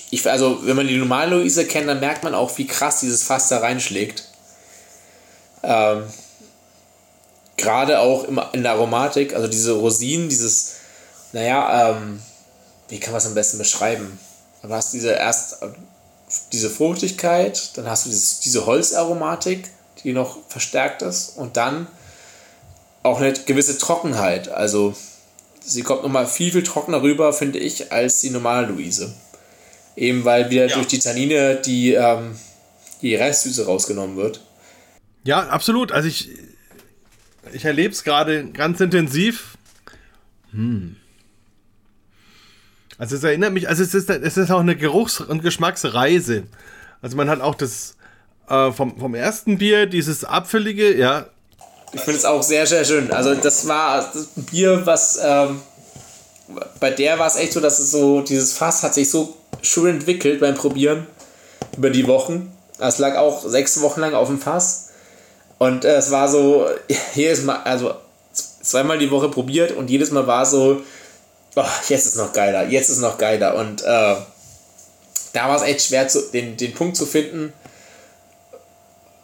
ich, 0.09 0.29
also, 0.29 0.65
wenn 0.65 0.75
man 0.75 0.87
die 0.87 0.97
normale 0.97 1.35
Luise 1.35 1.65
kennt, 1.65 1.87
dann 1.87 1.99
merkt 1.99 2.23
man 2.23 2.33
auch, 2.33 2.57
wie 2.57 2.67
krass 2.67 2.99
dieses 2.99 3.23
Fass 3.23 3.47
da 3.47 3.59
reinschlägt. 3.59 4.25
Ähm, 5.63 6.03
Gerade 7.57 7.99
auch 7.99 8.23
im, 8.23 8.41
in 8.53 8.63
der 8.63 8.71
Aromatik, 8.71 9.35
also 9.35 9.47
diese 9.47 9.73
Rosinen, 9.73 10.29
dieses, 10.29 10.73
naja, 11.31 11.91
ähm, 11.91 12.21
wie 12.89 12.99
kann 12.99 13.11
man 13.11 13.19
es 13.19 13.27
am 13.27 13.35
besten 13.35 13.59
beschreiben? 13.59 14.19
Du 14.63 14.69
hast 14.69 14.93
diese 14.93 15.11
erst 15.11 15.57
diese 16.51 16.69
Fruchtigkeit, 16.69 17.77
dann 17.77 17.87
hast 17.87 18.05
du 18.05 18.09
dieses, 18.09 18.39
diese 18.39 18.65
Holzaromatik, 18.65 19.69
die 20.03 20.13
noch 20.13 20.37
verstärkt 20.47 21.01
ist, 21.01 21.37
und 21.37 21.57
dann 21.57 21.87
auch 23.03 23.19
eine 23.19 23.33
gewisse 23.33 23.77
Trockenheit. 23.77 24.49
Also 24.49 24.95
sie 25.63 25.81
kommt 25.83 26.03
nochmal 26.03 26.27
viel, 26.27 26.51
viel 26.51 26.63
trockener 26.63 27.01
rüber, 27.01 27.33
finde 27.33 27.59
ich, 27.59 27.91
als 27.91 28.21
die 28.21 28.29
normale 28.29 28.67
Luise. 28.67 29.13
Eben 29.95 30.25
weil 30.25 30.49
wieder 30.49 30.67
ja. 30.67 30.75
durch 30.75 30.87
die 30.87 30.99
Tannine 30.99 31.55
die, 31.55 31.93
ähm, 31.93 32.35
die 33.01 33.15
Restsüße 33.15 33.65
rausgenommen 33.65 34.17
wird. 34.17 34.41
Ja, 35.23 35.47
absolut. 35.47 35.91
Also 35.91 36.07
ich, 36.07 36.29
ich 37.53 37.65
erlebe 37.65 37.93
es 37.93 38.03
gerade 38.03 38.45
ganz 38.45 38.79
intensiv. 38.79 39.57
Hm. 40.51 40.95
Also 42.97 43.15
es 43.15 43.23
erinnert 43.23 43.53
mich, 43.53 43.67
also 43.67 43.83
es 43.83 43.93
ist, 43.93 44.09
es 44.09 44.37
ist 44.37 44.51
auch 44.51 44.59
eine 44.59 44.75
Geruchs- 44.75 45.21
und 45.21 45.41
Geschmacksreise. 45.41 46.43
Also 47.01 47.17
man 47.17 47.29
hat 47.29 47.41
auch 47.41 47.55
das 47.55 47.95
äh, 48.47 48.71
vom, 48.71 48.99
vom 48.99 49.15
ersten 49.15 49.57
Bier, 49.57 49.87
dieses 49.87 50.23
Apfelige, 50.23 50.95
ja. 50.95 51.25
Ich 51.93 52.01
finde 52.01 52.19
es 52.19 52.25
auch 52.25 52.43
sehr, 52.43 52.67
sehr 52.67 52.85
schön. 52.85 53.11
Also 53.11 53.33
das 53.35 53.67
war 53.67 54.11
das 54.13 54.27
Bier, 54.35 54.85
was 54.85 55.19
ähm, 55.21 55.61
bei 56.79 56.91
der 56.91 57.17
war 57.19 57.27
es 57.27 57.35
echt 57.35 57.53
so, 57.53 57.59
dass 57.59 57.79
es 57.79 57.91
so, 57.91 58.21
dieses 58.21 58.53
Fass 58.53 58.83
hat 58.83 58.93
sich 58.93 59.09
so 59.09 59.35
schön 59.61 59.95
entwickelt 59.95 60.39
beim 60.39 60.55
Probieren 60.55 61.07
über 61.77 61.89
die 61.89 62.07
Wochen. 62.07 62.51
Es 62.79 62.97
lag 62.97 63.17
auch 63.17 63.47
sechs 63.47 63.79
Wochen 63.81 64.01
lang 64.01 64.13
auf 64.13 64.27
dem 64.27 64.39
Fass. 64.39 64.89
Und 65.57 65.85
äh, 65.85 65.95
es 65.95 66.11
war 66.11 66.27
so, 66.27 66.67
jedes 67.13 67.43
Mal, 67.43 67.61
also 67.63 67.93
zweimal 68.61 68.97
die 68.97 69.11
Woche 69.11 69.29
probiert 69.29 69.71
und 69.71 69.89
jedes 69.89 70.11
Mal 70.11 70.25
war 70.27 70.45
so, 70.45 70.81
oh, 71.55 71.63
jetzt 71.87 72.05
ist 72.05 72.17
noch 72.17 72.33
geiler, 72.33 72.67
jetzt 72.67 72.89
ist 72.89 72.99
noch 72.99 73.17
geiler. 73.17 73.55
Und 73.55 73.81
äh, 73.81 74.15
da 75.33 75.47
war 75.47 75.55
es 75.55 75.63
echt 75.63 75.83
schwer, 75.83 76.07
zu, 76.07 76.21
den, 76.31 76.57
den 76.57 76.73
Punkt 76.73 76.97
zu 76.97 77.05
finden, 77.05 77.53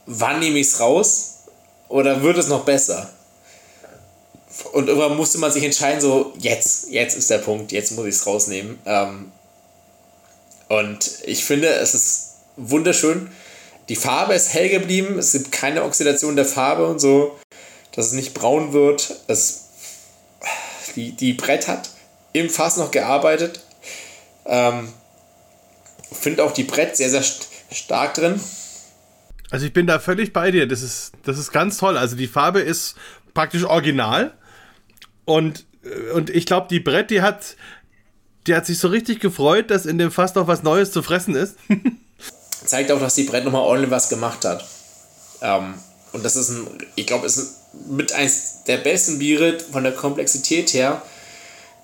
wann 0.06 0.40
nehme 0.40 0.60
ich 0.60 0.68
es 0.68 0.80
raus 0.80 1.34
oder 1.88 2.22
wird 2.22 2.38
es 2.38 2.48
noch 2.48 2.66
besser? 2.66 3.10
Und 4.74 4.88
irgendwann 4.88 5.16
musste 5.16 5.38
man 5.38 5.52
sich 5.52 5.64
entscheiden, 5.64 6.02
so 6.02 6.34
jetzt, 6.40 6.90
jetzt 6.90 7.18
ist 7.18 7.30
der 7.30 7.38
Punkt, 7.38 7.72
jetzt 7.72 7.92
muss 7.92 8.06
ich 8.06 8.16
es 8.16 8.26
rausnehmen. 8.26 8.80
Ähm, 8.86 9.32
und 10.70 11.20
ich 11.26 11.46
finde, 11.46 11.68
es 11.70 11.94
ist 11.94 12.34
wunderschön. 12.56 13.30
Die 13.90 13.96
Farbe 13.96 14.34
ist 14.34 14.54
hell 14.54 14.70
geblieben, 14.70 15.18
es 15.18 15.32
gibt 15.32 15.52
keine 15.52 15.84
Oxidation 15.84 16.36
der 16.36 16.46
Farbe 16.46 16.88
und 16.88 17.00
so, 17.00 17.40
dass 17.94 18.08
es 18.08 18.14
nicht 18.14 18.34
braun 18.34 18.74
wird. 18.74 19.16
Es, 19.28 19.70
die, 20.96 21.14
die 21.14 21.34
Brett 21.34 21.68
hat 21.68 21.90
im 22.34 22.50
Fass 22.50 22.78
noch 22.78 22.92
gearbeitet. 22.92 23.62
Ähm, 24.46 24.92
Finde 26.12 26.44
auch 26.44 26.52
die 26.52 26.64
Brett 26.64 26.98
sehr, 26.98 27.10
sehr 27.10 27.24
st 27.24 27.48
stark 27.72 28.14
drin. 28.14 28.40
Also 29.50 29.66
ich 29.66 29.74
bin 29.74 29.88
da 29.88 30.00
völlig 30.00 30.34
bei 30.34 30.52
dir. 30.52 30.68
Das 30.68 30.82
ist, 30.82 31.12
das 31.24 31.38
ist 31.38 31.52
ganz 31.52 31.78
toll. 31.78 31.98
Also 31.98 32.16
die 32.16 32.28
Farbe 32.28 32.60
ist 32.60 32.96
praktisch 33.34 33.64
original. 33.64 34.34
Und, 35.26 35.66
äh, 35.84 36.12
und 36.12 36.30
ich 36.30 36.46
glaube, 36.46 36.68
die 36.70 36.80
Brett, 36.80 37.10
die 37.10 37.22
hat, 37.22 37.56
die 38.48 38.56
hat 38.56 38.66
sich 38.66 38.80
so 38.80 38.88
richtig 38.88 39.20
gefreut, 39.20 39.70
dass 39.70 39.86
in 39.86 39.98
dem 39.98 40.12
Fass 40.12 40.36
noch 40.36 40.48
was 40.48 40.64
Neues 40.64 40.92
zu 40.92 41.04
fressen 41.04 41.36
ist. 41.36 41.56
Zeigt 42.66 42.92
auch, 42.92 43.00
dass 43.00 43.16
die 43.16 43.24
Brett 43.24 43.46
nochmal 43.46 43.62
ordentlich 43.62 43.92
was 43.92 44.10
gemacht 44.10 44.46
hat. 44.46 44.66
Ähm, 45.42 45.76
und 46.14 46.26
das 46.26 46.36
ist 46.36 46.50
ein, 46.50 46.68
ich 46.96 47.06
glaube, 47.06 47.26
ist 47.26 47.58
mit 47.88 48.14
eins 48.14 48.64
der 48.66 48.78
besten 48.78 49.20
Biere 49.20 49.60
von 49.60 49.84
der 49.84 49.94
Komplexität 49.94 50.74
her, 50.74 51.02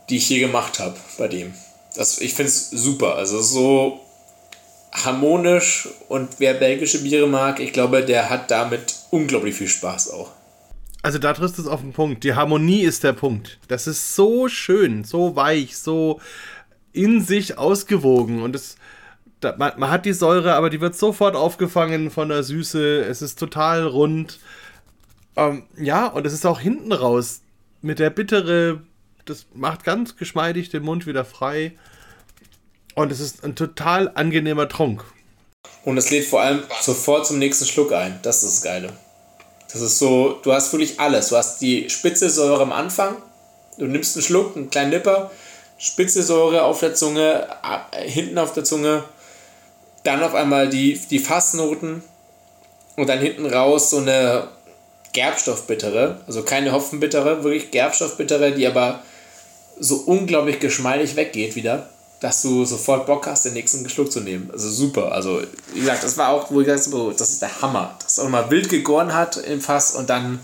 die 0.10 0.18
ich 0.18 0.30
je 0.30 0.40
gemacht 0.40 0.80
habe 0.80 0.96
bei 1.18 1.28
dem. 1.28 1.54
Das, 1.96 2.20
ich 2.20 2.34
finde 2.34 2.50
es 2.50 2.70
super. 2.72 3.16
Also 3.16 3.42
so 3.42 4.00
harmonisch 4.92 5.90
und 6.10 6.30
wer 6.40 6.54
belgische 6.54 7.04
Biere 7.04 7.28
mag, 7.28 7.60
ich 7.60 7.74
glaube, 7.74 8.04
der 8.04 8.30
hat 8.30 8.52
damit 8.52 8.96
unglaublich 9.12 9.56
viel 9.56 9.68
Spaß 9.68 10.12
auch. 10.12 10.30
Also 11.04 11.20
da 11.20 11.34
triffst 11.34 11.60
du 11.60 11.62
es 11.62 11.68
auf 11.68 11.82
den 11.82 11.94
Punkt. 11.94 12.24
Die 12.24 12.34
Harmonie 12.34 12.82
ist 12.82 13.04
der 13.04 13.14
Punkt. 13.14 13.60
Das 13.68 13.86
ist 13.86 14.16
so 14.16 14.48
schön, 14.48 15.04
so 15.04 15.36
weich, 15.36 15.78
so 15.78 16.20
in 16.92 17.22
sich 17.22 17.58
ausgewogen 17.58 18.42
und 18.42 18.56
es 18.56 18.78
da, 19.42 19.56
man, 19.58 19.74
man, 19.78 19.92
hat 19.92 20.06
die 20.06 20.14
Säure, 20.14 20.56
aber 20.56 20.70
die 20.70 20.80
wird 20.80 20.96
sofort 20.96 21.36
aufgefangen 21.36 22.10
von 22.10 22.30
der 22.30 22.44
Süße. 22.44 23.02
Es 23.02 23.22
ist 23.22 23.38
total 23.38 23.86
rund. 23.86 24.40
Ähm, 25.36 25.64
ja, 25.78 26.08
und 26.08 26.26
es 26.26 26.32
ist 26.32 26.46
auch 26.46 26.62
hinten 26.62 26.94
raus 26.94 27.42
mit 27.82 28.00
der 28.00 28.10
bittere 28.10 28.82
das 29.26 29.46
macht 29.54 29.84
ganz 29.84 30.18
geschmeidig 30.18 30.70
den 30.70 30.84
Mund 30.84 31.06
wieder 31.06 31.26
frei. 31.26 31.74
Und 32.96 33.12
es 33.12 33.20
ist 33.20 33.44
ein 33.44 33.56
total 33.56 34.12
angenehmer 34.14 34.68
Trunk. 34.68 35.04
Und 35.84 35.98
es 35.98 36.12
lädt 36.12 36.26
vor 36.26 36.42
allem 36.42 36.64
sofort 36.82 37.26
zum 37.26 37.40
nächsten 37.40 37.66
Schluck 37.66 37.92
ein. 37.92 38.20
Das 38.22 38.44
ist 38.44 38.58
das 38.58 38.62
Geile. 38.62 38.94
Das 39.74 39.82
ist 39.82 39.98
so, 39.98 40.40
du 40.44 40.54
hast 40.54 40.72
wirklich 40.72 41.00
alles. 41.00 41.30
Du 41.30 41.36
hast 41.36 41.60
die 41.60 41.90
spitze 41.90 42.30
Säure 42.30 42.62
am 42.62 42.72
Anfang. 42.72 43.16
Du 43.78 43.86
nimmst 43.86 44.16
einen 44.16 44.24
Schluck, 44.24 44.56
einen 44.56 44.70
kleinen 44.70 44.92
Nipper, 44.92 45.32
spitze 45.80 46.22
Säure 46.22 46.64
auf 46.64 46.80
der 46.80 46.94
Zunge, 46.94 47.48
hinten 48.04 48.38
auf 48.38 48.54
der 48.54 48.64
Zunge. 48.64 49.04
Dann 50.04 50.22
auf 50.22 50.36
einmal 50.36 50.70
die, 50.70 51.00
die 51.10 51.20
Fassnoten. 51.20 52.04
Und 52.96 53.10
dann 53.10 53.20
hinten 53.20 53.48
raus 53.48 53.90
so 53.90 53.98
eine 53.98 54.50
Gerbstoffbittere. 55.14 56.22
Also 56.28 56.44
keine 56.44 56.72
Hopfenbittere, 56.72 57.44
wirklich 57.44 57.72
Gerbstoffbittere, 57.72 58.52
die 58.52 58.68
aber 58.68 59.02
so 59.80 59.96
unglaublich 60.06 60.60
geschmeidig 60.60 61.16
weggeht 61.16 61.56
wieder, 61.56 61.90
dass 62.24 62.42
du 62.42 62.64
sofort 62.64 63.06
Bock 63.06 63.28
hast, 63.28 63.44
den 63.44 63.52
nächsten 63.52 63.88
Schluck 63.90 64.10
zu 64.10 64.22
nehmen. 64.22 64.50
Also 64.50 64.70
super. 64.70 65.12
Also, 65.12 65.42
wie 65.74 65.82
gesagt, 65.82 66.06
das 66.06 66.18
war 66.18 66.30
auch, 66.30 66.50
wo 66.50 66.62
ich 66.62 66.68
gesagt 66.68 66.88
habe, 66.94 67.14
das 67.18 67.32
ist 67.32 67.42
der 67.42 67.62
Hammer. 67.62 67.98
Dass 68.02 68.18
auch 68.18 68.30
mal 68.30 68.50
wild 68.50 68.70
gegoren 68.70 69.14
hat 69.14 69.36
im 69.36 69.60
Fass 69.60 69.94
und 69.94 70.10
dann. 70.10 70.40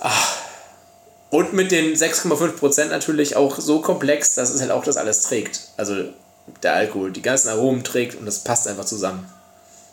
Ach, 0.00 0.36
und 1.30 1.52
mit 1.52 1.70
den 1.70 1.94
6,5% 1.94 2.86
natürlich 2.86 3.36
auch 3.36 3.60
so 3.60 3.80
komplex, 3.80 4.34
dass 4.34 4.50
es 4.50 4.60
halt 4.60 4.72
auch 4.72 4.82
das 4.82 4.96
alles 4.96 5.22
trägt. 5.22 5.68
Also 5.76 5.94
der 6.64 6.74
Alkohol, 6.74 7.12
die 7.12 7.22
ganzen 7.22 7.50
Aromen 7.50 7.84
trägt 7.84 8.16
und 8.16 8.26
das 8.26 8.42
passt 8.42 8.66
einfach 8.66 8.84
zusammen. 8.84 9.28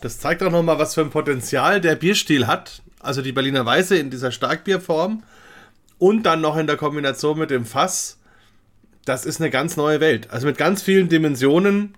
Das 0.01 0.19
zeigt 0.19 0.41
auch 0.41 0.51
nochmal, 0.51 0.79
was 0.79 0.95
für 0.95 1.01
ein 1.01 1.11
Potenzial 1.11 1.79
der 1.79 1.95
Bierstil 1.95 2.47
hat. 2.47 2.81
Also 3.01 3.21
die 3.21 3.33
Berliner 3.33 3.67
Weiße 3.67 3.95
in 3.97 4.09
dieser 4.09 4.31
Starkbierform 4.31 5.21
und 5.99 6.23
dann 6.23 6.41
noch 6.41 6.57
in 6.57 6.65
der 6.65 6.77
Kombination 6.77 7.37
mit 7.37 7.51
dem 7.51 7.67
Fass, 7.67 8.17
das 9.05 9.25
ist 9.25 9.39
eine 9.39 9.51
ganz 9.51 9.77
neue 9.77 9.99
Welt. 9.99 10.31
Also 10.31 10.47
mit 10.47 10.57
ganz 10.57 10.81
vielen 10.81 11.09
Dimensionen. 11.09 11.95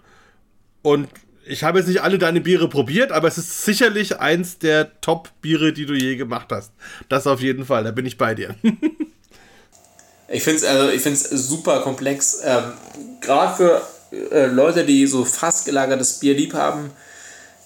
Und 0.81 1.09
ich 1.45 1.63
habe 1.63 1.79
jetzt 1.79 1.87
nicht 1.87 2.01
alle 2.01 2.17
deine 2.17 2.41
Biere 2.41 2.69
probiert, 2.69 3.11
aber 3.11 3.27
es 3.27 3.37
ist 3.37 3.63
sicherlich 3.63 4.19
eins 4.19 4.59
der 4.59 4.99
Top-Biere, 5.01 5.73
die 5.73 5.85
du 5.85 5.93
je 5.93 6.17
gemacht 6.17 6.47
hast. 6.51 6.71
Das 7.09 7.25
auf 7.25 7.41
jeden 7.41 7.65
Fall, 7.65 7.85
da 7.85 7.91
bin 7.91 8.05
ich 8.05 8.17
bei 8.17 8.35
dir. 8.35 8.55
ich 10.27 10.43
finde 10.43 10.57
es 10.57 10.65
also, 10.65 11.37
super 11.37 11.81
komplex. 11.81 12.41
Ähm, 12.43 12.73
Gerade 13.21 13.55
für 13.55 13.81
äh, 14.31 14.47
Leute, 14.47 14.85
die 14.85 15.07
so 15.07 15.23
fast 15.23 15.65
gelagertes 15.65 16.19
Bier 16.19 16.35
lieb 16.35 16.53
haben, 16.53 16.91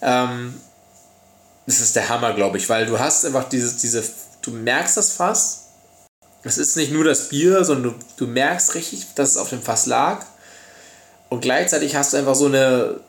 ähm, 0.02 0.54
das 1.66 1.80
ist 1.80 1.96
der 1.96 2.10
Hammer, 2.10 2.34
glaube 2.34 2.58
ich, 2.58 2.70
weil 2.70 2.86
du 2.86 3.00
hast 3.00 3.26
einfach 3.26 3.48
diese, 3.50 3.80
diese, 3.80 4.04
du 4.42 4.52
merkst 4.52 4.98
das 4.98 5.14
Fass, 5.14 5.71
es 6.44 6.58
ist 6.58 6.76
nicht 6.76 6.92
nur 6.92 7.04
das 7.04 7.30
Bier, 7.30 7.64
sondern 7.64 7.94
du, 7.94 8.26
du 8.26 8.28
merkst 8.28 8.76
richtig, 8.76 9.08
dass 9.16 9.32
es 9.32 9.38
auf 9.38 9.50
dem 9.50 9.62
Fass 9.62 9.86
lag. 9.86 10.26
Und 11.30 11.42
gleichzeitig 11.42 11.96
hast 11.96 12.14
du 12.14 12.18
einfach 12.18 12.36
so 12.36 12.48
eine 12.48 13.00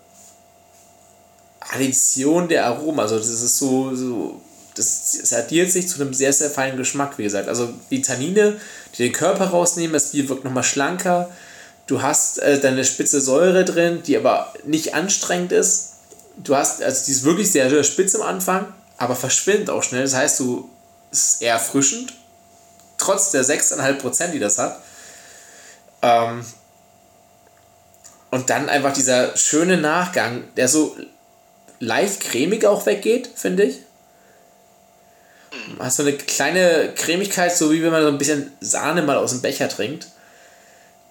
Addition 1.61 2.49
der 2.49 2.67
Aromen. 2.67 3.01
Also 3.01 3.17
das 3.17 3.29
ist 3.29 3.59
so, 3.59 3.95
so 3.95 4.41
das, 4.75 5.19
das 5.21 5.33
addiert 5.33 5.71
sich 5.71 5.89
zu 5.89 6.01
einem 6.01 6.13
sehr, 6.13 6.33
sehr 6.33 6.51
feinen 6.51 6.77
Geschmack, 6.77 7.19
wie 7.19 7.25
gesagt. 7.25 7.49
Also 7.49 7.73
die 7.91 8.03
Tannine, 8.03 8.61
die 8.95 9.05
den 9.05 9.13
Körper 9.13 9.47
rausnehmen, 9.47 9.95
das 9.95 10.11
Bier 10.11 10.29
wirkt 10.29 10.45
nochmal 10.45 10.63
schlanker. 10.63 11.31
Du 11.87 12.03
hast 12.03 12.39
äh, 12.39 12.61
deine 12.61 12.85
spitze 12.85 13.21
Säure 13.21 13.65
drin, 13.65 14.03
die 14.07 14.17
aber 14.17 14.53
nicht 14.65 14.95
anstrengend 14.95 15.53
ist. 15.53 15.95
Du 16.37 16.57
hast, 16.57 16.83
also 16.83 17.05
die 17.07 17.13
ist 17.13 17.25
wirklich 17.25 17.51
sehr, 17.51 17.69
sehr 17.69 17.83
spitz 17.83 18.15
am 18.15 18.23
Anfang, 18.23 18.73
aber 18.99 19.17
verschwindet 19.17 19.71
auch 19.71 19.83
schnell. 19.83 20.03
Das 20.03 20.15
heißt, 20.15 20.41
du 20.41 20.69
es 21.11 21.35
ist 21.35 21.43
eher 21.43 21.55
erfrischend 21.55 22.15
trotz 23.03 23.31
der 23.31 23.45
6,5%, 23.45 24.29
die 24.29 24.39
das 24.39 24.59
hat. 24.59 24.81
Ähm, 26.03 26.45
und 28.31 28.49
dann 28.51 28.69
einfach 28.69 28.93
dieser 28.93 29.37
schöne 29.37 29.77
Nachgang, 29.77 30.45
der 30.57 30.69
so 30.69 30.97
leicht 31.81 32.21
cremig 32.21 32.65
auch 32.65 32.87
weggeht, 32.87 33.29
finde 33.35 33.65
ich. 33.65 33.79
Hast 35.79 35.97
so 35.97 36.03
eine 36.03 36.15
kleine 36.15 36.95
Cremigkeit, 36.97 37.55
so 37.55 37.73
wie 37.73 37.83
wenn 37.83 37.93
man 37.93 38.03
so 38.03 38.09
ein 38.09 38.19
bisschen 38.19 38.53
Sahne 38.61 39.03
mal 39.03 39.19
aus 39.19 39.33
dem 39.33 39.43
Becher 39.43 39.69
trinkt, 39.69 40.07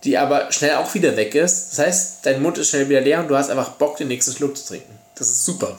die 0.04 0.18
aber 0.18 0.52
schnell 0.52 0.76
auch 0.76 0.94
wieder 0.96 1.16
weg 1.16 1.36
ist. 1.36 1.72
Das 1.72 1.80
heißt, 1.86 2.26
dein 2.26 2.42
Mund 2.42 2.58
ist 2.58 2.70
schnell 2.70 2.90
wieder 2.90 3.02
leer 3.02 3.20
und 3.20 3.28
du 3.28 3.36
hast 3.36 3.52
einfach 3.52 3.74
Bock, 3.74 3.98
den 3.98 4.08
nächsten 4.08 4.34
Schluck 4.34 4.58
zu 4.58 4.70
trinken. 4.70 4.98
Das 5.16 5.30
ist 5.30 5.46
super. 5.46 5.78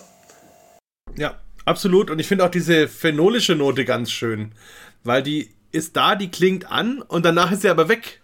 Ja, 1.16 1.40
absolut. 1.64 2.10
Und 2.10 2.20
ich 2.20 2.28
finde 2.28 2.44
auch 2.44 2.50
diese 2.50 2.86
phenolische 2.86 3.56
Note 3.56 3.84
ganz 3.84 4.12
schön, 4.12 4.54
weil 5.02 5.22
die 5.22 5.52
ist 5.72 5.96
da, 5.96 6.14
die 6.14 6.30
klingt 6.30 6.70
an 6.70 7.02
und 7.02 7.24
danach 7.24 7.50
ist 7.50 7.62
sie 7.62 7.68
aber 7.70 7.88
weg. 7.88 8.20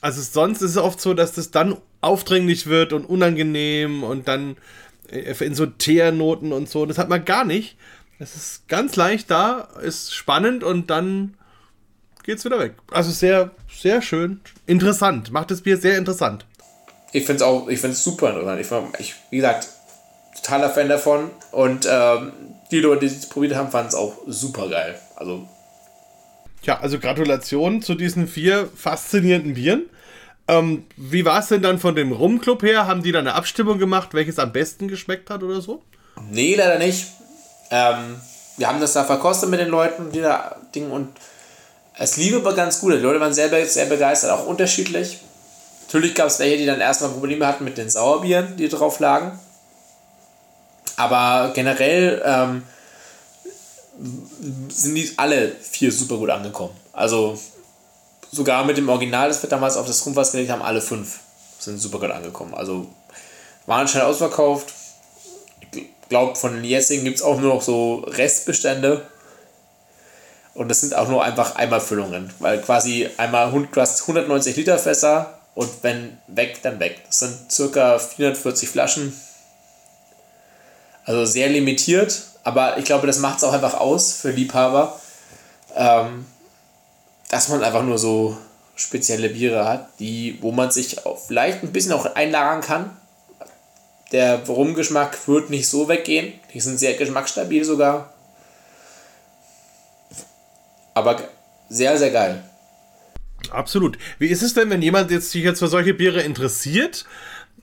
Also 0.00 0.22
sonst 0.22 0.62
ist 0.62 0.72
es 0.72 0.76
oft 0.76 1.00
so, 1.00 1.14
dass 1.14 1.32
das 1.32 1.50
dann 1.50 1.76
aufdringlich 2.00 2.66
wird 2.66 2.92
und 2.92 3.04
unangenehm 3.04 4.02
und 4.02 4.28
dann 4.28 4.56
äh, 5.10 5.34
in 5.44 5.54
so 5.54 5.66
Teernoten 5.66 6.52
und 6.52 6.68
so. 6.68 6.86
Das 6.86 6.96
hat 6.96 7.08
man 7.08 7.24
gar 7.24 7.44
nicht. 7.44 7.76
Es 8.18 8.36
ist 8.36 8.68
ganz 8.68 8.96
leicht 8.96 9.30
da, 9.30 9.68
ist 9.82 10.14
spannend 10.14 10.62
und 10.64 10.90
dann 10.90 11.34
geht's 12.22 12.44
wieder 12.44 12.58
weg. 12.58 12.74
Also 12.90 13.10
sehr, 13.10 13.50
sehr 13.70 14.02
schön. 14.02 14.40
Interessant. 14.66 15.32
Macht 15.32 15.50
das 15.50 15.62
Bier 15.62 15.76
sehr 15.76 15.98
interessant. 15.98 16.46
Ich 17.12 17.24
finde 17.24 17.36
es 17.36 17.42
auch, 17.42 17.68
ich 17.68 17.80
finde 17.80 17.94
es 17.94 18.04
super 18.04 18.30
interessant. 18.30 18.94
Ich, 18.98 19.00
ich, 19.00 19.14
wie 19.30 19.36
gesagt, 19.36 19.68
totaler 20.36 20.70
Fan 20.70 20.88
davon. 20.88 21.30
Und 21.50 21.86
ähm, 21.90 22.32
die 22.70 22.80
Leute, 22.80 23.00
die 23.00 23.06
es 23.06 23.28
probiert 23.28 23.54
haben, 23.54 23.70
fanden 23.70 23.88
es 23.88 23.94
auch 23.94 24.18
super 24.26 24.68
geil. 24.68 24.98
Also. 25.16 25.48
Ja, 26.62 26.80
also 26.80 26.98
Gratulation 26.98 27.82
zu 27.82 27.94
diesen 27.94 28.28
vier 28.28 28.68
faszinierenden 28.74 29.54
Bieren. 29.54 29.88
Ähm, 30.48 30.84
wie 30.96 31.24
war 31.24 31.40
es 31.40 31.48
denn 31.48 31.62
dann 31.62 31.78
von 31.78 31.94
dem 31.94 32.12
Rumclub 32.12 32.62
her? 32.62 32.86
Haben 32.86 33.02
die 33.02 33.12
da 33.12 33.20
eine 33.20 33.34
Abstimmung 33.34 33.78
gemacht, 33.78 34.10
welches 34.12 34.38
am 34.38 34.52
besten 34.52 34.88
geschmeckt 34.88 35.30
hat 35.30 35.42
oder 35.42 35.60
so? 35.60 35.82
Nee, 36.30 36.54
leider 36.54 36.78
nicht. 36.78 37.06
Ähm, 37.70 38.16
wir 38.56 38.68
haben 38.68 38.80
das 38.80 38.92
da 38.92 39.04
verkostet 39.04 39.48
mit 39.48 39.60
den 39.60 39.68
Leuten, 39.68 40.12
die 40.12 40.20
da 40.20 40.56
Ding 40.74 40.90
und 40.90 41.08
es 41.96 42.16
lief 42.16 42.34
aber 42.34 42.54
ganz 42.54 42.80
gut. 42.80 42.94
Die 42.94 42.98
Leute 42.98 43.20
waren 43.20 43.34
sehr, 43.34 43.66
sehr 43.66 43.86
begeistert, 43.86 44.30
auch 44.30 44.46
unterschiedlich. 44.46 45.18
Natürlich 45.86 46.14
gab 46.14 46.28
es 46.28 46.38
welche, 46.38 46.56
die 46.56 46.66
dann 46.66 46.80
erstmal 46.80 47.10
Probleme 47.10 47.46
hatten 47.46 47.64
mit 47.64 47.78
den 47.78 47.90
Sauerbieren, 47.90 48.56
die 48.56 48.68
drauf 48.68 49.00
lagen. 49.00 49.38
Aber 50.96 51.52
generell 51.54 52.22
ähm, 52.24 52.62
sind 54.68 54.94
die 54.94 55.12
alle 55.16 55.52
vier 55.60 55.92
super 55.92 56.16
gut 56.16 56.30
angekommen. 56.30 56.74
Also 56.92 57.38
sogar 58.32 58.64
mit 58.64 58.76
dem 58.76 58.88
Original, 58.88 59.28
das 59.28 59.42
wir 59.42 59.50
damals 59.50 59.76
auf 59.76 59.86
das 59.86 60.04
Rumfass 60.06 60.32
gelegt 60.32 60.50
haben, 60.50 60.62
alle 60.62 60.80
fünf 60.80 61.20
sind 61.58 61.78
super 61.78 61.98
gut 61.98 62.10
angekommen. 62.10 62.54
Also 62.54 62.86
waren 63.66 63.88
schnell 63.88 64.04
ausverkauft. 64.04 64.72
Ich 65.72 65.86
glaube, 66.08 66.36
von 66.36 66.54
den 66.54 66.64
jetzigen 66.64 67.04
gibt 67.04 67.18
es 67.18 67.22
auch 67.22 67.38
nur 67.38 67.54
noch 67.54 67.62
so 67.62 68.04
Restbestände. 68.06 69.06
Und 70.54 70.68
das 70.68 70.80
sind 70.80 70.94
auch 70.94 71.08
nur 71.08 71.22
einfach 71.22 71.54
Einmalfüllungen, 71.54 72.32
weil 72.40 72.60
quasi 72.60 73.08
einmal 73.16 73.50
du 73.50 73.80
hast 73.80 74.02
190 74.02 74.56
Liter 74.56 74.78
Fässer 74.78 75.38
und 75.54 75.70
wenn 75.82 76.18
weg, 76.26 76.60
dann 76.62 76.80
weg. 76.80 77.02
Das 77.06 77.20
sind 77.20 77.52
circa 77.52 77.98
440 77.98 78.68
Flaschen. 78.68 79.18
Also 81.04 81.24
sehr 81.24 81.48
limitiert, 81.48 82.22
aber 82.44 82.78
ich 82.78 82.84
glaube, 82.84 83.06
das 83.06 83.18
macht 83.18 83.38
es 83.38 83.44
auch 83.44 83.52
einfach 83.52 83.74
aus 83.74 84.12
für 84.12 84.30
Liebhaber. 84.30 84.98
Ähm, 85.74 86.24
dass 87.30 87.48
man 87.48 87.62
einfach 87.62 87.84
nur 87.84 87.96
so 87.96 88.36
spezielle 88.74 89.28
Biere 89.28 89.64
hat, 89.64 89.88
die, 90.00 90.38
wo 90.40 90.50
man 90.52 90.70
sich 90.70 91.06
auch 91.06 91.18
vielleicht 91.18 91.62
ein 91.62 91.72
bisschen 91.72 91.92
auch 91.92 92.14
einlagern 92.14 92.60
kann. 92.60 92.96
Der 94.10 94.44
Rumgeschmack 94.44 95.28
wird 95.28 95.50
nicht 95.50 95.68
so 95.68 95.88
weggehen. 95.88 96.32
Die 96.52 96.60
sind 96.60 96.78
sehr 96.78 96.94
geschmacksstabil 96.94 97.64
sogar. 97.64 98.12
Aber 100.94 101.20
sehr, 101.68 101.96
sehr 101.96 102.10
geil. 102.10 102.42
Absolut. 103.50 103.96
Wie 104.18 104.26
ist 104.26 104.42
es 104.42 104.54
denn, 104.54 104.68
wenn 104.70 104.82
jemand 104.82 105.12
jetzt 105.12 105.30
sich 105.30 105.44
jetzt 105.44 105.60
für 105.60 105.68
solche 105.68 105.94
Biere 105.94 106.22
interessiert? 106.22 107.06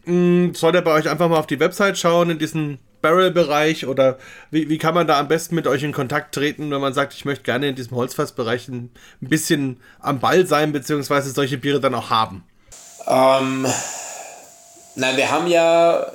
Hm, 0.06 0.56
soll 0.56 0.72
der 0.72 0.82
bei 0.82 0.94
euch 0.94 1.10
einfach 1.10 1.28
mal 1.28 1.38
auf 1.38 1.48
die 1.48 1.60
Website 1.60 1.98
schauen, 1.98 2.30
in 2.30 2.40
diesen 2.40 2.80
Barrel-Bereich 3.02 3.88
oder 3.88 4.18
wie, 4.52 4.70
wie 4.70 4.78
kann 4.78 4.94
man 4.94 5.08
da 5.08 5.20
am 5.20 5.28
besten 5.28 5.56
mit 5.56 5.68
euch 5.68 5.84
in 5.84 5.92
Kontakt 5.92 6.34
treten, 6.36 6.72
wenn 6.72 6.82
man 6.82 6.94
sagt, 6.94 7.14
ich 7.14 7.26
möchte 7.26 7.44
gerne 7.44 7.70
in 7.70 7.76
diesem 7.76 7.96
Holzfassbereich 7.96 8.68
ein 8.68 8.92
bisschen 9.20 9.78
am 10.00 10.20
Ball 10.20 10.46
sein, 10.48 10.72
beziehungsweise 10.72 11.32
solche 11.32 11.58
Biere 11.58 11.80
dann 11.80 11.96
auch 11.96 12.10
haben? 12.10 12.44
Ähm, 13.08 13.66
na, 14.96 15.16
wir 15.16 15.32
haben 15.32 15.48
ja 15.48 16.12